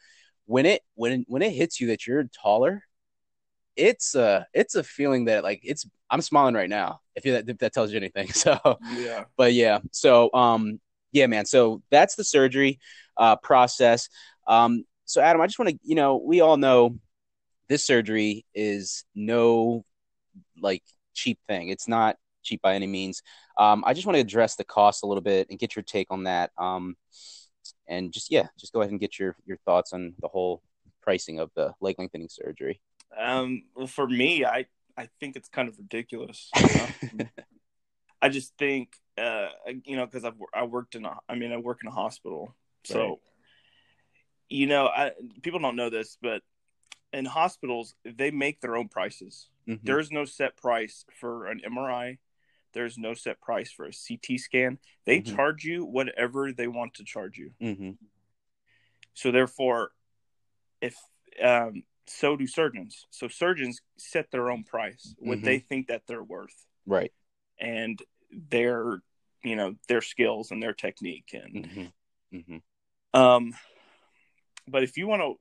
when 0.45 0.67
it 0.67 0.83
when 0.95 1.25
when 1.27 1.41
it 1.41 1.53
hits 1.53 1.81
you 1.81 1.87
that 1.87 2.07
you're 2.07 2.25
taller 2.25 2.83
it's 3.79 4.15
a 4.15 4.47
it's 4.53 4.75
a 4.75 4.83
feeling 4.83 5.27
that 5.27 5.45
like 5.45 5.61
it's 5.63 5.89
I'm 6.11 6.21
smiling 6.21 6.55
right 6.55 6.69
now 6.69 7.01
if 7.15 7.25
you 7.25 7.35
if 7.35 7.59
that 7.59 7.73
tells 7.73 7.93
you 7.93 7.97
anything. 7.97 8.29
So 8.33 8.59
yeah, 8.97 9.25
but 9.37 9.55
yeah, 9.55 9.79
so 9.93 10.31
um 10.35 10.81
yeah, 11.13 11.27
man. 11.27 11.47
So 11.47 11.83
that's 11.91 12.17
the 12.17 12.25
surgery 12.25 12.81
uh, 13.17 13.37
process. 13.37 14.09
Um, 14.47 14.85
so 15.07 15.23
Adam, 15.23 15.41
I 15.41 15.47
just 15.47 15.59
want 15.59 15.71
to 15.71 15.79
you 15.83 15.95
know 15.95 16.17
we 16.17 16.41
all 16.41 16.57
know 16.57 16.99
this 17.69 17.87
surgery 17.87 18.45
is 18.55 19.05
no 19.15 19.85
like 20.61 20.83
cheap 21.15 21.39
thing. 21.49 21.69
It's 21.69 21.89
not 21.89 22.17
cheap 22.43 22.61
by 22.63 22.75
any 22.75 22.87
means. 22.87 23.23
Um, 23.59 23.85
I 23.87 23.95
just 23.95 24.07
want 24.07 24.17
to 24.17 24.21
address 24.21 24.57
the 24.57 24.65
cost 24.65 25.03
a 25.03 25.07
little 25.07 25.23
bit 25.23 25.49
and 25.51 25.59
get 25.59 25.77
your 25.77 25.83
take 25.83 26.09
on 26.11 26.25
that. 26.25 26.51
Um, 26.59 26.97
and 27.87 28.13
just 28.13 28.31
yeah, 28.31 28.49
just 28.59 28.73
go 28.73 28.81
ahead 28.81 28.91
and 28.91 29.01
get 29.01 29.19
your 29.19 29.37
your 29.47 29.59
thoughts 29.65 29.93
on 29.93 30.15
the 30.21 30.29
whole 30.29 30.63
pricing 31.03 31.39
of 31.39 31.51
the 31.55 31.73
leg 31.81 31.97
lengthening 31.99 32.29
surgery. 32.29 32.81
Um, 33.17 33.65
well, 33.75 33.87
for 33.87 34.07
me, 34.07 34.45
I 34.45 34.67
I 34.97 35.09
think 35.21 35.37
it's 35.37 35.49
kind 35.49 35.69
of 35.69 35.79
ridiculous. 35.79 36.51
You 36.57 37.19
know? 37.19 37.25
I 38.23 38.29
just 38.29 38.53
think, 38.59 38.97
uh, 39.17 39.49
you 39.85 39.97
know, 39.97 40.07
because 40.07 40.25
I've 40.25 40.35
I 40.53 40.65
worked 40.65 40.95
in 40.95 41.05
a, 41.05 41.17
I 41.29 41.37
mean, 41.37 41.53
I 41.53 41.57
work 41.57 41.79
in 41.83 41.89
a 41.89 41.93
hospital, 41.93 42.55
so 42.85 43.01
right. 43.01 43.19
you 44.49 44.67
know, 44.67 44.87
I, 44.87 45.13
people 45.43 45.61
don't 45.61 45.77
know 45.77 45.91
this, 45.91 46.19
but 46.21 46.43
in 47.13 47.25
hospitals 47.25 47.95
they 48.05 48.31
make 48.31 48.61
their 48.61 48.77
own 48.77 48.89
prices. 48.89 49.49
Mm-hmm. 49.69 49.87
There's 49.87 50.11
no 50.11 50.25
set 50.25 50.57
price 50.57 51.05
for 51.21 51.47
an 51.47 51.61
MRI. 51.69 52.19
There's 52.75 52.99
no 52.99 53.15
set 53.15 53.41
price 53.41 53.71
for 53.71 53.87
a 53.87 53.93
CT 53.93 54.41
scan. 54.41 54.79
They 55.07 55.21
mm-hmm. 55.21 55.35
charge 55.35 55.65
you 55.65 55.85
whatever 55.85 56.53
they 56.53 56.69
want 56.69 56.95
to 56.95 57.05
charge 57.05 57.39
you. 57.39 57.53
Mm-hmm. 57.63 57.91
So 59.15 59.31
therefore, 59.31 59.91
if 60.81 60.97
um, 61.43 61.83
so 62.09 62.37
do 62.37 62.47
surgeons. 62.47 63.07
So 63.11 63.29
surgeons 63.29 63.81
set 63.99 64.31
their 64.31 64.51
own 64.51 64.65
price, 64.65 65.15
what 65.19 65.39
mm-hmm. 65.39 65.45
they 65.47 65.59
think 65.59 65.89
that 65.89 66.03
they're 66.07 66.23
worth. 66.23 66.67
Right. 66.87 67.13
And 67.61 68.01
their, 68.31 69.03
you 69.45 69.57
know, 69.57 69.75
their 69.89 70.01
skills 70.01 70.51
and 70.51 70.63
their 70.63 70.73
technique. 70.73 71.31
And, 71.33 71.65
mm-hmm. 71.65 72.37
Mm-hmm. 72.37 73.21
um, 73.21 73.55
but 74.67 74.83
if 74.83 74.97
you 74.97 75.07
want 75.07 75.23
to, 75.23 75.35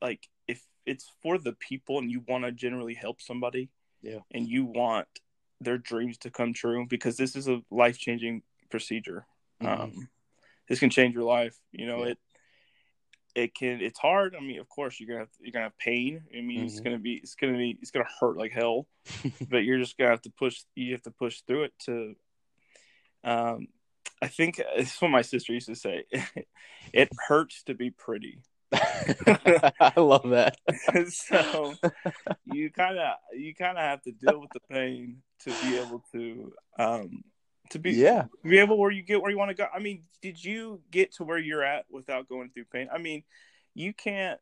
like, 0.00 0.28
if 0.46 0.62
it's 0.86 1.10
for 1.22 1.38
the 1.38 1.52
people 1.52 1.98
and 1.98 2.10
you 2.10 2.22
want 2.26 2.44
to 2.44 2.52
generally 2.52 2.94
help 2.94 3.20
somebody, 3.20 3.70
yeah, 4.02 4.18
and 4.32 4.48
you 4.48 4.64
want 4.64 5.06
their 5.60 5.78
dreams 5.78 6.18
to 6.18 6.30
come 6.30 6.52
true, 6.52 6.86
because 6.88 7.16
this 7.16 7.36
is 7.36 7.48
a 7.48 7.62
life 7.70 7.98
changing 7.98 8.42
procedure. 8.70 9.26
Mm-hmm. 9.62 9.82
Um, 9.82 10.08
this 10.68 10.80
can 10.80 10.90
change 10.90 11.14
your 11.14 11.24
life. 11.24 11.56
You 11.70 11.86
know, 11.86 12.04
yeah. 12.04 12.12
it 12.12 12.18
it 13.34 13.54
can 13.54 13.80
it's 13.80 13.98
hard. 13.98 14.34
I 14.36 14.40
mean, 14.40 14.60
of 14.60 14.68
course 14.68 14.98
you're 14.98 15.08
gonna 15.08 15.20
have, 15.20 15.28
you're 15.40 15.52
gonna 15.52 15.66
have 15.66 15.78
pain. 15.78 16.22
I 16.36 16.40
mean, 16.40 16.58
mm-hmm. 16.58 16.66
it's 16.66 16.80
gonna 16.80 16.98
be 16.98 17.14
it's 17.14 17.34
gonna 17.34 17.56
be 17.56 17.78
it's 17.80 17.90
gonna 17.90 18.06
hurt 18.20 18.36
like 18.36 18.52
hell, 18.52 18.86
but 19.50 19.64
you're 19.64 19.78
just 19.78 19.96
gonna 19.96 20.10
have 20.10 20.22
to 20.22 20.30
push. 20.30 20.62
You 20.74 20.92
have 20.92 21.02
to 21.02 21.10
push 21.10 21.40
through 21.46 21.64
it 21.64 21.72
to. 21.86 22.14
Um, 23.24 23.68
I 24.20 24.28
think 24.28 24.60
it's 24.76 25.00
what 25.00 25.10
my 25.10 25.22
sister 25.22 25.52
used 25.52 25.68
to 25.68 25.74
say. 25.74 26.04
it 26.92 27.08
hurts 27.26 27.62
to 27.64 27.74
be 27.74 27.90
pretty. 27.90 28.40
I 28.72 29.92
love 29.96 30.30
that. 30.30 30.56
so 31.10 31.74
you 32.44 32.70
kind 32.70 32.98
of 32.98 33.14
you 33.34 33.54
kind 33.54 33.76
of 33.76 33.84
have 33.84 34.02
to 34.02 34.12
deal 34.12 34.40
with 34.40 34.50
the 34.50 34.60
pain 34.70 35.22
to 35.40 35.50
be 35.62 35.76
able 35.76 36.04
to 36.12 36.52
um, 36.78 37.24
to 37.72 37.78
be 37.78 37.92
yeah 37.92 38.26
be 38.44 38.58
able 38.58 38.78
where 38.78 38.90
you 38.90 39.02
get 39.02 39.20
where 39.20 39.30
you 39.30 39.38
want 39.38 39.50
to 39.50 39.54
go. 39.54 39.66
I 39.74 39.78
mean, 39.78 40.02
did 40.20 40.42
you 40.42 40.80
get 40.90 41.14
to 41.14 41.24
where 41.24 41.38
you're 41.38 41.64
at 41.64 41.84
without 41.90 42.28
going 42.28 42.50
through 42.50 42.64
pain? 42.72 42.88
I 42.92 42.98
mean, 42.98 43.24
you 43.74 43.92
can't. 43.92 44.38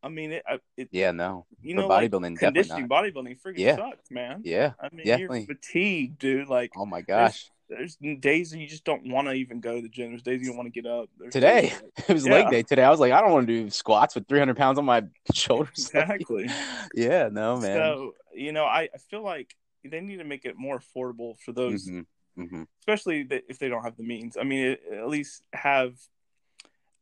I 0.00 0.08
mean, 0.08 0.30
it. 0.30 0.44
it 0.76 0.88
yeah, 0.92 1.10
no. 1.10 1.46
You 1.60 1.74
know, 1.74 1.88
bodybuilding, 1.88 2.30
like, 2.30 2.38
conditioning, 2.38 2.88
bodybuilding, 2.88 3.40
freaking 3.40 3.58
yeah. 3.58 3.76
sucks, 3.76 4.10
man. 4.10 4.42
Yeah, 4.44 4.72
I 4.80 4.88
mean, 4.94 5.06
definitely. 5.06 5.40
you're 5.40 5.56
fatigued, 5.56 6.18
dude. 6.18 6.48
Like, 6.48 6.72
oh 6.76 6.86
my 6.86 7.02
gosh. 7.02 7.50
There's, 7.68 7.98
there's 8.00 8.18
days 8.20 8.54
you 8.54 8.66
just 8.66 8.84
don't 8.84 9.10
want 9.10 9.26
to 9.26 9.34
even 9.34 9.60
go 9.60 9.76
to 9.76 9.82
the 9.82 9.88
gym. 9.88 10.10
There's 10.10 10.22
days 10.22 10.40
you 10.40 10.46
don't 10.46 10.56
want 10.56 10.72
to 10.72 10.80
get 10.80 10.88
up. 10.88 11.10
There's 11.18 11.32
Today, 11.32 11.74
it 12.08 12.12
was 12.12 12.24
yeah. 12.24 12.32
leg 12.32 12.50
day. 12.50 12.62
Today, 12.62 12.84
I 12.84 12.90
was 12.90 13.00
like, 13.00 13.12
I 13.12 13.20
don't 13.20 13.32
want 13.32 13.46
to 13.46 13.64
do 13.64 13.70
squats 13.70 14.14
with 14.14 14.28
300 14.28 14.56
pounds 14.56 14.78
on 14.78 14.84
my 14.84 15.02
shoulders. 15.34 15.90
Exactly. 15.94 16.48
yeah, 16.94 17.28
no, 17.30 17.56
man. 17.56 17.76
So, 17.76 18.12
you 18.32 18.52
know, 18.52 18.64
I, 18.64 18.88
I 18.94 18.98
feel 19.10 19.22
like 19.22 19.54
they 19.84 20.00
need 20.00 20.18
to 20.18 20.24
make 20.24 20.44
it 20.44 20.54
more 20.56 20.78
affordable 20.78 21.34
for 21.44 21.52
those 21.52 21.88
mm-hmm 21.88 22.00
mm-hmm. 22.38 22.62
especially 22.80 23.26
if 23.48 23.58
they 23.58 23.68
don't 23.68 23.82
have 23.82 23.96
the 23.96 24.04
means. 24.04 24.36
I 24.38 24.44
mean, 24.44 24.76
at 24.92 25.08
least 25.08 25.42
have 25.52 25.94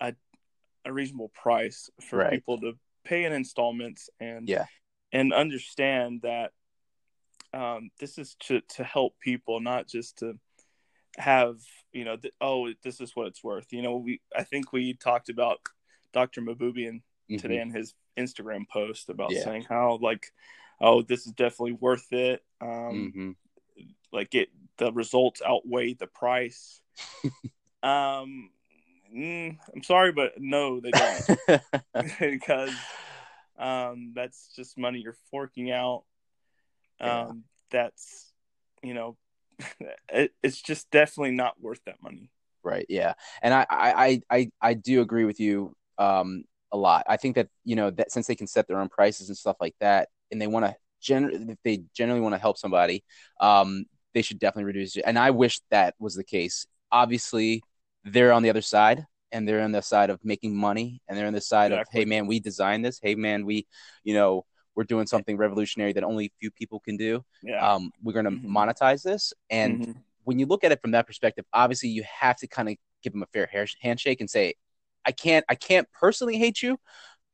a 0.00 0.14
a 0.84 0.92
reasonable 0.92 1.30
price 1.30 1.90
for 2.00 2.18
right. 2.18 2.30
people 2.30 2.58
to 2.60 2.72
pay 3.04 3.24
in 3.24 3.32
installments 3.32 4.08
and 4.20 4.48
yeah 4.48 4.66
and 5.12 5.32
understand 5.32 6.22
that 6.22 6.52
um, 7.52 7.90
this 7.98 8.18
is 8.18 8.36
to 8.40 8.60
to 8.76 8.84
help 8.84 9.18
people, 9.20 9.60
not 9.60 9.88
just 9.88 10.18
to 10.18 10.38
have 11.16 11.56
you 11.92 12.04
know 12.04 12.16
th- 12.16 12.34
oh 12.40 12.68
this 12.82 13.00
is 13.00 13.12
what 13.14 13.28
it's 13.28 13.42
worth. 13.42 13.72
You 13.72 13.82
know, 13.82 13.96
we 13.96 14.20
I 14.36 14.44
think 14.44 14.72
we 14.72 14.94
talked 14.94 15.28
about 15.28 15.58
Dr. 16.12 16.42
Mahboubian 16.42 17.00
mm-hmm. 17.00 17.36
today 17.38 17.60
in 17.60 17.70
his 17.70 17.94
Instagram 18.18 18.68
post 18.68 19.08
about 19.08 19.32
yeah. 19.32 19.44
saying 19.44 19.66
how 19.68 19.98
like 20.02 20.26
oh 20.80 21.02
this 21.02 21.26
is 21.26 21.32
definitely 21.32 21.72
worth 21.80 22.12
it. 22.12 22.42
Um, 22.60 22.68
mm-hmm. 22.68 23.30
Like 24.12 24.34
it 24.34 24.48
the 24.78 24.92
results 24.92 25.42
outweigh 25.46 25.94
the 25.94 26.06
price. 26.06 26.80
um, 27.82 28.50
mm, 29.14 29.56
I'm 29.74 29.82
sorry, 29.82 30.12
but 30.12 30.32
no, 30.38 30.80
they 30.80 30.90
don't 30.90 31.62
because 32.20 32.74
um, 33.58 34.12
that's 34.14 34.54
just 34.54 34.78
money 34.78 35.00
you're 35.00 35.16
forking 35.30 35.70
out. 35.70 36.04
Um, 37.00 37.08
yeah. 37.08 37.32
That's 37.70 38.32
you 38.82 38.94
know, 38.94 39.16
it, 40.08 40.32
it's 40.42 40.60
just 40.60 40.90
definitely 40.90 41.32
not 41.32 41.60
worth 41.60 41.80
that 41.86 42.02
money. 42.02 42.30
Right. 42.62 42.86
Yeah, 42.88 43.14
and 43.42 43.54
I 43.54 43.66
I 43.70 44.22
I 44.30 44.50
I 44.60 44.74
do 44.74 45.00
agree 45.00 45.24
with 45.24 45.40
you 45.40 45.74
um, 45.98 46.44
a 46.72 46.76
lot. 46.76 47.04
I 47.08 47.16
think 47.16 47.36
that 47.36 47.48
you 47.64 47.76
know 47.76 47.90
that 47.90 48.12
since 48.12 48.26
they 48.26 48.34
can 48.34 48.46
set 48.46 48.68
their 48.68 48.80
own 48.80 48.88
prices 48.88 49.28
and 49.28 49.36
stuff 49.36 49.56
like 49.60 49.74
that, 49.80 50.08
and 50.30 50.40
they 50.40 50.46
want 50.46 50.66
to 50.66 50.76
generally 51.00 51.56
they 51.64 51.84
generally 51.94 52.20
want 52.20 52.34
to 52.34 52.40
help 52.40 52.58
somebody, 52.58 53.04
um, 53.40 53.84
they 54.16 54.22
should 54.22 54.38
definitely 54.38 54.64
reduce 54.64 54.96
it. 54.96 55.04
And 55.06 55.18
I 55.18 55.30
wish 55.30 55.60
that 55.70 55.94
was 55.98 56.14
the 56.14 56.24
case. 56.24 56.66
Obviously, 56.90 57.62
they're 58.02 58.32
on 58.32 58.42
the 58.42 58.48
other 58.48 58.62
side 58.62 59.04
and 59.30 59.46
they're 59.46 59.60
on 59.60 59.72
the 59.72 59.82
side 59.82 60.08
of 60.08 60.24
making 60.24 60.56
money 60.56 61.02
and 61.06 61.18
they're 61.18 61.26
on 61.26 61.34
the 61.34 61.40
side 61.42 61.70
exactly. 61.70 62.00
of, 62.00 62.06
hey 62.06 62.08
man, 62.08 62.26
we 62.26 62.40
designed 62.40 62.82
this. 62.82 62.98
Hey 63.02 63.14
man, 63.14 63.44
we, 63.44 63.66
you 64.04 64.14
know, 64.14 64.46
we're 64.74 64.84
doing 64.84 65.06
something 65.06 65.36
revolutionary 65.36 65.92
that 65.92 66.02
only 66.02 66.32
few 66.40 66.50
people 66.50 66.80
can 66.80 66.96
do. 66.96 67.22
Yeah. 67.42 67.74
Um, 67.74 67.90
we're 68.02 68.14
going 68.14 68.24
to 68.24 68.30
mm-hmm. 68.30 68.56
monetize 68.56 69.02
this. 69.02 69.34
And 69.50 69.80
mm-hmm. 69.80 69.92
when 70.24 70.38
you 70.38 70.46
look 70.46 70.64
at 70.64 70.72
it 70.72 70.80
from 70.80 70.92
that 70.92 71.06
perspective, 71.06 71.44
obviously 71.52 71.90
you 71.90 72.02
have 72.20 72.36
to 72.38 72.46
kind 72.46 72.70
of 72.70 72.76
give 73.02 73.12
them 73.12 73.22
a 73.22 73.26
fair 73.34 73.46
handshake 73.82 74.22
and 74.22 74.30
say, 74.30 74.54
I 75.04 75.12
can't, 75.12 75.44
I 75.46 75.56
can't 75.56 75.86
personally 75.92 76.38
hate 76.38 76.62
you, 76.62 76.78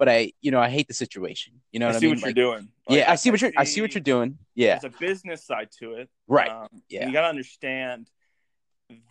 but 0.03 0.09
I, 0.09 0.33
you 0.41 0.51
know, 0.51 0.59
I 0.59 0.69
hate 0.69 0.89
the 0.89 0.95
situation. 0.95 1.61
You 1.71 1.79
know, 1.79 1.87
I 1.87 1.93
what 1.93 2.01
see 2.01 2.07
I 2.07 2.11
mean? 2.11 2.19
what 2.19 2.27
like, 2.27 2.37
you're 2.37 2.55
doing. 2.55 2.69
Like, 2.89 2.99
yeah, 2.99 3.13
I 3.13 3.15
see 3.15 3.31
what 3.31 3.41
you're. 3.41 3.53
I 3.57 3.63
see 3.63 3.81
what 3.83 3.95
you're 3.95 4.03
doing. 4.03 4.37
Yeah, 4.57 4.81
there's 4.81 4.93
a 4.93 4.99
business 4.99 5.45
side 5.45 5.69
to 5.79 5.93
it, 5.93 6.11
right? 6.27 6.51
Um, 6.51 6.67
yeah, 6.89 7.07
you 7.07 7.13
got 7.13 7.21
to 7.21 7.29
understand 7.29 8.11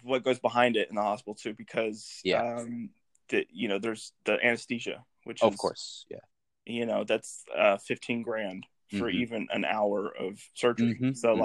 what 0.03 0.25
goes 0.25 0.39
behind 0.39 0.75
it 0.75 0.89
in 0.89 0.95
the 0.95 1.01
hospital 1.01 1.35
too, 1.35 1.53
because 1.53 2.19
yeah, 2.25 2.57
um, 2.57 2.89
the, 3.29 3.47
you 3.53 3.69
know, 3.69 3.79
there's 3.79 4.11
the 4.25 4.37
anesthesia, 4.45 5.05
which 5.23 5.41
of 5.41 5.53
is, 5.53 5.59
course, 5.61 6.05
yeah, 6.09 6.17
you 6.65 6.85
know, 6.85 7.05
that's 7.05 7.45
uh, 7.57 7.77
fifteen 7.77 8.21
grand 8.21 8.67
for 8.89 9.07
mm-hmm. 9.07 9.21
even 9.21 9.47
an 9.51 9.63
hour 9.63 10.11
of 10.19 10.41
surgery. 10.55 10.95
Mm-hmm. 10.95 11.13
So 11.13 11.29
mm-hmm. 11.29 11.39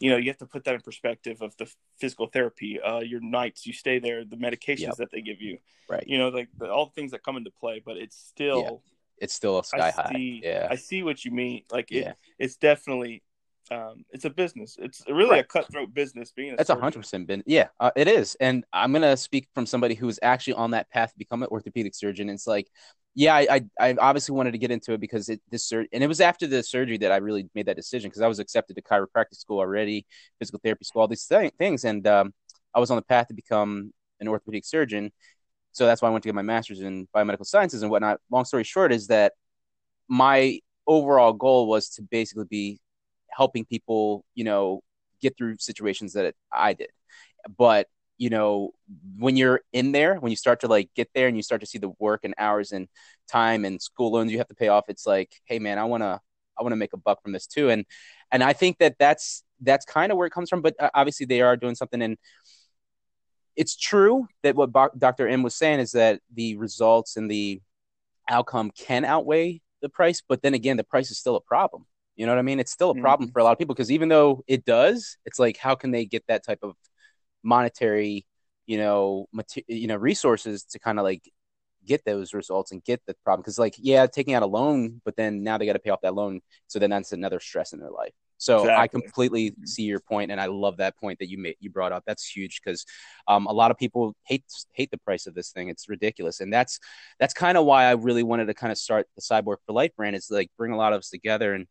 You 0.00 0.10
know 0.10 0.16
you 0.16 0.28
have 0.28 0.38
to 0.38 0.46
put 0.46 0.64
that 0.64 0.74
in 0.74 0.80
perspective 0.80 1.40
of 1.42 1.56
the 1.58 1.72
physical 2.00 2.26
therapy 2.26 2.80
uh 2.80 2.98
your 3.00 3.20
nights 3.20 3.66
you 3.66 3.72
stay 3.72 3.98
there 4.00 4.24
the 4.24 4.36
medications 4.36 4.80
Yep. 4.80 4.96
that 4.96 5.10
they 5.12 5.20
give 5.20 5.40
you 5.40 5.58
right. 5.88 6.04
you 6.06 6.18
know 6.18 6.30
like 6.30 6.48
the, 6.58 6.68
all 6.68 6.86
the 6.86 6.92
things 6.92 7.12
that 7.12 7.22
come 7.22 7.36
into 7.36 7.50
play 7.50 7.80
but 7.84 7.96
it's 7.96 8.16
still 8.16 8.62
Yeah. 8.62 8.70
It's 9.22 9.34
still 9.34 9.58
a 9.58 9.64
sky 9.64 9.88
I 9.88 9.90
high. 9.90 10.12
see, 10.14 10.40
Yeah. 10.42 10.66
I 10.70 10.76
see 10.76 11.02
what 11.02 11.22
you 11.26 11.30
mean. 11.30 11.64
Like 11.70 11.92
it, 11.92 12.04
Yeah. 12.04 12.12
it's 12.38 12.56
definitely, 12.56 13.22
um, 13.70 14.06
it's 14.08 14.24
a 14.24 14.30
business. 14.30 14.78
It's 14.80 15.04
really 15.06 15.32
Right. 15.32 15.44
a 15.44 15.44
cutthroat 15.44 15.92
business. 15.92 16.32
Being 16.32 16.54
a 16.54 16.56
That's 16.56 16.70
a 16.70 16.74
hundred 16.74 17.00
percent 17.00 17.26
been 17.26 17.42
yeah, 17.44 17.68
uh, 17.80 17.90
it 17.94 18.08
is, 18.08 18.34
and 18.40 18.64
I'm 18.72 18.94
gonna 18.94 19.18
speak 19.18 19.44
from 19.54 19.66
somebody 19.66 19.94
who 19.94 20.06
was 20.06 20.18
actually 20.22 20.54
on 20.54 20.70
that 20.70 20.88
path 20.88 21.12
to 21.12 21.18
become 21.18 21.42
an 21.42 21.50
orthopedic 21.50 21.94
surgeon. 21.94 22.30
It's 22.30 22.46
like, 22.46 22.68
yeah, 23.14 23.34
I 23.34 23.46
I, 23.50 23.90
I 23.90 23.94
obviously 23.98 24.34
wanted 24.34 24.52
to 24.52 24.58
get 24.58 24.70
into 24.70 24.92
it 24.92 25.00
because 25.00 25.28
it 25.28 25.40
this 25.50 25.64
sur- 25.66 25.86
and 25.92 26.02
it 26.04 26.06
was 26.06 26.20
after 26.20 26.46
the 26.46 26.62
surgery 26.62 26.98
that 26.98 27.12
I 27.12 27.16
really 27.16 27.48
made 27.54 27.66
that 27.66 27.76
decision 27.76 28.08
because 28.10 28.22
I 28.22 28.28
was 28.28 28.38
accepted 28.38 28.76
to 28.76 28.82
chiropractic 28.82 29.34
school 29.36 29.58
already, 29.58 30.06
physical 30.38 30.60
therapy 30.62 30.84
school, 30.84 31.02
all 31.02 31.08
these 31.08 31.26
th- 31.26 31.52
things, 31.58 31.84
and 31.84 32.06
um, 32.06 32.32
I 32.74 32.80
was 32.80 32.90
on 32.90 32.96
the 32.96 33.02
path 33.02 33.28
to 33.28 33.34
become 33.34 33.92
an 34.20 34.28
orthopedic 34.28 34.64
surgeon. 34.64 35.12
So 35.72 35.86
that's 35.86 36.02
why 36.02 36.08
I 36.08 36.10
went 36.12 36.22
to 36.24 36.28
get 36.28 36.34
my 36.34 36.42
master's 36.42 36.80
in 36.80 37.08
biomedical 37.14 37.46
sciences 37.46 37.82
and 37.82 37.90
whatnot. 37.90 38.20
Long 38.30 38.44
story 38.44 38.64
short 38.64 38.92
is 38.92 39.06
that 39.08 39.34
my 40.08 40.60
overall 40.86 41.32
goal 41.32 41.68
was 41.68 41.90
to 41.90 42.02
basically 42.02 42.46
be 42.50 42.80
helping 43.30 43.64
people, 43.64 44.24
you 44.34 44.44
know, 44.44 44.82
get 45.20 45.36
through 45.36 45.56
situations 45.58 46.14
that 46.14 46.34
I 46.52 46.74
did. 46.74 46.90
But, 47.56 47.88
you 48.20 48.28
know, 48.28 48.74
when 49.18 49.38
you're 49.38 49.62
in 49.72 49.92
there, 49.92 50.16
when 50.16 50.28
you 50.28 50.36
start 50.36 50.60
to 50.60 50.68
like 50.68 50.90
get 50.94 51.08
there 51.14 51.26
and 51.26 51.38
you 51.38 51.42
start 51.42 51.62
to 51.62 51.66
see 51.66 51.78
the 51.78 51.88
work 51.98 52.20
and 52.22 52.34
hours 52.36 52.70
and 52.70 52.86
time 53.32 53.64
and 53.64 53.80
school 53.80 54.12
loans 54.12 54.30
you 54.30 54.36
have 54.36 54.48
to 54.48 54.54
pay 54.54 54.68
off, 54.68 54.84
it's 54.88 55.06
like, 55.06 55.32
hey 55.46 55.58
man, 55.58 55.78
I 55.78 55.84
want 55.84 56.02
to 56.02 56.20
I 56.58 56.62
want 56.62 56.72
to 56.72 56.76
make 56.76 56.92
a 56.92 56.98
buck 56.98 57.22
from 57.22 57.32
this 57.32 57.46
too. 57.46 57.70
And 57.70 57.86
and 58.30 58.44
I 58.44 58.52
think 58.52 58.76
that 58.78 58.96
that's 58.98 59.42
that's 59.62 59.86
kind 59.86 60.12
of 60.12 60.18
where 60.18 60.26
it 60.26 60.34
comes 60.34 60.50
from, 60.50 60.60
but 60.60 60.74
uh, 60.78 60.90
obviously 60.92 61.24
they 61.24 61.40
are 61.40 61.56
doing 61.56 61.74
something 61.74 62.02
and 62.02 62.18
it's 63.56 63.74
true 63.74 64.28
that 64.42 64.54
what 64.54 64.70
Dr. 64.98 65.26
M 65.26 65.42
was 65.42 65.54
saying 65.54 65.80
is 65.80 65.92
that 65.92 66.20
the 66.34 66.56
results 66.56 67.16
and 67.16 67.30
the 67.30 67.62
outcome 68.28 68.70
can 68.70 69.06
outweigh 69.06 69.62
the 69.80 69.88
price, 69.88 70.22
but 70.28 70.42
then 70.42 70.52
again, 70.52 70.76
the 70.76 70.84
price 70.84 71.10
is 71.10 71.18
still 71.18 71.36
a 71.36 71.40
problem. 71.40 71.86
You 72.16 72.26
know 72.26 72.32
what 72.32 72.38
I 72.38 72.42
mean? 72.42 72.60
It's 72.60 72.70
still 72.70 72.90
a 72.90 72.94
problem 72.94 73.30
for 73.32 73.38
a 73.38 73.44
lot 73.44 73.52
of 73.52 73.58
people 73.58 73.74
because 73.74 73.90
even 73.90 74.10
though 74.10 74.44
it 74.46 74.66
does, 74.66 75.16
it's 75.24 75.38
like 75.38 75.56
how 75.56 75.74
can 75.74 75.90
they 75.90 76.04
get 76.04 76.22
that 76.28 76.44
type 76.44 76.58
of 76.62 76.74
monetary, 77.42 78.26
you 78.66 78.78
know, 78.78 79.26
mater- 79.32 79.62
you 79.68 79.86
know, 79.86 79.96
resources 79.96 80.64
to 80.64 80.78
kind 80.78 80.98
of 80.98 81.04
like 81.04 81.22
get 81.86 82.04
those 82.04 82.34
results 82.34 82.72
and 82.72 82.84
get 82.84 83.00
the 83.06 83.14
problem? 83.24 83.42
Because 83.42 83.58
like, 83.58 83.74
yeah, 83.78 84.06
taking 84.06 84.34
out 84.34 84.42
a 84.42 84.46
loan, 84.46 85.00
but 85.04 85.16
then 85.16 85.42
now 85.42 85.58
they 85.58 85.66
got 85.66 85.74
to 85.74 85.78
pay 85.78 85.90
off 85.90 86.02
that 86.02 86.14
loan, 86.14 86.40
so 86.66 86.78
then 86.78 86.90
that's 86.90 87.12
another 87.12 87.40
stress 87.40 87.72
in 87.72 87.80
their 87.80 87.90
life. 87.90 88.12
So 88.40 88.70
I 88.70 88.88
completely 88.88 89.54
see 89.66 89.82
your 89.82 90.00
point, 90.00 90.30
and 90.30 90.40
I 90.40 90.46
love 90.46 90.78
that 90.78 90.96
point 90.96 91.18
that 91.18 91.28
you 91.28 91.36
made. 91.36 91.56
You 91.60 91.68
brought 91.68 91.92
up. 91.92 92.04
That's 92.06 92.24
huge 92.26 92.62
because 92.64 92.86
um, 93.28 93.46
a 93.46 93.52
lot 93.52 93.70
of 93.70 93.76
people 93.76 94.16
hate 94.24 94.44
hate 94.72 94.90
the 94.90 94.96
price 94.96 95.26
of 95.26 95.34
this 95.34 95.50
thing. 95.50 95.68
It's 95.68 95.90
ridiculous, 95.90 96.40
and 96.40 96.50
that's 96.50 96.80
that's 97.18 97.34
kind 97.34 97.58
of 97.58 97.66
why 97.66 97.84
I 97.84 97.92
really 97.92 98.22
wanted 98.22 98.46
to 98.46 98.54
kind 98.54 98.72
of 98.72 98.78
start 98.78 99.06
the 99.14 99.20
Cyborg 99.20 99.56
for 99.66 99.74
Life 99.74 99.94
brand. 99.94 100.16
Is 100.16 100.28
like 100.30 100.50
bring 100.56 100.72
a 100.72 100.78
lot 100.78 100.94
of 100.94 101.00
us 101.00 101.10
together 101.10 101.52
and 101.52 101.66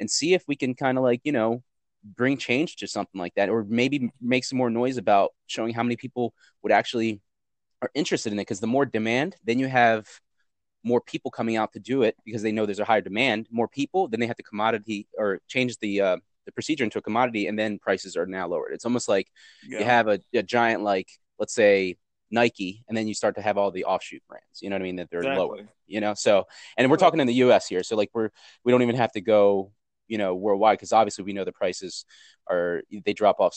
and 0.00 0.10
see 0.10 0.34
if 0.34 0.42
we 0.48 0.56
can 0.56 0.74
kind 0.74 0.98
of 0.98 1.04
like 1.04 1.20
you 1.22 1.30
know 1.30 1.62
bring 2.04 2.36
change 2.36 2.76
to 2.76 2.86
something 2.86 3.18
like 3.20 3.34
that, 3.34 3.48
or 3.48 3.64
maybe 3.68 4.10
make 4.20 4.44
some 4.44 4.58
more 4.58 4.70
noise 4.70 4.96
about 4.96 5.32
showing 5.46 5.74
how 5.74 5.82
many 5.82 5.96
people 5.96 6.34
would 6.62 6.72
actually 6.72 7.20
are 7.82 7.90
interested 7.94 8.32
in 8.32 8.38
it. 8.38 8.42
Because 8.42 8.60
the 8.60 8.66
more 8.66 8.86
demand, 8.86 9.36
then 9.44 9.58
you 9.58 9.68
have 9.68 10.06
more 10.82 11.00
people 11.00 11.30
coming 11.30 11.56
out 11.56 11.72
to 11.72 11.78
do 11.80 12.02
it 12.02 12.16
because 12.24 12.42
they 12.42 12.52
know 12.52 12.64
there's 12.66 12.78
a 12.80 12.84
higher 12.84 13.00
demand. 13.02 13.46
More 13.50 13.68
people, 13.68 14.08
then 14.08 14.20
they 14.20 14.26
have 14.26 14.36
to 14.36 14.42
commodity 14.42 15.08
or 15.18 15.40
change 15.48 15.76
the 15.78 16.00
uh, 16.00 16.16
the 16.46 16.52
procedure 16.52 16.84
into 16.84 16.98
a 16.98 17.02
commodity, 17.02 17.46
and 17.46 17.58
then 17.58 17.78
prices 17.78 18.16
are 18.16 18.26
now 18.26 18.48
lowered. 18.48 18.72
It's 18.72 18.84
almost 18.86 19.08
like 19.08 19.28
Yeah. 19.66 19.80
you 19.80 19.84
have 19.84 20.08
a, 20.08 20.20
a 20.32 20.42
giant 20.42 20.82
like 20.82 21.08
let's 21.38 21.54
say 21.54 21.96
Nike, 22.30 22.84
and 22.88 22.96
then 22.96 23.08
you 23.08 23.14
start 23.14 23.34
to 23.36 23.42
have 23.42 23.58
all 23.58 23.70
the 23.70 23.84
offshoot 23.84 24.22
brands. 24.28 24.62
You 24.62 24.70
know 24.70 24.76
what 24.76 24.82
I 24.82 24.84
mean? 24.84 24.96
That 24.96 25.10
they're 25.10 25.22
lower. 25.36 25.68
You 25.86 26.00
know, 26.00 26.14
so 26.14 26.46
and 26.76 26.88
we're 26.90 26.96
talking 26.96 27.20
in 27.20 27.26
the 27.26 27.34
U.S. 27.34 27.66
here, 27.66 27.82
so 27.82 27.96
like 27.96 28.10
we're 28.14 28.30
we 28.64 28.72
don't 28.72 28.82
even 28.82 28.96
have 28.96 29.12
to 29.12 29.20
go 29.20 29.72
you 30.10 30.18
know 30.18 30.34
worldwide 30.34 30.76
because 30.76 30.92
obviously 30.92 31.24
we 31.24 31.32
know 31.32 31.44
the 31.44 31.52
prices 31.52 32.04
are 32.50 32.82
they 33.06 33.12
drop 33.12 33.38
off 33.38 33.56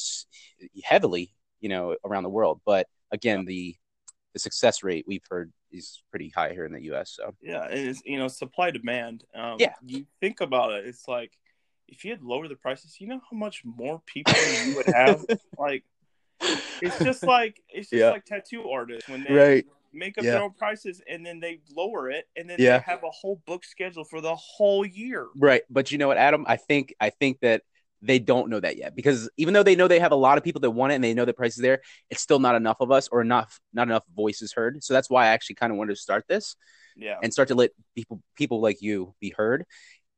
heavily 0.83 1.33
you 1.59 1.67
know 1.67 1.95
around 2.05 2.23
the 2.23 2.29
world, 2.29 2.61
but 2.65 2.87
again 3.11 3.43
the 3.43 3.75
the 4.33 4.39
success 4.39 4.83
rate 4.83 5.05
we've 5.07 5.25
heard 5.29 5.51
is 5.71 6.03
pretty 6.11 6.29
high 6.29 6.51
here 6.53 6.65
in 6.65 6.73
the 6.73 6.83
U.S. 6.83 7.11
So 7.17 7.33
Yeah, 7.41 7.65
and 7.65 7.89
it's 7.89 8.01
you 8.05 8.17
know 8.19 8.27
supply 8.27 8.71
demand. 8.71 9.23
Um, 9.35 9.57
Yeah. 9.59 9.73
you 9.85 10.05
think 10.21 10.41
about 10.41 10.73
it. 10.73 10.85
It's 10.85 11.07
like 11.07 11.31
if 11.87 12.05
you 12.05 12.11
had 12.11 12.21
lowered 12.23 12.49
the 12.49 12.55
prices, 12.55 12.97
you 12.99 13.07
know 13.07 13.21
how 13.29 13.37
much 13.37 13.63
more 13.65 14.01
people 14.05 14.33
you 14.65 14.75
would 14.75 14.87
have. 14.93 15.25
like 15.57 15.83
it's 16.81 16.97
just 17.03 17.23
like 17.23 17.61
it's 17.69 17.89
just 17.89 17.99
Yeah. 17.99 18.11
like 18.11 18.25
tattoo 18.25 18.69
artists 18.69 19.09
when 19.09 19.23
they 19.23 19.33
Right. 19.33 19.65
Make 19.93 20.17
up 20.17 20.23
Yeah. 20.23 20.32
their 20.32 20.43
own 20.43 20.53
prices 20.53 21.01
and 21.08 21.25
then 21.25 21.39
they 21.39 21.62
lower 21.75 22.10
it 22.10 22.27
and 22.36 22.49
then 22.49 22.58
Yeah. 22.60 22.77
they 22.79 22.84
have 22.84 23.03
a 23.03 23.12
whole 23.12 23.41
book 23.45 23.63
schedule 23.63 24.03
for 24.03 24.21
the 24.21 24.36
whole 24.36 24.86
year. 24.86 25.27
Right. 25.36 25.62
But 25.69 25.91
you 25.91 25.97
know 25.97 26.08
what, 26.08 26.17
Adam? 26.17 26.45
I 26.47 26.58
think 26.58 26.93
I 26.99 27.10
think 27.10 27.39
that 27.41 27.62
they 28.01 28.19
don't 28.19 28.49
know 28.49 28.60
that 28.60 28.75
yet 28.75 28.95
because 28.95 29.29
even 29.38 29.53
though 29.53 29.63
they 29.63 29.77
know 29.77 29.88
they 29.88 29.99
have 29.99 30.12
a 30.12 30.15
lot 30.15 30.38
of 30.38 30.43
people 30.43 30.60
that 30.62 30.71
want 30.71 30.91
it 30.91 30.95
and 30.95 31.03
they 31.03 31.13
know 31.13 31.23
the 31.23 31.34
price 31.34 31.56
is 31.56 31.62
there, 31.62 31.82
it's 32.10 32.21
still 32.21 32.39
not 32.39 32.56
enough 32.56 32.77
of 32.82 32.91
us 32.91 33.08
or 33.10 33.21
enough 33.21 33.60
not 33.71 33.88
enough 33.88 34.03
voices 34.13 34.51
heard. 34.53 34.84
So 34.84 34.93
that's 34.93 35.10
why 35.10 35.25
I 35.25 35.27
actually 35.29 35.56
kind 35.56 35.71
of 35.71 35.77
wanted 35.77 35.95
to 35.95 36.01
start 36.01 36.25
this 36.27 36.56
Yeah. 36.97 37.17
and 37.23 37.32
start 37.32 37.47
to 37.47 37.56
let 37.56 37.71
people 37.95 38.21
people 38.36 38.60
like 38.62 38.82
you 38.82 39.15
be 39.21 39.29
heard. 39.29 39.65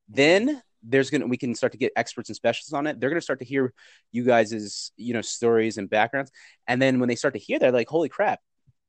Then 0.08 0.62
there's 0.88 1.10
gonna 1.10 1.26
we 1.28 1.38
can 1.38 1.56
start 1.56 1.72
to 1.72 1.78
get 1.78 1.92
experts 1.96 2.30
and 2.30 2.36
specialists 2.36 2.74
on 2.74 2.88
it. 2.88 3.00
They're 3.00 3.10
gonna 3.10 3.22
start 3.22 3.40
to 3.40 3.46
hear 3.46 3.74
you 4.12 4.24
guys' 4.24 4.92
you 4.98 5.14
know 5.14 5.22
stories 5.22 5.78
and 5.78 5.90
backgrounds, 5.90 6.32
and 6.68 6.82
then 6.82 7.00
when 7.00 7.10
they 7.10 7.16
start 7.16 7.34
to 7.34 7.40
hear 7.40 7.58
that, 7.60 7.74
like 7.74 7.88
holy 7.88 8.10
crap, 8.10 8.40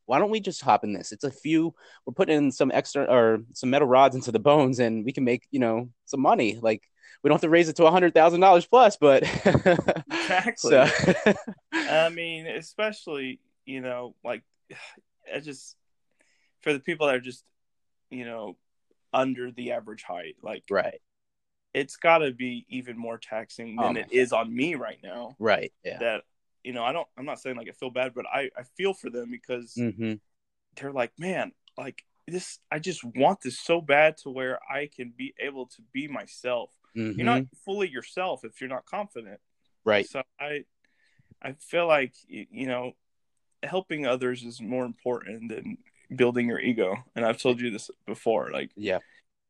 why 0.06 0.18
don't 0.18 0.30
we 0.30 0.40
just 0.40 0.62
hop 0.62 0.84
in 0.84 0.92
this? 0.92 1.12
It's 1.12 1.24
a 1.24 1.30
few. 1.30 1.74
We're 2.06 2.14
putting 2.14 2.36
in 2.36 2.52
some 2.52 2.70
extra 2.72 3.04
or 3.04 3.40
some 3.52 3.70
metal 3.70 3.88
rods 3.88 4.14
into 4.16 4.32
the 4.32 4.38
bones, 4.38 4.78
and 4.78 5.04
we 5.04 5.12
can 5.12 5.24
make 5.24 5.46
you 5.50 5.60
know 5.60 5.90
some 6.06 6.20
money. 6.20 6.58
Like 6.60 6.82
we 7.22 7.28
don't 7.28 7.34
have 7.36 7.40
to 7.42 7.48
raise 7.50 7.68
it 7.68 7.76
to 7.76 7.86
a 7.86 7.90
hundred 7.90 8.14
thousand 8.14 8.40
dollars 8.40 8.66
plus, 8.66 8.96
but 8.96 9.22
Exactly. 10.10 10.54
so 10.56 10.86
I 11.72 12.08
mean, 12.08 12.46
especially, 12.46 13.40
you 13.64 13.80
know, 13.80 14.14
like 14.24 14.42
I 15.34 15.40
just 15.40 15.76
for 16.60 16.72
the 16.72 16.80
people 16.80 17.06
that 17.06 17.16
are 17.16 17.20
just, 17.20 17.44
you 18.10 18.24
know, 18.24 18.56
under 19.12 19.50
the 19.50 19.72
average 19.72 20.02
height, 20.02 20.36
like 20.42 20.64
right, 20.70 21.00
it's 21.74 21.96
got 21.96 22.18
to 22.18 22.32
be 22.32 22.64
even 22.68 22.96
more 22.96 23.18
taxing 23.18 23.76
Oh, 23.78 23.84
than 23.84 23.94
my 23.94 24.00
it 24.00 24.08
is 24.10 24.32
on 24.32 24.54
me 24.54 24.74
right 24.74 24.98
now. 25.02 25.36
right, 25.38 25.72
yeah, 25.84 25.98
That 25.98 26.22
you 26.66 26.72
know, 26.72 26.84
I 26.84 26.92
don't. 26.92 27.06
I'm 27.16 27.24
not 27.24 27.40
saying 27.40 27.56
like 27.56 27.68
I 27.68 27.72
feel 27.72 27.90
bad, 27.90 28.12
but 28.12 28.26
I 28.26 28.50
I 28.58 28.64
feel 28.76 28.92
for 28.92 29.08
them 29.08 29.30
because 29.30 29.72
hmm 29.76 30.14
they're 30.76 30.92
like, 30.92 31.12
man, 31.16 31.52
like 31.78 32.02
this. 32.26 32.58
I 32.72 32.80
just 32.80 33.04
want 33.04 33.40
this 33.40 33.58
so 33.58 33.80
bad 33.80 34.16
to 34.24 34.30
where 34.30 34.58
I 34.68 34.90
can 34.94 35.12
be 35.16 35.32
able 35.38 35.66
to 35.66 35.82
be 35.92 36.08
myself. 36.08 36.72
hmm 36.94 37.12
You're 37.16 37.24
not 37.26 37.42
fully 37.64 37.88
yourself 37.88 38.44
if 38.44 38.60
you're 38.60 38.68
not 38.68 38.84
confident. 38.84 39.40
right, 39.84 40.06
So 40.06 40.22
I, 40.40 40.64
I 41.40 41.52
feel 41.60 41.86
like 41.86 42.14
you 42.28 42.66
know, 42.66 42.92
helping 43.62 44.06
others 44.06 44.42
is 44.42 44.60
more 44.60 44.84
important 44.84 45.50
than 45.50 45.78
building 46.16 46.48
your 46.48 46.60
ego. 46.60 46.96
And 47.14 47.24
I've 47.24 47.40
told 47.40 47.60
you 47.60 47.70
this 47.70 47.90
before. 48.06 48.50
Like 48.50 48.72
yeah, 48.76 48.98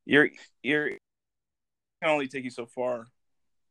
you're 0.04 0.28
you're 0.62 0.90
can 2.02 2.10
only 2.10 2.28
take 2.28 2.44
you 2.44 2.50
so 2.50 2.66
far, 2.66 3.08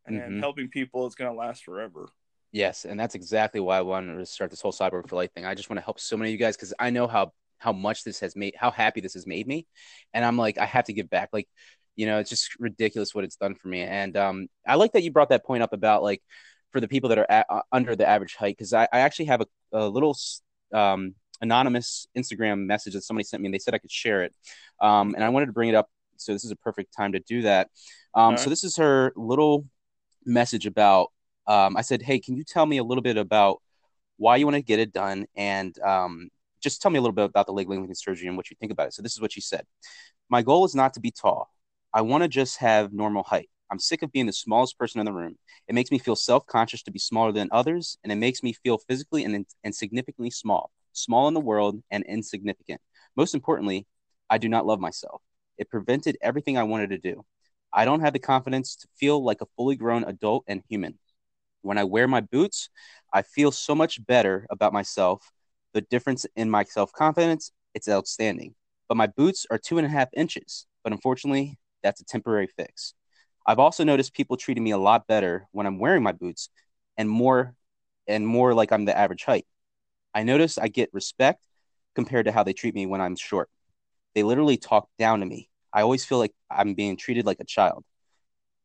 and 0.08 0.16
Mhm. 0.20 0.40
helping 0.40 0.70
people 0.70 1.06
is 1.06 1.14
gonna 1.14 1.34
last 1.34 1.64
forever. 1.64 2.10
Yes, 2.56 2.86
and 2.86 2.98
that's 2.98 3.16
exactly 3.16 3.60
why 3.60 3.78
I 3.78 3.82
wanted 3.82 4.18
to 4.18 4.26
start 4.26 4.50
this 4.50 4.62
whole 4.62 4.72
Cyborg 4.72 5.10
for 5.10 5.18
Life 5.18 5.34
thing. 5.34 5.46
I 5.46 5.56
just 5.56 5.70
want 5.70 5.78
to 5.78 5.84
help 5.84 6.00
so 6.00 6.16
many 6.16 6.30
of 6.30 6.32
you 6.32 6.38
guys 6.38 6.56
because 6.56 6.74
I 6.80 6.90
know 6.90 7.06
how 7.06 7.34
how 7.58 7.74
much 7.74 8.06
this 8.06 8.22
has 8.22 8.34
made, 8.34 8.54
how 8.58 8.72
happy 8.72 9.02
this 9.02 9.14
has 9.16 9.28
made 9.28 9.46
me, 9.46 9.68
and 10.14 10.24
I'm 10.24 10.38
like, 10.38 10.58
I 10.58 10.64
have 10.64 10.86
to 10.86 10.94
give 10.94 11.10
back. 11.10 11.32
Like, 11.34 11.50
you 11.98 12.06
know, 12.06 12.18
it's 12.18 12.30
just 12.30 12.58
ridiculous 12.58 13.14
what 13.14 13.26
it's 13.26 13.36
done 13.36 13.56
for 13.56 13.68
me. 13.68 13.82
And 13.82 14.16
um, 14.16 14.48
I 14.66 14.76
like 14.76 14.94
that 14.94 15.04
you 15.04 15.12
brought 15.12 15.28
that 15.30 15.44
point 15.44 15.64
up 15.64 15.74
about 15.74 16.02
like 16.02 16.22
for 16.72 16.80
the 16.80 16.88
people 16.88 17.10
that 17.10 17.18
are 17.18 17.30
at, 17.30 17.46
uh, 17.50 17.60
under 17.74 17.94
the 17.94 18.08
average 18.08 18.36
height 18.36 18.56
because 18.58 18.72
I, 18.72 18.84
I 18.84 19.00
actually 19.00 19.26
have 19.26 19.42
a, 19.42 19.48
a 19.74 19.90
little 19.90 20.16
um, 20.74 21.16
anonymous 21.42 22.08
Instagram 22.18 22.68
message 22.68 22.94
that 22.94 23.02
somebody 23.02 23.26
sent 23.26 23.44
me 23.44 23.48
and 23.48 23.54
they 23.54 23.60
said 23.60 23.74
I 23.74 23.80
could 23.80 23.92
share 23.92 24.24
it, 24.24 24.34
um, 24.80 25.14
and 25.14 25.26
I 25.26 25.28
wanted 25.28 25.48
to 25.48 25.52
bring 25.52 25.68
it 25.68 25.76
up. 25.76 25.90
So 26.16 26.32
this 26.32 26.46
is 26.46 26.52
a 26.52 26.56
perfect 26.56 26.96
time 26.96 27.12
to 27.12 27.20
do 27.20 27.42
that. 27.42 27.68
Um, 28.14 28.24
All 28.24 28.38
So 28.38 28.50
this 28.50 28.64
is 28.64 28.78
her 28.78 29.12
little 29.18 29.66
message 30.26 30.66
about 30.66 31.12
um, 31.48 31.78
I 31.78 31.82
said, 31.82 32.02
hey, 32.02 32.20
can 32.20 32.36
you 32.36 32.44
tell 32.44 32.66
me 32.66 32.78
a 32.78 32.84
little 32.84 33.02
bit 33.02 33.18
about 33.18 33.62
why 34.18 34.38
you 34.38 34.46
want 34.46 34.56
to 34.56 34.62
get 34.62 34.80
it 34.80 34.94
done 34.94 35.26
and 35.36 35.78
um, 35.80 36.30
just 36.62 36.82
tell 36.82 36.92
me 36.92 36.98
a 36.98 37.02
little 37.02 37.14
bit 37.14 37.26
about 37.26 37.46
the 37.46 37.54
leg 37.54 37.70
lengthening 37.70 37.94
surgery 37.96 38.28
and 38.28 38.38
what 38.38 38.50
you 38.50 38.56
think 38.60 38.72
about 38.72 38.88
it. 38.88 38.94
So 38.94 39.02
this 39.02 39.14
is 39.14 39.22
what 39.22 39.34
she 39.34 39.42
said. 39.42 39.66
My 40.30 40.42
goal 40.42 40.66
is 40.66 40.76
not 40.76 40.94
to 40.96 41.00
be 41.00 41.12
tall. 41.12 41.50
I 41.94 42.02
want 42.02 42.24
to 42.24 42.28
just 42.28 42.58
have 42.58 42.94
normal 42.94 43.24
height. 43.24 43.50
I'm 43.72 43.80
sick 43.80 44.04
of 44.04 44.12
being 44.12 44.26
the 44.26 44.34
smallest 44.34 44.78
person 44.78 45.00
in 45.00 45.06
the 45.06 45.14
room. 45.14 45.38
It 45.68 45.76
makes 45.76 45.92
me 45.92 46.00
feel 46.00 46.16
self-conscious 46.16 46.84
to 46.84 46.92
be 46.92 47.00
smaller 47.00 47.32
than 47.32 47.50
others, 47.52 47.98
and 48.04 48.12
it 48.12 48.16
makes 48.16 48.44
me 48.44 48.54
feel 48.54 48.78
physically 48.78 49.24
and, 49.24 49.46
and 49.64 49.76
significantly 49.76 50.30
small, 50.30 50.72
small 50.94 51.28
in 51.28 51.34
the 51.34 51.40
world 51.40 51.82
and 51.90 52.04
insignificant. 52.06 52.82
Most 53.16 53.34
importantly, 53.34 53.88
I 54.30 54.38
do 54.38 54.50
not 54.50 54.66
love 54.66 54.80
myself. 54.80 55.22
It 55.58 55.70
prevented 55.70 56.18
everything 56.22 56.58
I 56.58 56.64
wanted 56.64 56.90
to 56.92 56.98
do. 56.98 57.26
I 57.74 57.86
don't 57.86 58.02
have 58.02 58.14
the 58.14 58.20
confidence 58.20 58.76
to 58.78 58.88
feel 59.00 59.24
like 59.24 59.42
a 59.42 59.48
fully 59.56 59.76
grown 59.76 60.04
adult 60.04 60.44
and 60.48 60.62
human. 60.70 60.98
When 61.66 61.80
I 61.80 61.84
wear 61.84 62.08
my 62.08 62.22
boots, 62.22 62.70
I 63.12 63.24
feel 63.24 63.52
so 63.52 63.74
much 63.74 64.06
better 64.06 64.46
about 64.52 64.72
myself. 64.72 65.32
The 65.74 65.82
difference 65.82 66.26
in 66.36 66.50
my 66.50 66.64
self 66.64 66.94
confidence, 66.94 67.52
it's 67.74 67.90
outstanding. 67.90 68.54
But 68.88 68.98
my 68.98 69.08
boots 69.08 69.48
are 69.50 69.58
two 69.58 69.80
and 69.80 69.86
a 69.86 69.90
half 69.90 70.10
inches. 70.16 70.68
But 70.84 70.94
unfortunately, 70.94 71.58
that's 71.82 72.02
a 72.02 72.06
temporary 72.06 72.48
fix. 72.56 72.94
I've 73.48 73.58
also 73.58 73.84
noticed 73.84 74.14
people 74.14 74.38
treating 74.38 74.64
me 74.64 74.72
a 74.72 74.78
lot 74.78 75.08
better 75.08 75.48
when 75.52 75.66
I'm 75.66 75.80
wearing 75.80 76.04
my 76.04 76.12
boots 76.12 76.50
and 76.98 77.10
more 77.10 77.56
and 78.08 78.28
more 78.28 78.54
like 78.54 78.72
I'm 78.72 78.86
the 78.86 78.96
average 78.96 79.24
height. 79.24 79.46
I 80.14 80.22
notice 80.22 80.60
I 80.60 80.68
get 80.68 80.90
respect 80.94 81.44
compared 81.96 82.28
to 82.28 82.32
how 82.32 82.44
they 82.44 82.54
treat 82.54 82.76
me 82.76 82.86
when 82.86 83.02
I'm 83.02 83.16
short. 83.16 83.50
They 84.14 84.22
literally 84.22 84.58
talk 84.58 84.88
down 85.00 85.22
to 85.22 85.26
me. 85.26 85.50
I 85.74 85.82
always 85.82 86.06
feel 86.06 86.20
like 86.20 86.34
I'm 86.50 86.76
being 86.76 86.96
treated 86.96 87.26
like 87.26 87.40
a 87.40 87.46
child. 87.46 87.84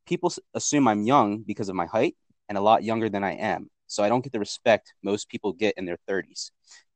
People 0.07 0.33
assume 0.55 0.87
I'm 0.87 1.05
young 1.05 1.39
because 1.39 1.71
of 1.71 1.77
my 1.77 1.87
height 1.87 2.15
and 2.51 2.59
a 2.59 2.61
lot 2.61 2.83
younger 2.83 3.09
than 3.09 3.25
I 3.25 3.35
am. 3.37 3.71
So 3.87 4.03
I 4.03 4.09
don't 4.09 4.23
get 4.23 4.33
the 4.33 4.41
respect 4.41 4.93
most 5.03 5.31
people 5.31 5.53
get 5.53 5.79
in 5.79 5.87
their 5.87 5.99
30s. 6.09 6.51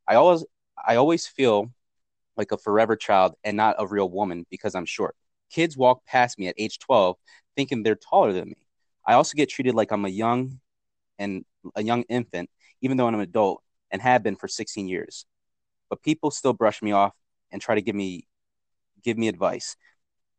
I 0.07 0.17
always 0.17 0.45
I 0.87 0.97
always 0.97 1.27
feel 1.27 1.71
like 2.37 2.53
a 2.53 2.59
forever 2.59 2.97
child 2.97 3.35
and 3.45 3.57
not 3.57 3.77
a 3.79 3.87
real 3.87 4.11
woman 4.11 4.45
because 4.51 4.75
I'm 4.75 4.85
short. 4.85 5.15
Kids 5.51 5.77
walk 5.77 6.05
past 6.05 6.39
me 6.39 6.49
at 6.49 6.57
age 6.59 6.79
12 6.81 7.17
thinking 7.57 7.83
they're 7.83 7.95
taller 7.95 8.33
than 8.33 8.49
me. 8.49 8.57
I 9.07 9.15
also 9.15 9.37
get 9.37 9.49
treated 9.49 9.75
like 9.75 9.93
I'm 9.93 10.05
a 10.05 10.09
young 10.09 10.61
and 11.19 11.45
a 11.77 11.83
young 11.83 12.03
infant 12.03 12.51
even 12.83 12.97
though 12.97 13.07
I'm 13.07 13.15
an 13.15 13.21
adult 13.21 13.63
and 13.91 14.03
have 14.03 14.23
been 14.23 14.37
for 14.37 14.49
16 14.49 14.89
years. 14.89 15.25
But 15.89 16.03
people 16.03 16.31
still 16.33 16.53
brush 16.53 16.83
me 16.83 16.91
off 16.91 17.15
and 17.53 17.63
try 17.63 17.77
to 17.77 17.83
give 17.83 17.95
me 17.95 18.27
give 19.05 19.17
me 19.17 19.29
advice. 19.29 19.77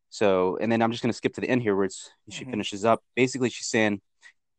So, 0.09 0.57
and 0.61 0.71
then 0.71 0.81
I'm 0.81 0.91
just 0.91 1.03
going 1.03 1.11
to 1.11 1.17
skip 1.17 1.33
to 1.35 1.41
the 1.41 1.49
end 1.49 1.61
here 1.61 1.75
where 1.75 1.89
she 2.29 2.43
mm-hmm. 2.43 2.51
finishes 2.51 2.85
up. 2.85 3.03
Basically, 3.15 3.49
she's 3.49 3.67
saying, 3.67 4.01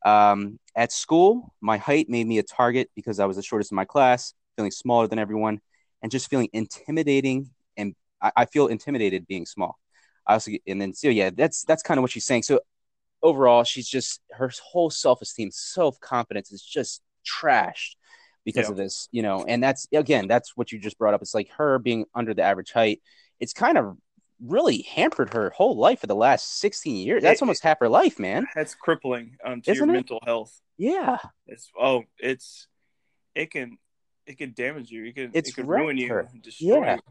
um, 0.05 0.59
at 0.75 0.91
school, 0.91 1.53
my 1.61 1.77
height 1.77 2.09
made 2.09 2.27
me 2.27 2.37
a 2.37 2.43
target 2.43 2.89
because 2.95 3.19
I 3.19 3.25
was 3.25 3.37
the 3.37 3.43
shortest 3.43 3.71
in 3.71 3.75
my 3.75 3.85
class, 3.85 4.33
feeling 4.55 4.71
smaller 4.71 5.07
than 5.07 5.19
everyone, 5.19 5.59
and 6.01 6.11
just 6.11 6.29
feeling 6.29 6.49
intimidating. 6.53 7.49
And 7.75 7.95
I, 8.21 8.31
I 8.35 8.45
feel 8.45 8.67
intimidated 8.67 9.27
being 9.27 9.45
small. 9.45 9.77
I 10.25 10.33
also, 10.33 10.51
and 10.67 10.81
then 10.81 10.93
so 10.93 11.09
yeah, 11.09 11.29
that's 11.33 11.63
that's 11.63 11.83
kind 11.83 11.97
of 11.97 12.01
what 12.01 12.11
she's 12.11 12.25
saying. 12.25 12.43
So 12.43 12.59
overall, 13.23 13.63
she's 13.63 13.87
just 13.87 14.21
her 14.31 14.51
whole 14.63 14.89
self 14.89 15.21
esteem, 15.21 15.49
self 15.51 15.99
confidence 15.99 16.51
is 16.51 16.61
just 16.61 17.01
trashed 17.25 17.95
because 18.45 18.65
yeah. 18.65 18.71
of 18.71 18.77
this, 18.77 19.09
you 19.11 19.21
know. 19.21 19.45
And 19.47 19.63
that's 19.63 19.87
again, 19.93 20.27
that's 20.27 20.55
what 20.55 20.71
you 20.71 20.79
just 20.79 20.97
brought 20.97 21.13
up. 21.13 21.21
It's 21.21 21.33
like 21.33 21.49
her 21.57 21.79
being 21.79 22.05
under 22.13 22.33
the 22.33 22.43
average 22.43 22.71
height. 22.71 23.01
It's 23.39 23.53
kind 23.53 23.77
of 23.77 23.97
really 24.43 24.83
hampered 24.83 25.33
her 25.33 25.51
whole 25.51 25.77
life 25.77 26.01
for 26.01 26.07
the 26.07 26.15
last 26.15 26.59
16 26.59 26.95
years. 26.95 27.23
That's 27.23 27.41
it, 27.41 27.43
almost 27.43 27.63
half 27.63 27.79
her 27.79 27.89
life, 27.89 28.19
man. 28.19 28.45
That's 28.55 28.75
crippling 28.75 29.37
um, 29.43 29.61
to 29.61 29.71
Isn't 29.71 29.85
your 29.85 29.93
it? 29.93 29.97
mental 29.97 30.19
health. 30.25 30.59
Yeah. 30.77 31.17
It's 31.47 31.69
oh, 31.79 32.03
it's 32.19 32.67
it 33.33 33.51
can 33.51 33.77
it 34.25 34.37
can 34.37 34.53
damage 34.53 34.91
you. 34.91 35.05
It 35.05 35.15
can 35.15 35.31
it's 35.33 35.49
it 35.49 35.55
can 35.55 35.67
ruin 35.67 35.97
you, 35.97 36.09
her. 36.09 36.29
destroy 36.41 36.85
yeah. 36.85 36.95
you. 36.95 37.01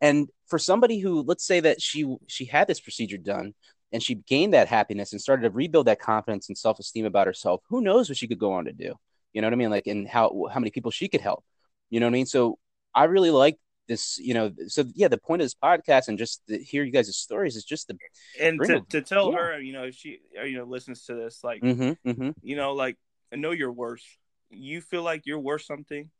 And 0.00 0.28
for 0.48 0.58
somebody 0.58 0.98
who 0.98 1.22
let's 1.22 1.46
say 1.46 1.60
that 1.60 1.80
she 1.80 2.16
she 2.26 2.44
had 2.44 2.66
this 2.66 2.80
procedure 2.80 3.18
done 3.18 3.54
and 3.92 4.02
she 4.02 4.16
gained 4.16 4.54
that 4.54 4.68
happiness 4.68 5.12
and 5.12 5.20
started 5.20 5.42
to 5.42 5.50
rebuild 5.50 5.86
that 5.86 6.00
confidence 6.00 6.48
and 6.48 6.58
self-esteem 6.58 7.04
about 7.04 7.28
herself, 7.28 7.62
who 7.68 7.80
knows 7.80 8.08
what 8.08 8.18
she 8.18 8.26
could 8.26 8.40
go 8.40 8.52
on 8.52 8.64
to 8.64 8.72
do. 8.72 8.94
You 9.32 9.40
know 9.40 9.46
what 9.46 9.52
I 9.52 9.56
mean? 9.56 9.70
Like 9.70 9.86
and 9.86 10.08
how 10.08 10.48
how 10.52 10.58
many 10.58 10.70
people 10.70 10.90
she 10.90 11.08
could 11.08 11.20
help. 11.20 11.44
You 11.90 12.00
know 12.00 12.06
what 12.06 12.10
I 12.10 12.14
mean? 12.14 12.26
So 12.26 12.58
I 12.94 13.04
really 13.04 13.30
like 13.30 13.58
this 13.86 14.18
you 14.18 14.34
know 14.34 14.52
so 14.66 14.84
yeah 14.94 15.08
the 15.08 15.18
point 15.18 15.42
of 15.42 15.46
this 15.46 15.54
podcast 15.54 16.08
and 16.08 16.18
just 16.18 16.42
to 16.48 16.58
hear 16.58 16.84
you 16.84 16.92
guys' 16.92 17.16
stories 17.16 17.56
is 17.56 17.64
just 17.64 17.88
to 17.88 17.96
and 18.40 18.60
to, 18.60 18.80
to 18.88 19.02
tell 19.02 19.30
yeah. 19.30 19.38
her 19.38 19.60
you 19.60 19.72
know 19.72 19.84
if 19.84 19.94
she 19.94 20.20
you 20.44 20.56
know 20.56 20.64
listens 20.64 21.04
to 21.04 21.14
this 21.14 21.40
like 21.44 21.60
mm-hmm, 21.62 22.08
mm-hmm. 22.08 22.30
you 22.42 22.56
know 22.56 22.72
like 22.72 22.96
I 23.32 23.36
know 23.36 23.50
you're 23.50 23.72
worth 23.72 24.04
you 24.50 24.80
feel 24.80 25.02
like 25.02 25.22
you're 25.26 25.40
worth 25.40 25.62
something 25.62 26.10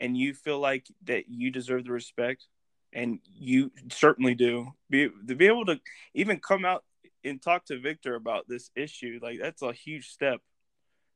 and 0.00 0.16
you 0.16 0.34
feel 0.34 0.58
like 0.58 0.86
that 1.04 1.28
you 1.28 1.50
deserve 1.50 1.84
the 1.84 1.92
respect 1.92 2.46
and 2.92 3.20
you 3.24 3.70
certainly 3.90 4.34
do 4.34 4.68
be 4.90 5.08
to 5.26 5.34
be 5.34 5.46
able 5.46 5.66
to 5.66 5.80
even 6.14 6.38
come 6.38 6.64
out 6.64 6.84
and 7.24 7.42
talk 7.42 7.64
to 7.66 7.78
victor 7.78 8.14
about 8.14 8.46
this 8.48 8.70
issue 8.76 9.18
like 9.22 9.38
that's 9.40 9.62
a 9.62 9.72
huge 9.72 10.08
step 10.08 10.40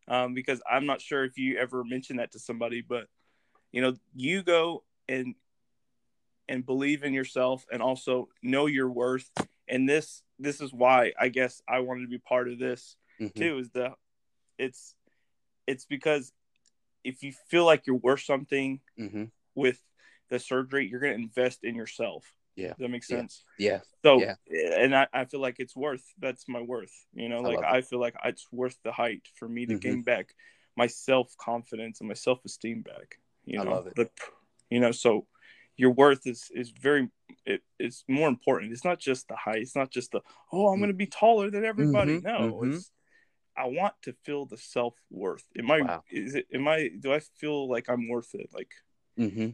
um, 0.08 0.34
because 0.34 0.60
i'm 0.70 0.86
not 0.86 1.00
sure 1.00 1.24
if 1.24 1.38
you 1.38 1.56
ever 1.58 1.84
mentioned 1.84 2.18
that 2.18 2.32
to 2.32 2.38
somebody 2.38 2.82
but 2.86 3.06
you 3.72 3.80
know 3.80 3.94
you 4.14 4.42
go 4.42 4.82
and 5.08 5.34
and 6.50 6.66
believe 6.66 7.04
in 7.04 7.14
yourself 7.14 7.64
and 7.72 7.80
also 7.80 8.28
know 8.42 8.66
your 8.66 8.90
worth 8.90 9.30
and 9.68 9.88
this 9.88 10.22
this 10.38 10.60
is 10.60 10.72
why 10.72 11.12
i 11.18 11.28
guess 11.28 11.62
i 11.68 11.78
wanted 11.78 12.02
to 12.02 12.08
be 12.08 12.18
part 12.18 12.48
of 12.48 12.58
this 12.58 12.96
mm-hmm. 13.20 13.38
too 13.38 13.58
is 13.58 13.70
the 13.70 13.92
it's 14.58 14.94
it's 15.66 15.86
because 15.86 16.32
if 17.04 17.22
you 17.22 17.32
feel 17.48 17.64
like 17.64 17.86
you're 17.86 17.96
worth 17.96 18.20
something 18.20 18.80
mm-hmm. 18.98 19.24
with 19.54 19.80
the 20.28 20.38
surgery 20.38 20.88
you're 20.88 21.00
going 21.00 21.16
to 21.16 21.22
invest 21.22 21.60
in 21.62 21.76
yourself 21.76 22.24
yeah 22.56 22.70
Does 22.70 22.78
that 22.78 22.88
makes 22.88 23.06
sense 23.06 23.44
yeah, 23.56 23.70
yeah. 23.70 23.80
so 24.02 24.20
yeah. 24.20 24.34
and 24.76 24.94
I, 24.94 25.06
I 25.12 25.24
feel 25.26 25.40
like 25.40 25.60
it's 25.60 25.76
worth 25.76 26.04
that's 26.18 26.48
my 26.48 26.60
worth 26.60 27.06
you 27.14 27.28
know 27.28 27.40
like 27.40 27.62
i, 27.62 27.78
I 27.78 27.80
feel 27.82 28.00
like 28.00 28.16
it's 28.24 28.46
worth 28.50 28.76
the 28.82 28.92
height 28.92 29.22
for 29.36 29.48
me 29.48 29.66
to 29.66 29.74
mm-hmm. 29.74 29.88
gain 29.88 30.02
back 30.02 30.34
my 30.76 30.88
self-confidence 30.88 32.00
and 32.00 32.08
my 32.08 32.14
self-esteem 32.14 32.82
back 32.82 33.18
you 33.44 33.56
know 33.56 33.70
I 33.70 33.74
love 33.74 33.86
it. 33.86 33.94
The, 33.94 34.10
you 34.68 34.80
know 34.80 34.90
so 34.90 35.26
your 35.80 35.90
worth 35.92 36.26
is 36.26 36.50
is 36.54 36.70
very 36.70 37.08
it, 37.46 37.62
it's 37.78 38.04
more 38.06 38.28
important. 38.28 38.72
It's 38.72 38.84
not 38.84 39.00
just 39.00 39.28
the 39.28 39.36
height. 39.36 39.62
It's 39.62 39.74
not 39.74 39.90
just 39.90 40.12
the 40.12 40.20
oh 40.52 40.68
I'm 40.68 40.78
going 40.78 40.90
to 40.90 40.94
be 40.94 41.06
taller 41.06 41.50
than 41.50 41.64
everybody. 41.64 42.18
Mm-hmm, 42.18 42.26
no, 42.26 42.52
mm-hmm. 42.52 42.72
it's 42.72 42.90
I 43.56 43.66
want 43.66 43.94
to 44.02 44.14
feel 44.24 44.44
the 44.44 44.58
self 44.58 44.94
worth. 45.10 45.44
Am 45.58 45.70
I 45.70 45.80
wow. 45.80 46.02
is 46.10 46.34
it 46.34 46.46
am 46.52 46.68
I 46.68 46.90
do 47.00 47.14
I 47.14 47.20
feel 47.38 47.68
like 47.68 47.88
I'm 47.88 48.08
worth 48.08 48.34
it? 48.34 48.50
Like 48.52 48.70
mm-hmm. 49.18 49.48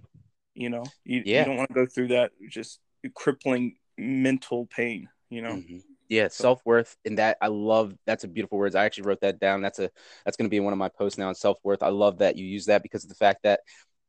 you 0.54 0.68
know 0.68 0.84
you, 1.04 1.22
yeah. 1.24 1.40
you 1.40 1.44
don't 1.46 1.58
want 1.58 1.70
to 1.70 1.74
go 1.74 1.86
through 1.86 2.08
that 2.08 2.32
just 2.50 2.80
crippling 3.14 3.76
mental 3.96 4.66
pain. 4.66 5.08
You 5.30 5.42
know. 5.42 5.52
Mm-hmm. 5.52 5.78
Yeah, 6.08 6.28
so. 6.28 6.42
self 6.42 6.60
worth, 6.64 6.96
and 7.04 7.18
that 7.18 7.36
I 7.40 7.48
love. 7.48 7.94
That's 8.04 8.22
a 8.22 8.28
beautiful 8.28 8.58
words. 8.58 8.74
I 8.76 8.84
actually 8.84 9.08
wrote 9.08 9.22
that 9.22 9.40
down. 9.40 9.60
That's 9.60 9.80
a 9.80 9.90
that's 10.24 10.36
going 10.36 10.48
to 10.48 10.54
be 10.54 10.60
one 10.60 10.72
of 10.72 10.78
my 10.78 10.88
posts 10.88 11.18
now 11.18 11.28
on 11.28 11.34
self 11.34 11.58
worth. 11.64 11.82
I 11.82 11.88
love 11.88 12.18
that 12.18 12.36
you 12.36 12.46
use 12.46 12.66
that 12.66 12.82
because 12.82 13.04
of 13.04 13.08
the 13.08 13.16
fact 13.16 13.42
that 13.42 13.60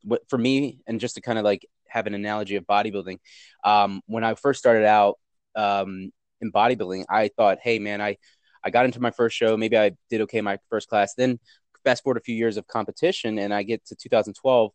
what 0.08 0.28
for 0.30 0.38
me, 0.38 0.80
and 0.88 1.00
just 1.00 1.16
to 1.16 1.22
kind 1.22 1.38
of 1.38 1.44
like 1.44 1.68
have 1.88 2.08
an 2.08 2.14
analogy 2.14 2.56
of 2.56 2.66
bodybuilding. 2.66 3.20
Um, 3.64 4.02
when 4.08 4.24
I 4.24 4.36
first 4.36 4.60
started 4.60 4.86
out 4.86 5.20
um, 5.56 6.12
in 6.42 6.52
bodybuilding, 6.52 7.06
I 7.10 7.30
thought, 7.30 7.60
hey 7.62 7.80
man, 7.80 8.02
I 8.02 8.18
I 8.64 8.70
got 8.70 8.86
into 8.86 9.00
my 9.02 9.12
first 9.12 9.36
show. 9.36 9.56
Maybe 9.58 9.78
I 9.78 9.92
did 10.10 10.22
okay 10.22 10.42
my 10.42 10.60
first 10.70 10.90
class. 10.90 11.14
Then 11.16 11.40
fast 11.84 12.04
forward 12.04 12.18
a 12.18 12.22
few 12.22 12.36
years 12.36 12.58
of 12.58 12.68
competition, 12.68 13.40
and 13.40 13.54
I 13.54 13.64
get 13.64 13.86
to 13.88 13.96
2012, 13.96 14.72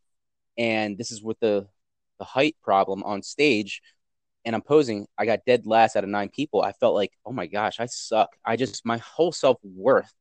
and 0.58 0.98
this 0.98 1.10
is 1.10 1.22
with 1.22 1.38
the 1.40 1.66
the 2.18 2.24
height 2.24 2.56
problem 2.62 3.02
on 3.04 3.22
stage. 3.22 3.82
And 4.44 4.56
I'm 4.56 4.62
posing. 4.62 5.06
I 5.16 5.24
got 5.24 5.40
dead 5.46 5.66
last 5.66 5.94
out 5.96 6.04
of 6.04 6.10
nine 6.10 6.28
people. 6.28 6.62
I 6.62 6.72
felt 6.72 6.94
like, 6.96 7.12
oh 7.24 7.32
my 7.32 7.46
gosh, 7.46 7.78
I 7.78 7.86
suck. 7.86 8.30
I 8.44 8.56
just 8.56 8.84
my 8.84 8.98
whole 8.98 9.32
self 9.32 9.58
worth 9.62 10.12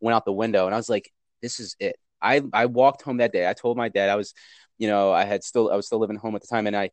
went 0.00 0.14
out 0.14 0.24
the 0.24 0.32
window, 0.32 0.66
and 0.66 0.74
I 0.74 0.78
was 0.78 0.88
like, 0.88 1.10
this 1.42 1.60
is 1.60 1.76
it. 1.80 1.96
I 2.24 2.42
I 2.52 2.66
walked 2.66 3.02
home 3.02 3.18
that 3.18 3.32
day. 3.32 3.48
I 3.48 3.52
told 3.52 3.76
my 3.76 3.88
dad 3.88 4.08
I 4.08 4.16
was 4.16 4.34
you 4.78 4.88
know, 4.88 5.12
I 5.12 5.24
had 5.24 5.44
still 5.44 5.70
I 5.70 5.76
was 5.76 5.86
still 5.86 5.98
living 5.98 6.16
home 6.16 6.34
at 6.34 6.42
the 6.42 6.48
time, 6.48 6.66
and 6.66 6.76
I 6.76 6.90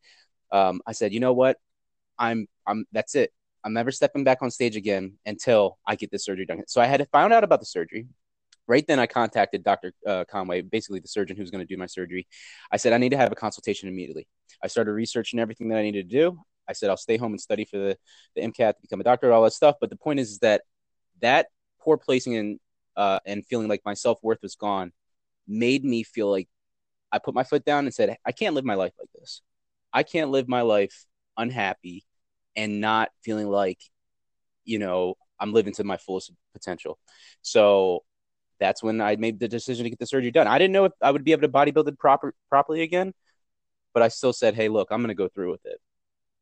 um, 0.52 0.82
I 0.86 0.92
said, 0.92 1.14
you 1.14 1.20
know 1.20 1.34
what, 1.34 1.58
I'm 2.18 2.48
I'm 2.68 2.86
that's 2.92 3.16
it. 3.16 3.32
I'm 3.64 3.74
never 3.74 3.92
stepping 3.92 4.24
back 4.24 4.40
on 4.42 4.52
stage 4.52 4.76
again 4.76 5.18
until 5.26 5.78
I 5.86 5.96
get 5.96 6.12
this 6.12 6.26
surgery 6.26 6.46
done. 6.46 6.64
So 6.68 6.82
I 6.82 6.86
had 6.86 7.08
found 7.12 7.34
out 7.34 7.44
about 7.44 7.60
the 7.60 7.66
surgery. 7.66 8.08
Right 8.68 8.86
then, 8.88 9.00
I 9.00 9.08
contacted 9.08 9.64
Dr. 9.64 9.94
Uh, 10.08 10.24
Conway, 10.26 10.62
basically 10.62 11.00
the 11.00 11.08
surgeon 11.08 11.36
who's 11.36 11.52
going 11.52 11.66
to 11.66 11.72
do 11.72 11.78
my 11.78 11.88
surgery. 11.88 12.28
I 12.72 12.78
said, 12.78 12.94
I 12.94 12.98
need 12.98 13.10
to 13.10 13.18
have 13.18 13.32
a 13.32 13.36
consultation 13.36 13.90
immediately. 13.90 14.28
I 14.64 14.68
started 14.68 14.94
researching 14.94 15.40
everything 15.40 15.70
that 15.70 15.78
I 15.78 15.82
needed 15.82 16.10
to 16.10 16.16
do. 16.16 16.40
I 16.68 16.74
said, 16.74 16.90
I'll 16.90 16.98
stay 16.98 17.18
home 17.18 17.34
and 17.34 17.42
study 17.42 17.66
for 17.66 17.78
the, 17.78 17.98
the 18.36 18.42
MCAT 18.42 18.76
to 18.76 18.82
become 18.82 19.02
a 19.02 19.04
doctor, 19.04 19.32
all 19.34 19.44
that 19.44 19.54
stuff. 19.54 19.76
But 19.82 19.90
the 19.90 19.96
point 19.96 20.20
is, 20.20 20.32
is 20.32 20.40
that 20.40 20.62
that 21.22 21.48
poor 21.82 21.98
placing 21.98 22.36
and 22.36 22.60
uh, 22.96 23.20
and 23.26 23.46
feeling 23.46 23.68
like 23.68 23.82
my 23.86 23.94
self 23.94 24.20
worth 24.24 24.40
was 24.42 24.56
gone 24.56 24.92
made 25.48 25.84
me 25.84 26.04
feel 26.04 26.30
like 26.30 26.48
I 27.12 27.20
put 27.20 27.36
my 27.36 27.44
foot 27.44 27.66
down 27.66 27.86
and 27.86 27.94
said, 27.94 28.18
I 28.26 28.32
can't 28.32 28.56
live 28.56 28.66
my 28.66 28.76
life 28.76 28.94
like 29.00 29.10
this. 29.14 29.42
I 29.94 30.04
can't 30.04 30.32
live 30.32 30.48
my 30.48 30.62
life 30.62 31.06
unhappy 31.38 32.06
and 32.56 32.80
not 32.82 33.10
feeling 33.24 33.50
like, 33.50 33.80
you 34.64 34.80
know, 34.80 35.16
I'm 35.40 35.54
living 35.54 35.74
to 35.74 35.84
my 35.84 35.98
fullest 35.98 36.32
potential. 36.54 37.00
So 37.42 38.04
that's 38.60 38.84
when 38.84 39.02
I 39.02 39.16
made 39.16 39.40
the 39.40 39.48
decision 39.48 39.84
to 39.84 39.90
get 39.90 40.00
the 40.00 40.06
surgery 40.06 40.32
done. 40.32 40.48
I 40.48 40.58
didn't 40.58 40.74
know 40.74 40.86
if 40.86 40.94
I 41.02 41.12
would 41.12 41.24
be 41.24 41.32
able 41.32 41.42
to 41.42 41.50
bodybuild 41.50 41.88
it 41.88 42.00
proper 42.00 42.34
properly 42.50 42.84
again, 42.84 43.14
but 43.94 44.04
I 44.04 44.10
still 44.10 44.34
said, 44.34 44.56
"Hey, 44.56 44.70
look, 44.70 44.90
I'm 44.92 45.02
going 45.02 45.10
to 45.10 45.16
go 45.16 45.28
through 45.28 45.52
with 45.52 45.66
it." 45.66 45.80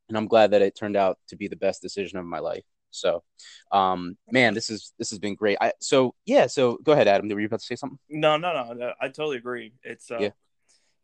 And 0.10 0.18
I'm 0.18 0.28
glad 0.28 0.52
that 0.52 0.62
it 0.62 0.76
turned 0.76 0.98
out 0.98 1.20
to 1.30 1.38
be 1.38 1.48
the 1.48 1.56
best 1.56 1.82
decision 1.82 2.20
of 2.20 2.26
my 2.26 2.40
life. 2.40 2.66
So, 2.92 3.24
um, 3.72 4.18
man, 4.32 4.54
this 4.54 4.70
is 4.70 4.94
this 4.98 5.10
has 5.12 5.20
been 5.20 5.36
great. 5.36 5.58
I 5.62 5.74
so 5.80 6.16
yeah. 6.26 6.48
So 6.48 6.78
go 6.84 6.92
ahead, 6.94 7.08
Adam. 7.08 7.28
Were 7.30 7.40
you 7.40 7.48
about 7.48 7.60
to 7.62 7.66
say 7.66 7.76
something? 7.76 8.00
No, 8.10 8.38
no, 8.38 8.54
no. 8.54 8.74
no 8.74 8.94
I 9.00 9.08
totally 9.08 9.38
agree. 9.38 9.74
It's 9.84 10.12
uh, 10.12 10.18
yeah 10.20 10.30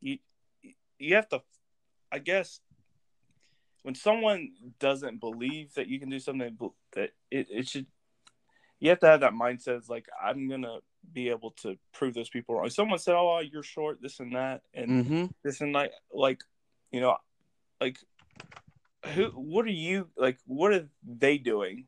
you 0.01 0.17
you 0.99 1.15
have 1.15 1.27
to 1.27 1.41
i 2.11 2.19
guess 2.19 2.59
when 3.83 3.95
someone 3.95 4.51
doesn't 4.79 5.19
believe 5.19 5.73
that 5.75 5.87
you 5.87 5.99
can 5.99 6.09
do 6.09 6.19
something 6.19 6.57
that 6.93 7.11
it, 7.31 7.47
it 7.49 7.67
should 7.67 7.85
you 8.79 8.89
have 8.89 8.99
to 8.99 9.07
have 9.07 9.21
that 9.21 9.33
mindset 9.33 9.77
it's 9.77 9.89
like 9.89 10.07
i'm 10.23 10.49
gonna 10.49 10.79
be 11.13 11.29
able 11.29 11.51
to 11.51 11.77
prove 11.93 12.13
those 12.13 12.29
people 12.29 12.55
wrong. 12.55 12.69
Someone 12.69 12.99
said, 12.99 13.15
"Oh, 13.15 13.39
you're 13.39 13.63
short," 13.63 14.01
this 14.01 14.19
and 14.19 14.35
that, 14.35 14.61
and 14.73 14.89
Mm-hmm. 14.89 15.25
this 15.43 15.61
and 15.61 15.75
that. 15.75 15.91
Like, 16.11 16.43
you 16.91 17.01
know, 17.01 17.17
like 17.79 17.99
who? 19.13 19.29
What 19.31 19.65
are 19.65 19.69
you 19.69 20.09
like? 20.17 20.37
What 20.45 20.73
are 20.73 20.87
they 21.03 21.37
doing 21.37 21.87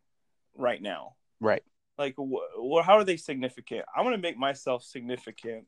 right 0.55 0.81
now? 0.81 1.15
Right. 1.39 1.63
Like, 1.97 2.15
wh- 2.17 2.85
how 2.85 2.97
are 2.97 3.03
they 3.03 3.17
significant? 3.17 3.85
I'm 3.95 4.03
gonna 4.03 4.17
make 4.17 4.37
myself 4.37 4.83
significant 4.83 5.67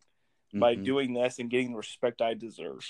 by 0.53 0.75
Mhm. 0.75 0.83
doing 0.83 1.13
this 1.13 1.39
and 1.39 1.49
getting 1.49 1.71
the 1.71 1.77
respect 1.77 2.21
I 2.21 2.33
deserve. 2.33 2.85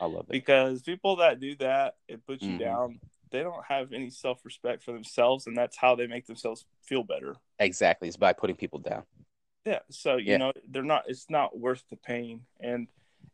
I 0.00 0.06
love 0.06 0.26
it. 0.28 0.32
Because 0.32 0.82
people 0.82 1.16
that 1.16 1.38
do 1.40 1.54
that, 1.56 1.96
it 2.08 2.24
puts 2.26 2.42
you 2.42 2.54
Mhm. 2.54 2.58
down. 2.58 3.00
They 3.30 3.42
don't 3.42 3.64
have 3.66 3.92
any 3.92 4.10
self 4.10 4.44
respect 4.44 4.82
for 4.82 4.92
themselves, 4.92 5.46
and 5.46 5.56
that's 5.56 5.76
how 5.76 5.94
they 5.94 6.06
make 6.06 6.26
themselves 6.26 6.66
feel 6.82 7.02
better. 7.02 7.36
Exactly. 7.58 8.08
It's 8.08 8.16
by 8.16 8.32
putting 8.32 8.56
people 8.56 8.78
down. 8.78 9.06
Yeah. 9.64 9.80
So 9.90 10.16
you 10.16 10.32
Yeah. 10.32 10.36
know, 10.38 10.52
they're 10.68 10.82
not. 10.82 11.08
It's 11.08 11.30
not 11.30 11.58
worth 11.58 11.88
the 11.88 11.96
pain, 11.96 12.46
and 12.60 12.86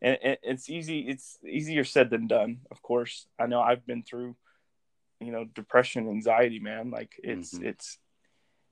and 0.03 0.18
it's 0.22 0.70
easy. 0.70 1.09
It's 1.09 1.39
easier 1.45 1.85
said 1.85 2.09
than 2.09 2.26
done. 2.26 2.66
Of 2.70 2.81
course, 2.81 3.26
I 3.39 3.47
know. 3.47 3.61
I've 3.61 3.85
been 3.85 4.03
through, 4.03 4.37
you 5.21 5.33
know, 5.33 5.45
depression, 5.45 6.09
anxiety. 6.09 6.59
Man, 6.59 6.91
like 6.91 7.12
it's 7.23 7.55
Mhm. 7.59 7.64
it's 7.66 7.99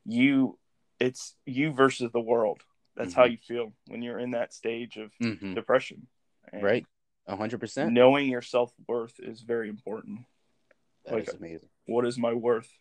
you. 0.04 0.58
It's 1.00 1.36
you 1.46 1.72
versus 1.72 2.10
the 2.12 2.20
world. 2.20 2.62
That's 2.96 3.14
how 3.14 3.26
Mhm. 3.26 3.30
you 3.32 3.36
feel 3.38 3.72
when 3.86 4.02
you're 4.02 4.18
in 4.18 4.32
that 4.32 4.52
stage 4.52 4.96
of 4.96 5.12
Mm-hmm. 5.20 5.54
depression. 5.54 6.08
And 6.52 6.62
Right. 6.62 6.86
A 7.26 7.36
hundred 7.36 7.60
percent. 7.60 7.92
Knowing 7.92 8.28
your 8.30 8.42
self 8.42 8.72
worth 8.88 9.20
is 9.20 9.42
very 9.42 9.68
important. 9.68 10.20
That 11.04 11.14
like- 11.14 11.28
is 11.28 11.34
amazing. 11.34 11.68
What 11.86 12.06
is 12.06 12.18
my 12.18 12.32
worth? 12.32 12.72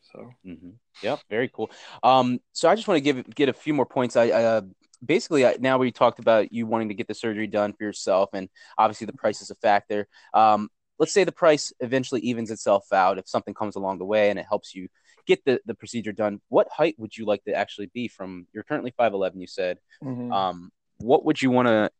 So 0.00 0.32
Mm-hmm. 0.44 0.70
Yep, 1.02 1.20
very 1.28 1.48
cool. 1.48 1.70
Um, 2.02 2.40
so 2.52 2.68
I 2.68 2.74
just 2.74 2.88
want 2.88 2.96
to 2.96 3.02
give 3.02 3.34
get 3.34 3.48
a 3.48 3.52
few 3.52 3.74
more 3.74 3.86
points. 3.86 4.16
I, 4.16 4.24
I 4.30 4.44
uh, 4.44 4.62
basically 5.04 5.46
I, 5.46 5.56
now 5.60 5.78
we 5.78 5.92
talked 5.92 6.18
about 6.18 6.52
you 6.52 6.66
wanting 6.66 6.88
to 6.88 6.94
get 6.94 7.06
the 7.06 7.14
surgery 7.14 7.46
done 7.46 7.74
for 7.74 7.84
yourself, 7.84 8.30
and 8.32 8.48
obviously 8.78 9.06
the 9.06 9.12
price 9.12 9.42
is 9.42 9.50
a 9.50 9.54
factor. 9.56 10.08
Um, 10.34 10.70
let's 11.00 11.12
say 11.12 11.24
the 11.24 11.32
price 11.32 11.72
eventually 11.80 12.20
evens 12.20 12.50
itself 12.52 12.92
out 12.92 13.18
if 13.18 13.26
something 13.28 13.54
comes 13.54 13.74
along 13.74 13.98
the 13.98 14.04
way 14.04 14.30
and 14.30 14.38
it 14.38 14.46
helps 14.48 14.74
you 14.74 14.86
get 15.26 15.44
the, 15.44 15.60
the 15.66 15.74
procedure 15.74 16.12
done. 16.12 16.40
What 16.48 16.68
height 16.70 16.94
would 16.98 17.16
you 17.16 17.24
like 17.24 17.42
to 17.44 17.54
actually 17.54 17.86
be 17.92 18.06
from? 18.06 18.46
You're 18.52 18.62
currently 18.64 18.92
five 18.96 19.12
eleven. 19.14 19.40
You 19.40 19.46
said. 19.48 19.78
Um, 20.04 20.70
what 20.98 21.24
would 21.24 21.40
you 21.42 21.50
want 21.50 21.66
to 21.68 21.90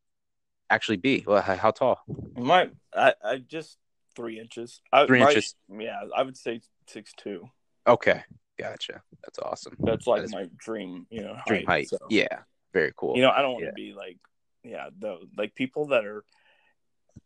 actually 0.68 0.98
be? 0.98 1.24
Well, 1.26 1.40
how, 1.42 1.57
how 1.57 1.70
tall? 1.72 1.98
my 2.36 2.70
I, 2.94 3.14
I 3.24 3.36
just 3.38 3.78
three 4.14 4.38
inches. 4.38 4.80
I, 4.92 5.07
Three 5.07 5.20
my- 5.20 5.28
inches. 5.30 5.55
Yeah, 5.68 5.98
I 6.16 6.22
would 6.22 6.36
say 6.36 6.61
six 6.86 7.12
two. 7.16 7.48
Okay, 7.86 8.22
gotcha. 8.59 9.01
That's 9.24 9.38
awesome. 9.38 9.74
That's 9.80 10.07
like 10.07 10.20
That 10.20 10.24
is- 10.26 10.32
my 10.32 10.46
dream. 10.59 11.07
You 11.11 11.22
know, 11.22 11.36
Dream 11.46 11.66
height. 11.66 11.88
so. 11.88 11.96
Yeah, 12.11 12.40
very 12.74 12.92
cool. 12.96 13.16
You 13.16 13.22
know, 13.22 13.30
I 13.30 13.40
don't 13.40 13.53
want 13.53 13.64
Yeah. 13.64 13.70
to 13.70 13.74
be 13.74 13.94
like, 13.94 14.18
yeah, 14.62 14.88
though, 14.98 15.20
like 15.38 15.55
people 15.55 15.86
that 15.88 16.05
are. 16.05 16.22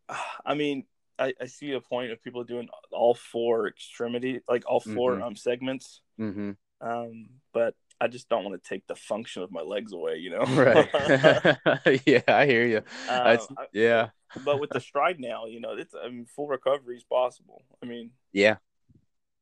I 0.46 0.54
mean, 0.54 0.84
I, 1.18 1.32
I 1.40 1.46
see 1.46 1.72
a 1.72 1.80
point 1.80 2.10
of 2.12 2.22
people 2.22 2.42
doing 2.44 2.68
all 2.92 3.14
four 3.14 3.68
extremity, 3.68 4.40
like 4.48 4.64
all 4.66 4.80
4 4.80 5.16
Mhm. 5.16 5.22
um 5.22 5.36
segments. 5.36 6.00
hmm 6.16 6.52
Um, 6.80 7.28
but 7.52 7.74
I 8.00 8.08
just 8.08 8.28
don't 8.28 8.44
want 8.44 8.60
to 8.62 8.68
take 8.68 8.86
the 8.86 8.96
function 8.96 9.42
of 9.42 9.50
my 9.52 9.60
legs 9.62 9.92
away. 9.92 10.16
You 10.16 10.30
know, 10.30 10.44
Right. 10.44 10.88
yeah, 12.06 12.22
I 12.28 12.46
hear 12.46 12.66
you. 12.66 12.78
Um, 13.08 13.38
I- 13.56 13.66
yeah. 13.72 14.08
but 14.44 14.58
with 14.60 14.70
the 14.70 14.80
Stryde 14.80 15.20
now, 15.20 15.46
you 15.46 15.60
know, 15.60 15.72
it's 15.76 15.94
I 15.94 16.08
mean, 16.08 16.26
full 16.26 16.48
recovery 16.48 16.96
is 16.96 17.04
possible. 17.04 17.62
I 17.82 17.86
mean, 17.86 18.10
Yeah. 18.32 18.56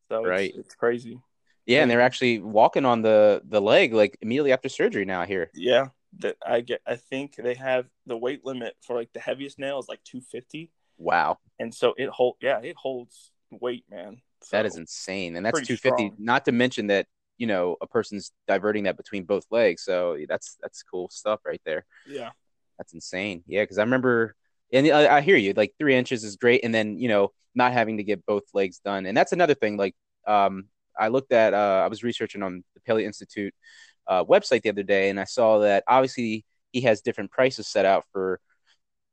so 0.09 0.25
Right. 0.25 0.51
it's, 0.51 0.59
it's 0.66 0.75
crazy. 0.75 1.18
Yeah, 1.64 1.83
and 1.83 1.91
they're 1.91 2.01
actually 2.01 2.41
walking 2.41 2.85
on 2.85 3.03
the 3.03 3.41
the 3.45 3.61
leg 3.61 3.95
like 3.95 4.18
immediately 4.20 4.53
after 4.53 4.68
surgery 4.68 5.05
now 5.05 5.25
here. 5.25 5.51
Yeah, 5.55 5.89
that 6.18 6.37
I 6.45 6.61
get. 6.61 6.83
I 6.87 6.97
think 6.97 7.37
they 7.37 7.55
have 7.55 7.87
the 8.05 8.16
weight 8.16 8.45
limit 8.45 8.77
for 8.83 8.97
like 8.97 9.12
the 9.12 9.20
heaviest 9.20 9.59
nail 9.61 9.79
is 9.79 9.89
like 9.89 10.03
250, 10.03 10.70
Wow. 10.99 11.38
and 11.59 11.74
so 11.74 11.95
it 11.97 12.09
hold. 12.09 12.36
Yeah, 12.40 12.61
it 12.61 12.76
holds 12.76 13.30
weight, 13.51 13.84
man. 13.90 14.20
That 14.51 14.62
So, 14.62 14.66
is 14.66 14.76
insane. 14.76 15.36
And 15.36 15.45
that's 15.45 15.59
250 15.61 15.76
strong. 15.76 16.16
not 16.18 16.45
to 16.47 16.53
mention 16.53 16.88
that, 16.88 17.07
you 17.38 17.47
know, 17.47 17.76
a 17.80 17.86
person's 17.86 18.32
diverting 18.49 18.84
that 18.84 18.97
between 18.97 19.24
both 19.24 19.45
legs. 19.51 19.82
So 19.84 20.16
that's 20.28 20.57
that's 20.61 20.82
cool 20.82 21.09
stuff 21.11 21.40
right 21.47 21.61
there. 21.64 21.84
Yeah, 22.07 22.30
That's 22.78 22.93
insane. 22.95 23.43
Yeah, 23.47 23.62
because 23.62 23.78
I 23.78 23.82
remember, 23.82 24.34
and 24.72 24.86
I, 24.88 25.16
I 25.16 25.20
hear 25.20 25.36
you. 25.36 25.53
Like 25.55 25.74
three 25.78 25.95
inches 25.95 26.24
is 26.24 26.36
great, 26.36 26.64
and 26.64 26.74
then 26.74 26.99
you 26.99 27.09
know 27.09 27.32
not 27.55 27.72
having 27.72 27.99
to 27.99 28.03
get 28.05 28.24
both 28.26 28.45
legs 28.55 28.78
done, 28.84 29.07
and 29.07 29.16
that's 29.16 29.32
another 29.32 29.55
thing. 29.55 29.76
Like, 29.76 29.95
um, 30.26 30.64
I 30.99 31.09
looked 31.09 31.32
at, 31.32 31.53
uh, 31.55 31.82
I 31.84 31.88
was 31.88 32.03
researching 32.03 32.43
on 32.43 32.64
the 32.74 32.80
Paley 32.80 33.05
Institute 33.05 33.55
uh, 34.07 34.24
website 34.24 34.62
the 34.62 34.70
other 34.70 34.82
day, 34.82 35.11
and 35.11 35.20
I 35.20 35.24
saw 35.24 35.59
that 35.61 35.84
obviously 35.86 36.45
he 36.72 36.80
has 36.82 37.03
different 37.03 37.30
prices 37.30 37.68
set 37.68 37.84
out 37.84 38.05
for 38.12 38.40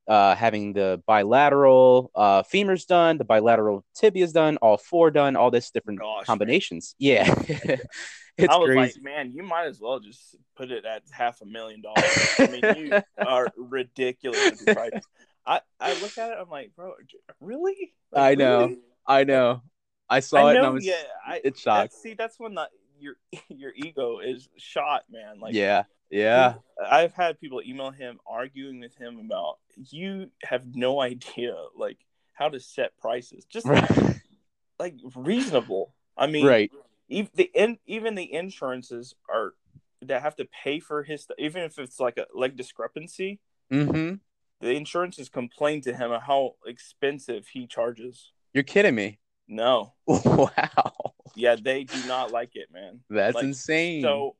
uh, 0.10 0.36
having 0.36 0.74
the 0.74 1.02
bilateral 1.06 2.12
uh, 2.16 2.42
femurs 2.42 2.88
done, 2.88 3.20
the 3.20 3.24
bilateral 3.24 3.86
tibias 3.96 4.34
done, 4.34 4.58
all 4.58 4.78
four 4.78 5.12
done, 5.12 5.36
all 5.36 5.52
this 5.52 5.70
different 5.70 6.00
Gosh, 6.00 6.18
man. 6.18 6.26
combinations. 6.26 6.96
Yeah, 6.98 7.32
it's 7.48 8.50
I 8.50 8.58
was 8.58 8.72
crazy. 8.72 8.78
like, 8.78 9.04
man, 9.04 9.32
you 9.32 9.44
might 9.44 9.68
as 9.68 9.80
well 9.80 10.00
just 10.00 10.36
put 10.58 10.72
it 10.72 10.84
at 10.84 11.04
half 11.12 11.42
a 11.42 11.46
million 11.46 11.82
dollars. 11.82 12.30
I 12.40 12.48
mean, 12.48 12.86
you 12.86 13.02
are 13.26 13.48
ridiculous 13.56 14.52
with 14.52 14.64
your 14.66 14.76
prices. 14.76 15.06
I 15.46 15.62
I 15.80 15.94
look 16.02 16.18
at 16.18 16.32
it, 16.32 16.38
I'm 16.42 16.50
like, 16.50 16.72
bro, 16.76 16.94
really? 17.40 17.94
I 18.14 18.34
know. 18.34 18.62
really? 18.62 18.80
I 19.06 19.24
know. 19.26 19.62
I 20.10 20.22
saw 20.22 20.48
I 20.48 20.52
it, 20.52 20.54
know. 20.56 20.60
and 20.60 20.68
I 20.68 20.70
was 20.72 20.86
yeah, 20.86 20.96
I, 21.26 21.42
it's 21.44 21.62
shocked. 21.62 21.94
See, 21.94 22.16
that's 22.16 22.40
when 22.40 22.56
the, 22.56 22.68
your 23.00 23.16
your 23.50 23.72
ego 23.76 24.20
is 24.20 24.50
shot, 24.58 25.04
man. 25.12 25.40
Like, 25.40 25.54
yeah, 25.54 25.84
yeah. 26.10 26.56
I've 26.90 27.14
had 27.14 27.40
people 27.40 27.62
email 27.66 27.92
him 27.92 28.20
arguing 28.28 28.80
with 28.80 28.96
him 28.96 29.20
about 29.20 29.58
you 29.76 30.30
have 30.44 30.76
no 30.76 31.02
idea 31.12 31.56
like 31.76 31.98
how 32.34 32.50
to 32.50 32.60
set 32.60 32.98
prices, 32.98 33.46
just 33.46 33.68
Right. 33.68 33.90
like 34.80 34.96
reasonable. 35.16 35.94
I 36.18 36.28
mean, 36.28 36.46
right. 36.46 36.72
even 37.10 37.32
the 37.36 37.52
in, 37.54 37.78
even 37.86 38.16
the 38.16 38.34
insurances 38.34 39.14
are 39.30 39.54
that 40.02 40.22
have 40.22 40.36
to 40.38 40.46
pay 40.46 40.80
for 40.80 41.04
his 41.04 41.28
even 41.38 41.64
if 41.64 41.78
it's 41.78 42.00
like 42.00 42.18
a 42.18 42.26
leg 42.34 42.56
discrepancy. 42.56 43.40
Mm-hmm. 43.72 44.16
The 44.62 44.72
insurances 44.72 45.30
complain 45.30 45.82
to 45.82 45.94
him 45.94 46.12
how 46.26 46.56
expensive 46.66 47.48
he 47.48 47.68
charges. 47.68 48.32
You're 48.54 48.64
kidding 48.64 48.96
me. 48.96 49.20
No, 49.48 49.94
Wow. 50.06 51.09
Yeah, 51.40 51.56
they 51.62 51.84
do 51.84 52.04
not 52.08 52.32
like 52.32 52.52
it, 52.56 52.70
man. 52.72 53.00
That's 53.10 53.36
Like, 53.36 53.46
insane. 53.46 54.02
So 54.04 54.36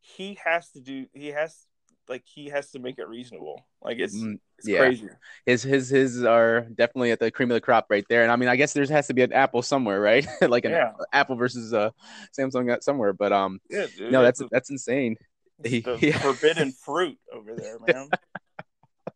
he 0.00 0.38
has 0.44 0.70
to 0.70 0.80
do. 0.80 1.06
He 1.12 1.28
has 1.28 1.66
like 2.08 2.22
he 2.26 2.48
has 2.48 2.70
to 2.72 2.78
make 2.78 2.98
it 2.98 3.08
reasonable. 3.08 3.66
Like 3.82 3.98
it's 3.98 4.14
Mm, 4.16 4.38
it's 4.58 4.68
yeah. 4.68 4.78
crazy. 4.78 5.08
his 5.46 5.62
his 5.62 5.88
his 5.88 6.24
are 6.24 6.62
definitely 6.62 7.10
at 7.10 7.18
the 7.20 7.30
cream 7.30 7.50
of 7.50 7.54
the 7.54 7.60
crop 7.60 7.86
right 7.90 8.04
there. 8.08 8.22
And 8.22 8.30
I 8.30 8.36
mean, 8.36 8.48
I 8.48 8.56
guess 8.56 8.72
there 8.72 8.86
has 8.86 9.06
to 9.08 9.14
be 9.14 9.22
an 9.22 9.32
Apple 9.32 9.62
somewhere, 9.62 10.00
right? 10.00 10.26
like 10.48 10.64
an 10.64 10.72
Yeah. 10.72 10.92
Apple 11.12 11.36
versus 11.36 11.72
uh 11.72 11.90
Samsung 12.38 12.82
somewhere. 12.82 13.12
But 13.12 13.32
um, 13.32 13.60
Yeah, 13.70 13.86
dude, 13.96 14.12
no, 14.12 14.22
that's 14.22 14.40
it's 14.40 14.50
that's 14.50 14.70
insane. 14.70 15.16
he- 15.62 15.80
the 15.80 15.98
yeah. 16.00 16.18
forbidden 16.22 16.72
fruit 16.72 17.18
over 17.32 17.54
there, 17.54 17.78
man. 17.86 18.10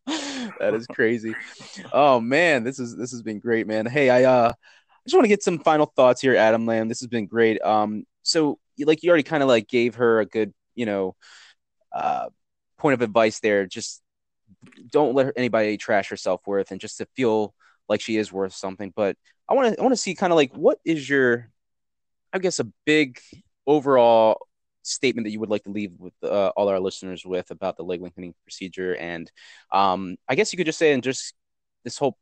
that 0.06 0.74
is 0.74 0.86
crazy. 0.86 1.34
Oh 1.92 2.20
man, 2.20 2.64
this 2.64 2.78
is 2.78 2.96
this 2.96 3.10
has 3.10 3.22
been 3.22 3.38
great, 3.38 3.66
man. 3.66 3.86
Hey, 3.86 4.10
I 4.10 4.24
uh 4.24 4.52
just 5.06 5.14
want 5.14 5.24
to 5.24 5.28
get 5.28 5.42
some 5.42 5.58
final 5.58 5.86
thoughts 5.86 6.20
here, 6.20 6.36
Adam 6.36 6.66
Lamb. 6.66 6.88
This 6.88 7.00
has 7.00 7.08
been 7.08 7.26
great. 7.26 7.60
Um, 7.62 8.04
so 8.22 8.58
like 8.78 9.02
you 9.02 9.10
already 9.10 9.22
kind 9.22 9.42
of 9.42 9.48
like 9.48 9.68
gave 9.68 9.96
her 9.96 10.20
a 10.20 10.26
good, 10.26 10.52
you 10.74 10.86
know, 10.86 11.16
uh 11.92 12.28
point 12.78 12.94
of 12.94 13.02
advice 13.02 13.40
there. 13.40 13.66
Just 13.66 14.02
don't 14.90 15.14
let 15.14 15.32
anybody 15.36 15.76
trash 15.76 16.08
her 16.10 16.16
self 16.16 16.46
worth 16.46 16.70
and 16.70 16.80
just 16.80 16.98
to 16.98 17.06
feel 17.16 17.54
like 17.88 18.00
she 18.00 18.16
is 18.16 18.32
worth 18.32 18.54
something. 18.54 18.92
But 18.94 19.16
I 19.48 19.54
want 19.54 19.74
to 19.74 19.80
I 19.80 19.82
want 19.82 19.92
to 19.92 20.00
see 20.00 20.14
kind 20.14 20.32
of 20.32 20.36
like 20.36 20.54
what 20.54 20.78
is 20.84 21.08
your 21.08 21.50
I 22.32 22.38
guess 22.38 22.60
a 22.60 22.70
big 22.84 23.18
overall 23.66 24.46
statement 24.82 25.26
that 25.26 25.30
you 25.30 25.40
would 25.40 25.50
like 25.50 25.64
to 25.64 25.70
leave 25.70 25.92
with 25.98 26.14
uh, 26.22 26.48
all 26.56 26.68
our 26.68 26.80
listeners 26.80 27.24
with 27.24 27.50
about 27.50 27.76
the 27.76 27.82
leg 27.82 28.00
lengthening 28.00 28.34
procedure 28.44 28.96
and 28.96 29.30
um 29.70 30.16
i 30.28 30.34
guess 30.34 30.50
you 30.50 30.56
could 30.56 30.64
just 30.64 30.78
say 30.78 30.92
and 30.94 31.02
just 31.02 31.34
this 31.84 31.98
whole 31.98 32.16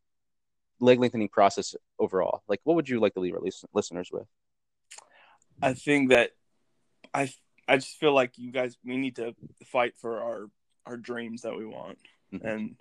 leg 0.79 0.99
lengthening 0.99 1.29
process 1.29 1.75
overall 1.99 2.43
like 2.47 2.59
what 2.63 2.75
would 2.75 2.87
you 2.87 2.99
like 2.99 3.13
to 3.13 3.19
leave 3.19 3.33
our 3.33 3.41
listeners 3.73 4.09
with 4.11 4.27
I 5.61 5.73
think 5.73 6.09
that 6.09 6.31
I 7.13 7.31
I 7.67 7.77
just 7.77 7.97
feel 7.97 8.13
like 8.13 8.37
you 8.37 8.51
guys 8.51 8.77
we 8.85 8.97
need 8.97 9.15
to 9.17 9.35
fight 9.65 9.95
for 9.97 10.21
our 10.21 10.49
our 10.85 10.97
dreams 10.97 11.41
that 11.41 11.55
we 11.55 11.65
want 11.65 11.97
Mhm. 12.31 12.45
and 12.45 12.75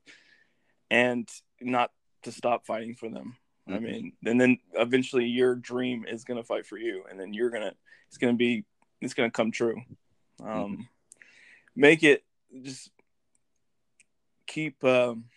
and 0.91 1.29
not 1.61 1.93
to 2.23 2.33
stop 2.33 2.67
fighting 2.67 2.95
for 2.95 3.09
them. 3.09 3.37
I 3.67 3.73
Mhm. 3.79 3.83
mean, 3.83 4.17
and 4.25 4.41
then 4.41 4.59
eventually 4.75 5.27
your 5.27 5.57
dream 5.57 6.07
is 6.07 6.25
gonna 6.25 6.45
fight 6.45 6.67
for 6.67 6.79
you, 6.79 7.05
and 7.11 7.19
then 7.19 7.33
you're 7.33 7.51
gonna 7.51 7.75
it's 8.09 8.19
gonna 8.19 8.35
be 8.35 8.65
it's 9.01 9.15
gonna 9.15 9.31
come 9.31 9.51
true. 9.51 9.83
Um, 10.41 10.89
Make 11.75 12.03
it 12.03 12.25
just 12.63 12.91
keep. 14.47 14.83
Um, 14.85 15.29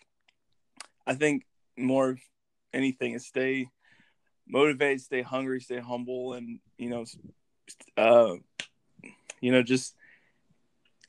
I 1.05 1.15
think 1.15 1.45
more 1.75 2.17
anything 2.73 3.13
is 3.13 3.25
stay 3.25 3.69
motivated, 4.47 5.01
stay 5.01 5.21
hungry, 5.21 5.61
stay 5.61 5.79
humble, 5.79 6.33
and 6.33 6.59
you 6.77 6.89
know, 6.89 7.05
uh, 7.97 8.35
you 9.41 9.51
know, 9.51 9.63
just 9.63 9.95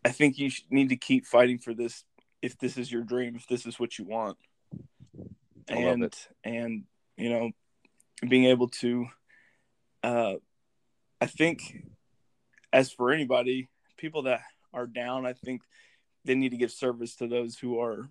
I 0.05 0.11
think 0.11 0.39
you 0.39 0.51
need 0.71 0.91
to 0.91 0.97
keep 0.97 1.27
fighting 1.27 1.59
for 1.59 1.75
this 1.75 2.05
if 2.43 2.59
this 2.59 2.77
is 2.77 2.91
your 2.91 3.03
dream, 3.03 3.37
if 3.37 3.47
this 3.47 3.67
is 3.67 3.79
what 3.79 3.99
you 3.99 4.05
want. 4.05 4.39
I 5.69 5.75
and 5.75 6.17
and 6.45 6.85
you 7.17 7.31
know, 7.31 7.51
being 8.27 8.45
able 8.45 8.69
to 8.69 9.07
uh 10.03 10.35
I 11.21 11.27
think 11.27 11.85
as 12.73 12.93
for 12.93 13.13
anybody, 13.13 13.69
people 13.97 14.23
that 14.23 14.41
are 14.73 14.87
down, 14.87 15.27
I 15.27 15.35
think 15.35 15.63
they 16.25 16.35
need 16.35 16.51
to 16.51 16.57
give 16.57 16.71
service 16.71 17.17
to 17.17 17.27
those 17.27 17.59
who 17.59 17.81
are, 17.81 18.09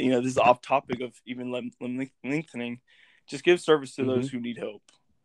you 0.00 0.10
know, 0.10 0.20
this 0.20 0.32
is 0.32 0.38
off 0.38 0.60
topic 0.60 1.00
of 1.00 1.12
even 1.26 1.52
lengthening. 2.22 2.80
Just 3.26 3.44
give 3.44 3.60
service 3.60 3.94
to 3.94 4.02
mm-hmm. 4.02 4.10
those 4.10 4.30
who 4.30 4.40
need 4.40 4.58
help. 4.58 4.82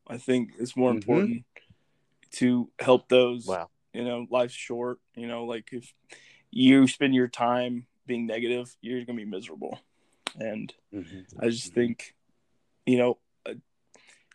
I 0.08 0.18
think 0.18 0.52
it's 0.60 0.78
more 0.78 0.92
mm-hmm. 0.92 0.98
important 0.98 1.46
to 2.34 2.70
help 2.80 3.10
those. 3.10 3.46
Wow. 3.46 3.70
You 3.94 4.04
know, 4.04 4.28
life's 4.30 4.54
short. 4.54 5.00
You 5.16 5.28
know, 5.28 5.46
like 5.46 5.70
if 5.72 5.92
you 6.52 6.88
spend 6.88 7.16
your 7.16 7.28
time 7.28 7.88
being 8.06 8.28
negative, 8.28 8.76
you're 8.82 9.04
gonna 9.06 9.18
be 9.18 9.26
miserable. 9.26 9.80
And 10.40 10.74
mm-hmm. 10.94 11.40
I 11.40 11.50
just 11.50 11.68
mm-hmm. 11.68 11.76
think, 11.76 12.16
you 12.86 12.98
know, 12.98 13.18
uh, 13.48 13.54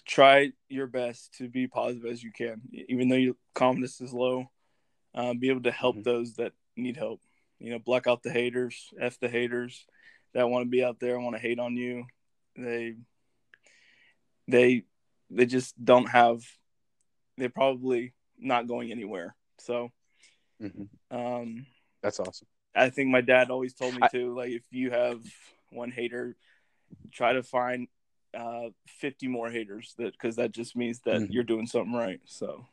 try 0.07 0.53
your 0.69 0.87
best 0.87 1.35
to 1.39 1.49
be 1.49 1.69
positive 1.69 2.11
as 2.11 2.23
you 2.23 2.33
can, 2.33 2.63
even 2.89 3.09
though 3.09 3.17
your 3.17 3.35
confidence 3.55 4.01
is 4.01 4.13
low. 4.13 4.51
Um, 5.15 5.39
be 5.39 5.51
able 5.51 5.63
to 5.63 5.73
help 5.73 5.97
mm-hmm. 5.97 6.11
those 6.11 6.35
that 6.35 6.53
need 6.77 6.97
help. 6.97 7.21
You 7.59 7.73
know, 7.73 7.79
block 7.79 8.07
out 8.07 8.23
the 8.23 8.33
haters, 8.33 8.89
f 8.99 9.19
the 9.21 9.29
haters 9.29 9.87
that 10.35 10.49
want 10.49 10.65
to 10.65 10.71
be 10.71 10.85
out 10.85 11.01
there 11.01 11.15
and 11.15 11.25
want 11.25 11.37
to 11.37 11.43
hate 11.43 11.59
on 11.59 11.77
you. 11.77 12.05
They, 12.57 12.97
they, 14.49 14.85
they 15.31 15.47
just 15.47 15.83
don't 15.83 16.09
have. 16.09 16.43
They're 17.37 17.49
probably 17.49 18.13
not 18.39 18.67
going 18.67 18.91
anywhere. 18.91 19.35
So, 19.59 19.91
mm-hmm. 20.61 21.17
um, 21.17 21.67
that's 22.03 22.21
awesome. 22.21 22.47
I 22.75 22.91
think 22.91 23.11
my 23.11 23.21
dad 23.21 23.51
always 23.51 23.75
told 23.75 23.95
me 23.95 24.01
I, 24.03 24.09
to 24.09 24.35
like 24.35 24.51
if 24.51 24.63
you 24.71 24.91
have 24.91 25.21
one 25.71 25.91
hater, 25.91 26.37
try 27.13 27.33
to 27.33 27.43
find 27.43 27.89
uh 28.33 28.69
50 28.87 29.27
more 29.27 29.51
haters 29.51 29.95
that 29.99 30.13
because 30.13 30.37
that 30.37 30.53
just 30.53 30.77
means 30.77 31.01
that 31.01 31.17
mm-hmm. 31.17 31.33
you're 31.33 31.45
doing 31.45 31.67
something 31.67 31.93
right. 31.93 32.21
So, 32.25 32.67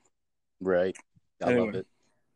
right. 0.62 0.96
I 1.42 1.52
anyway. 1.52 1.66
love 1.66 1.76
it, 1.76 1.88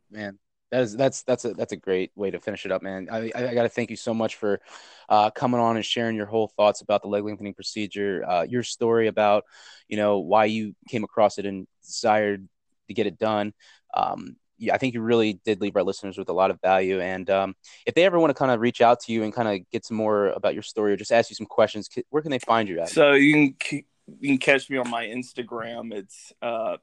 man. 0.10 0.40
That 0.72 0.84
is 0.84 0.96
that's 0.96 1.24
that's 1.24 1.44
a 1.46 1.54
that's 1.54 1.74
a 1.74 1.78
great 1.78 2.12
way 2.16 2.32
to 2.32 2.40
finish 2.40 2.66
it 2.66 2.72
up, 2.72 2.82
man. 2.82 3.08
I 3.12 3.32
I, 3.36 3.54
got 3.54 3.64
to 3.64 3.70
thank 3.70 3.90
you 3.90 3.98
so 3.98 4.14
much 4.14 4.36
for 4.36 4.62
uh, 5.10 5.30
coming 5.30 5.60
on 5.60 5.76
and 5.76 5.86
sharing 5.86 6.16
your 6.16 6.26
whole 6.26 6.48
thoughts 6.48 6.82
about 6.82 7.02
the 7.02 7.10
leg 7.10 7.24
lengthening 7.24 7.54
procedure, 7.54 8.24
uh, 8.28 8.44
your 8.44 8.64
story 8.64 9.08
about 9.08 9.44
you 9.90 9.98
know 9.98 10.20
why 10.20 10.46
you 10.46 10.74
came 10.88 11.04
across 11.04 11.38
it 11.38 11.46
and 11.46 11.68
desired 11.86 12.48
to 12.88 12.94
get 12.94 13.06
it 13.06 13.20
done. 13.20 13.54
Um, 13.94 14.38
I 14.72 14.78
think 14.78 14.94
you 14.94 15.02
really 15.02 15.34
did 15.46 15.60
leave 15.60 15.76
our 15.76 15.84
listeners 15.84 16.18
with 16.18 16.30
a 16.30 16.34
lot 16.34 16.52
of 16.52 16.62
value. 16.62 17.00
And 17.02 17.28
um, 17.30 17.56
if 17.86 17.96
they 17.96 18.04
ever 18.04 18.20
want 18.20 18.30
to 18.30 18.36
kind 18.36 18.52
of 18.52 18.60
reach 18.60 18.82
out 18.82 19.00
to 19.02 19.12
you 19.12 19.24
and 19.24 19.34
kind 19.34 19.48
of 19.48 19.68
get 19.72 19.86
some 19.86 19.98
more 19.98 20.28
about 20.28 20.54
your 20.54 20.62
story 20.62 20.94
or 20.94 20.98
just 20.98 21.12
ask 21.12 21.32
you 21.32 21.36
some 21.36 21.48
questions, 21.48 21.90
where 22.10 22.22
can 22.22 22.30
they 22.30 22.40
find 22.40 22.70
you 22.70 22.80
at? 22.80 22.90
So 22.90 23.14
you 23.14 23.54
can 23.54 23.84
you 24.20 24.30
can 24.30 24.38
catch 24.38 24.70
me 24.70 24.78
on 24.78 24.90
my 24.90 25.06
Instagram. 25.06 25.94
It's 25.94 26.34
uh, 26.42 26.78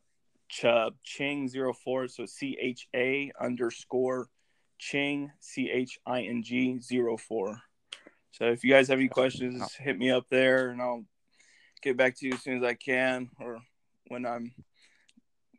Ch- 0.48 0.92
Ching 1.04 1.48
04. 1.48 2.08
So 2.08 2.26
C 2.26 2.56
H 2.60 2.88
A 2.94 3.32
underscore 3.40 4.28
Ching 4.78 5.30
C 5.40 5.70
H 5.70 5.98
I 6.06 6.22
N 6.22 6.42
G 6.42 6.78
04. 7.18 7.60
So 8.32 8.44
if 8.46 8.62
you 8.62 8.70
guys 8.70 8.88
have 8.88 8.98
any 8.98 9.08
questions, 9.08 9.72
hit 9.74 9.98
me 9.98 10.10
up 10.10 10.26
there 10.30 10.70
and 10.70 10.80
I'll 10.80 11.04
get 11.82 11.96
back 11.96 12.16
to 12.18 12.26
you 12.26 12.34
as 12.34 12.42
soon 12.42 12.58
as 12.58 12.64
I 12.64 12.74
can 12.74 13.30
or 13.40 13.60
when 14.08 14.26
I'm 14.26 14.52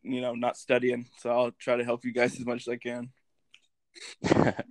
you 0.04 0.22
know 0.22 0.34
not 0.34 0.58
studying. 0.58 1.08
So 1.18 1.30
I'll 1.30 1.52
try 1.52 1.76
to 1.76 1.84
help 1.84 2.06
you 2.06 2.14
guys 2.14 2.40
as 2.40 2.46
much 2.46 2.68
as 2.68 2.70
I 2.70 2.78
can. 2.78 3.10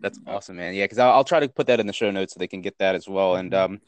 That's 0.01 0.19
awesome, 0.27 0.57
man. 0.57 0.75
Yeah, 0.75 0.85
because 0.85 0.99
I'll, 0.99 1.13
I'll, 1.13 1.25
try 1.25 1.41
to 1.41 1.49
put 1.49 1.67
that 1.67 1.81
in 1.81 1.87
the 1.87 1.93
show 1.93 2.11
notes 2.11 2.35
so 2.35 2.39
they 2.39 2.47
can 2.47 2.63
get 2.63 2.79
that 2.79 2.95
as 2.95 3.09
well. 3.09 3.37
And 3.37 3.53
um, 3.53 3.81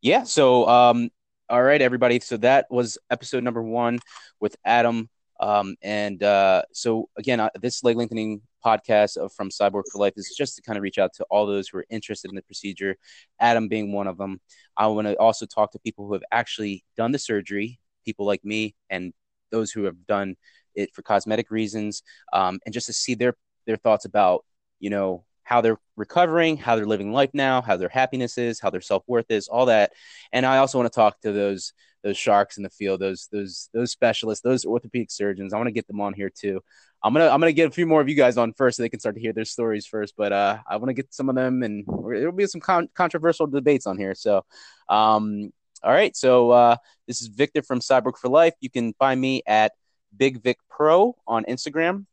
yeah, 0.00 0.24
so 0.24 0.66
um, 0.68 1.10
all 1.48 1.62
right, 1.62 1.80
everybody. 1.80 2.18
So 2.20 2.38
that 2.38 2.66
was 2.70 2.98
episode 3.10 3.44
number 3.44 3.62
one 3.62 3.98
with 4.40 4.56
Adam. 4.64 5.08
Um, 5.40 5.74
and 5.82 6.22
uh, 6.22 6.62
so 6.72 7.08
again, 7.16 7.48
this 7.60 7.82
leg 7.82 7.96
lengthening 7.96 8.42
podcast 8.64 9.16
of 9.16 9.32
from 9.32 9.48
Cyborg 9.48 9.84
for 9.90 9.98
Life 9.98 10.12
is 10.16 10.34
just 10.36 10.56
to 10.56 10.62
kind 10.62 10.76
of 10.76 10.82
reach 10.82 10.98
out 10.98 11.14
to 11.14 11.24
all 11.30 11.46
those 11.46 11.68
who 11.68 11.78
are 11.78 11.86
interested 11.88 12.30
in 12.30 12.34
the 12.34 12.42
procedure. 12.42 12.96
Adam 13.40 13.66
being 13.66 13.92
one 13.92 14.06
of 14.06 14.18
them. 14.18 14.40
I 14.76 14.86
want 14.88 15.08
to 15.08 15.18
also 15.18 15.46
talk 15.46 15.72
to 15.72 15.78
people 15.78 16.06
who 16.06 16.12
have 16.12 16.22
actually 16.30 16.84
done 16.96 17.12
the 17.12 17.18
surgery, 17.18 17.80
people 18.04 18.26
like 18.26 18.44
me, 18.44 18.74
and 18.90 19.12
those 19.50 19.72
who 19.72 19.84
have 19.84 20.06
done 20.06 20.36
it 20.74 20.94
for 20.94 21.02
cosmetic 21.02 21.50
reasons, 21.50 22.02
um, 22.32 22.60
and 22.64 22.72
just 22.72 22.86
to 22.86 22.92
see 22.92 23.14
their 23.14 23.34
their 23.66 23.76
thoughts 23.76 24.04
about 24.04 24.44
you 24.78 24.90
know 24.90 25.24
how 25.50 25.60
they're 25.60 25.80
recovering, 25.96 26.56
how 26.56 26.76
they're 26.76 26.86
living 26.86 27.12
life 27.12 27.30
now, 27.34 27.60
how 27.60 27.76
their 27.76 27.88
happiness 27.88 28.38
is, 28.38 28.60
how 28.60 28.70
their 28.70 28.80
self 28.80 29.02
worth 29.08 29.30
is, 29.30 29.48
all 29.48 29.66
that. 29.66 29.90
And 30.32 30.46
I 30.46 30.58
also 30.58 30.78
want 30.78 30.92
to 30.92 30.94
talk 30.94 31.20
to 31.22 31.32
those 31.32 31.72
those 32.02 32.16
sharks 32.16 32.56
in 32.56 32.62
the 32.62 32.70
field, 32.70 33.00
those 33.00 33.28
those 33.30 33.68
those 33.72 33.90
specialists, 33.90 34.42
those 34.42 34.64
orthopedic 34.64 35.10
surgeons. 35.10 35.52
I 35.52 35.56
want 35.56 35.68
to 35.68 35.72
get 35.72 35.86
them 35.86 36.00
on 36.00 36.14
here 36.14 36.30
too. 36.30 36.60
I'm 37.02 37.12
gonna 37.12 37.28
I'm 37.28 37.40
gonna 37.40 37.52
get 37.52 37.68
a 37.68 37.72
few 37.72 37.86
more 37.86 38.00
of 38.00 38.08
you 38.08 38.14
guys 38.14 38.36
on 38.36 38.52
first, 38.54 38.76
so 38.76 38.82
they 38.82 38.88
can 38.88 39.00
start 39.00 39.16
to 39.16 39.20
hear 39.20 39.32
their 39.32 39.44
stories 39.44 39.86
first. 39.86 40.14
But 40.16 40.32
uh, 40.32 40.58
I 40.66 40.76
want 40.76 40.88
to 40.88 40.94
get 40.94 41.12
some 41.12 41.28
of 41.28 41.34
them, 41.34 41.62
and 41.62 41.84
there'll 41.86 42.32
be 42.32 42.46
some 42.46 42.60
con- 42.60 42.88
controversial 42.94 43.46
debates 43.46 43.86
on 43.86 43.98
here. 43.98 44.14
So, 44.14 44.44
um, 44.88 45.52
all 45.82 45.92
right. 45.92 46.16
So 46.16 46.50
uh, 46.50 46.76
this 47.06 47.20
is 47.20 47.28
Victor 47.28 47.62
from 47.62 47.80
Cyborg 47.80 48.16
for 48.18 48.28
Life. 48.28 48.54
You 48.60 48.70
can 48.70 48.92
find 48.94 49.20
me 49.20 49.42
at 49.46 49.72
Big 50.16 50.42
Vic 50.42 50.58
Pro 50.68 51.16
on 51.26 51.44
Instagram. 51.44 52.06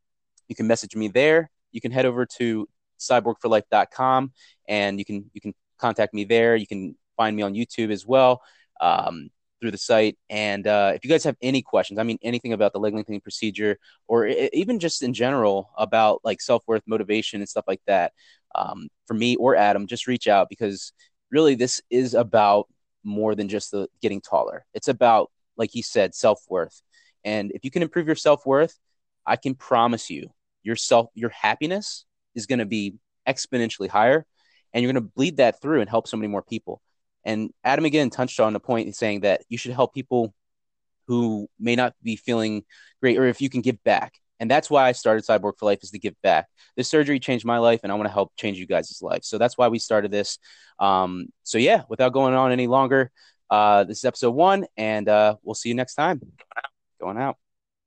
You 0.47 0.55
can 0.55 0.67
message 0.67 0.95
me 0.95 1.07
there. 1.07 1.49
You 1.71 1.81
can 1.81 1.91
head 1.91 2.05
over 2.05 2.25
to 2.37 2.67
cyborgforlife.com 2.99 4.31
and 4.67 4.99
you 4.99 5.05
can 5.05 5.29
you 5.33 5.41
can 5.41 5.53
contact 5.77 6.13
me 6.13 6.23
there. 6.23 6.55
You 6.55 6.65
can 6.67 6.95
find 7.17 7.35
me 7.35 7.43
on 7.43 7.53
YouTube 7.53 7.91
as 7.91 8.05
well 8.05 8.41
um, 8.79 9.29
through 9.59 9.71
the 9.71 9.77
site. 9.77 10.17
And 10.29 10.67
uh, 10.67 10.91
if 10.95 11.03
you 11.03 11.09
guys 11.09 11.23
have 11.23 11.37
any 11.41 11.61
questions, 11.61 11.99
I 11.99 12.03
mean 12.03 12.19
anything 12.21 12.53
about 12.53 12.73
the 12.73 12.79
leg 12.79 12.93
lengthening 12.93 13.21
procedure, 13.21 13.77
or 14.07 14.27
even 14.27 14.79
just 14.79 15.03
in 15.03 15.13
general 15.13 15.71
about 15.77 16.21
like 16.23 16.41
self 16.41 16.63
worth, 16.67 16.83
motivation, 16.87 17.41
and 17.41 17.49
stuff 17.49 17.65
like 17.67 17.81
that, 17.87 18.13
um, 18.55 18.87
for 19.07 19.13
me 19.13 19.35
or 19.35 19.55
Adam, 19.55 19.87
just 19.87 20.07
reach 20.07 20.27
out 20.27 20.49
because 20.49 20.93
really 21.31 21.55
this 21.55 21.81
is 21.89 22.13
about 22.13 22.67
more 23.03 23.35
than 23.35 23.47
just 23.47 23.71
the 23.71 23.87
getting 24.01 24.21
taller. 24.21 24.65
It's 24.73 24.87
about 24.87 25.31
like 25.57 25.71
he 25.71 25.81
said, 25.81 26.15
self 26.15 26.41
worth. 26.49 26.81
And 27.23 27.51
if 27.51 27.65
you 27.65 27.71
can 27.71 27.81
improve 27.81 28.07
your 28.07 28.15
self 28.15 28.45
worth, 28.45 28.77
I 29.25 29.35
can 29.35 29.55
promise 29.55 30.09
you 30.09 30.29
your 30.63 30.75
self, 30.75 31.09
your 31.13 31.29
happiness 31.29 32.05
is 32.35 32.45
going 32.45 32.59
to 32.59 32.65
be 32.65 32.95
exponentially 33.27 33.89
higher 33.89 34.25
and 34.73 34.83
you're 34.83 34.91
going 34.91 35.03
to 35.03 35.11
bleed 35.15 35.37
that 35.37 35.61
through 35.61 35.81
and 35.81 35.89
help 35.89 36.07
so 36.07 36.17
many 36.17 36.27
more 36.27 36.41
people. 36.41 36.81
And 37.27 37.51
Adam 37.61 37.83
again 37.83 38.09
touched 38.09 38.39
on 38.39 38.53
the 38.53 38.59
point 38.59 38.95
saying 38.95 39.19
that 39.19 39.43
you 39.49 39.57
should 39.57 39.73
help 39.73 39.93
people 39.93 40.33
who 41.07 41.49
may 41.59 41.75
not 41.75 41.93
be 42.01 42.15
feeling 42.15 42.63
great 43.01 43.17
or 43.17 43.25
if 43.25 43.41
you 43.41 43.49
can 43.49 43.61
give 43.61 43.83
back. 43.83 44.13
And 44.39 44.49
that's 44.49 44.69
why 44.69 44.87
I 44.87 44.93
started 44.93 45.25
Cyborg 45.25 45.53
for 45.57 45.65
Life 45.65 45.83
is 45.83 45.91
to 45.91 45.99
give 45.99 46.15
back. 46.21 46.47
This 46.77 46.87
surgery 46.87 47.19
changed 47.19 47.45
my 47.45 47.57
life 47.57 47.81
and 47.83 47.91
I 47.91 47.95
want 47.95 48.07
to 48.07 48.13
help 48.13 48.31
change 48.37 48.57
you 48.57 48.65
guys' 48.65 48.99
life. 49.01 49.23
So 49.23 49.37
that's 49.37 49.57
why 49.57 49.67
we 49.67 49.77
started 49.77 50.09
this. 50.09 50.39
Um, 50.79 51.27
so 51.43 51.57
yeah, 51.57 51.83
without 51.89 52.13
going 52.13 52.33
on 52.33 52.51
any 52.53 52.67
longer, 52.67 53.11
uh, 53.49 53.83
this 53.83 53.99
is 53.99 54.05
episode 54.05 54.31
one 54.31 54.65
and 54.77 55.09
uh, 55.09 55.35
we'll 55.43 55.55
see 55.55 55.69
you 55.69 55.75
next 55.75 55.95
time. 55.95 56.21
Going 57.01 57.17
out. 57.17 57.37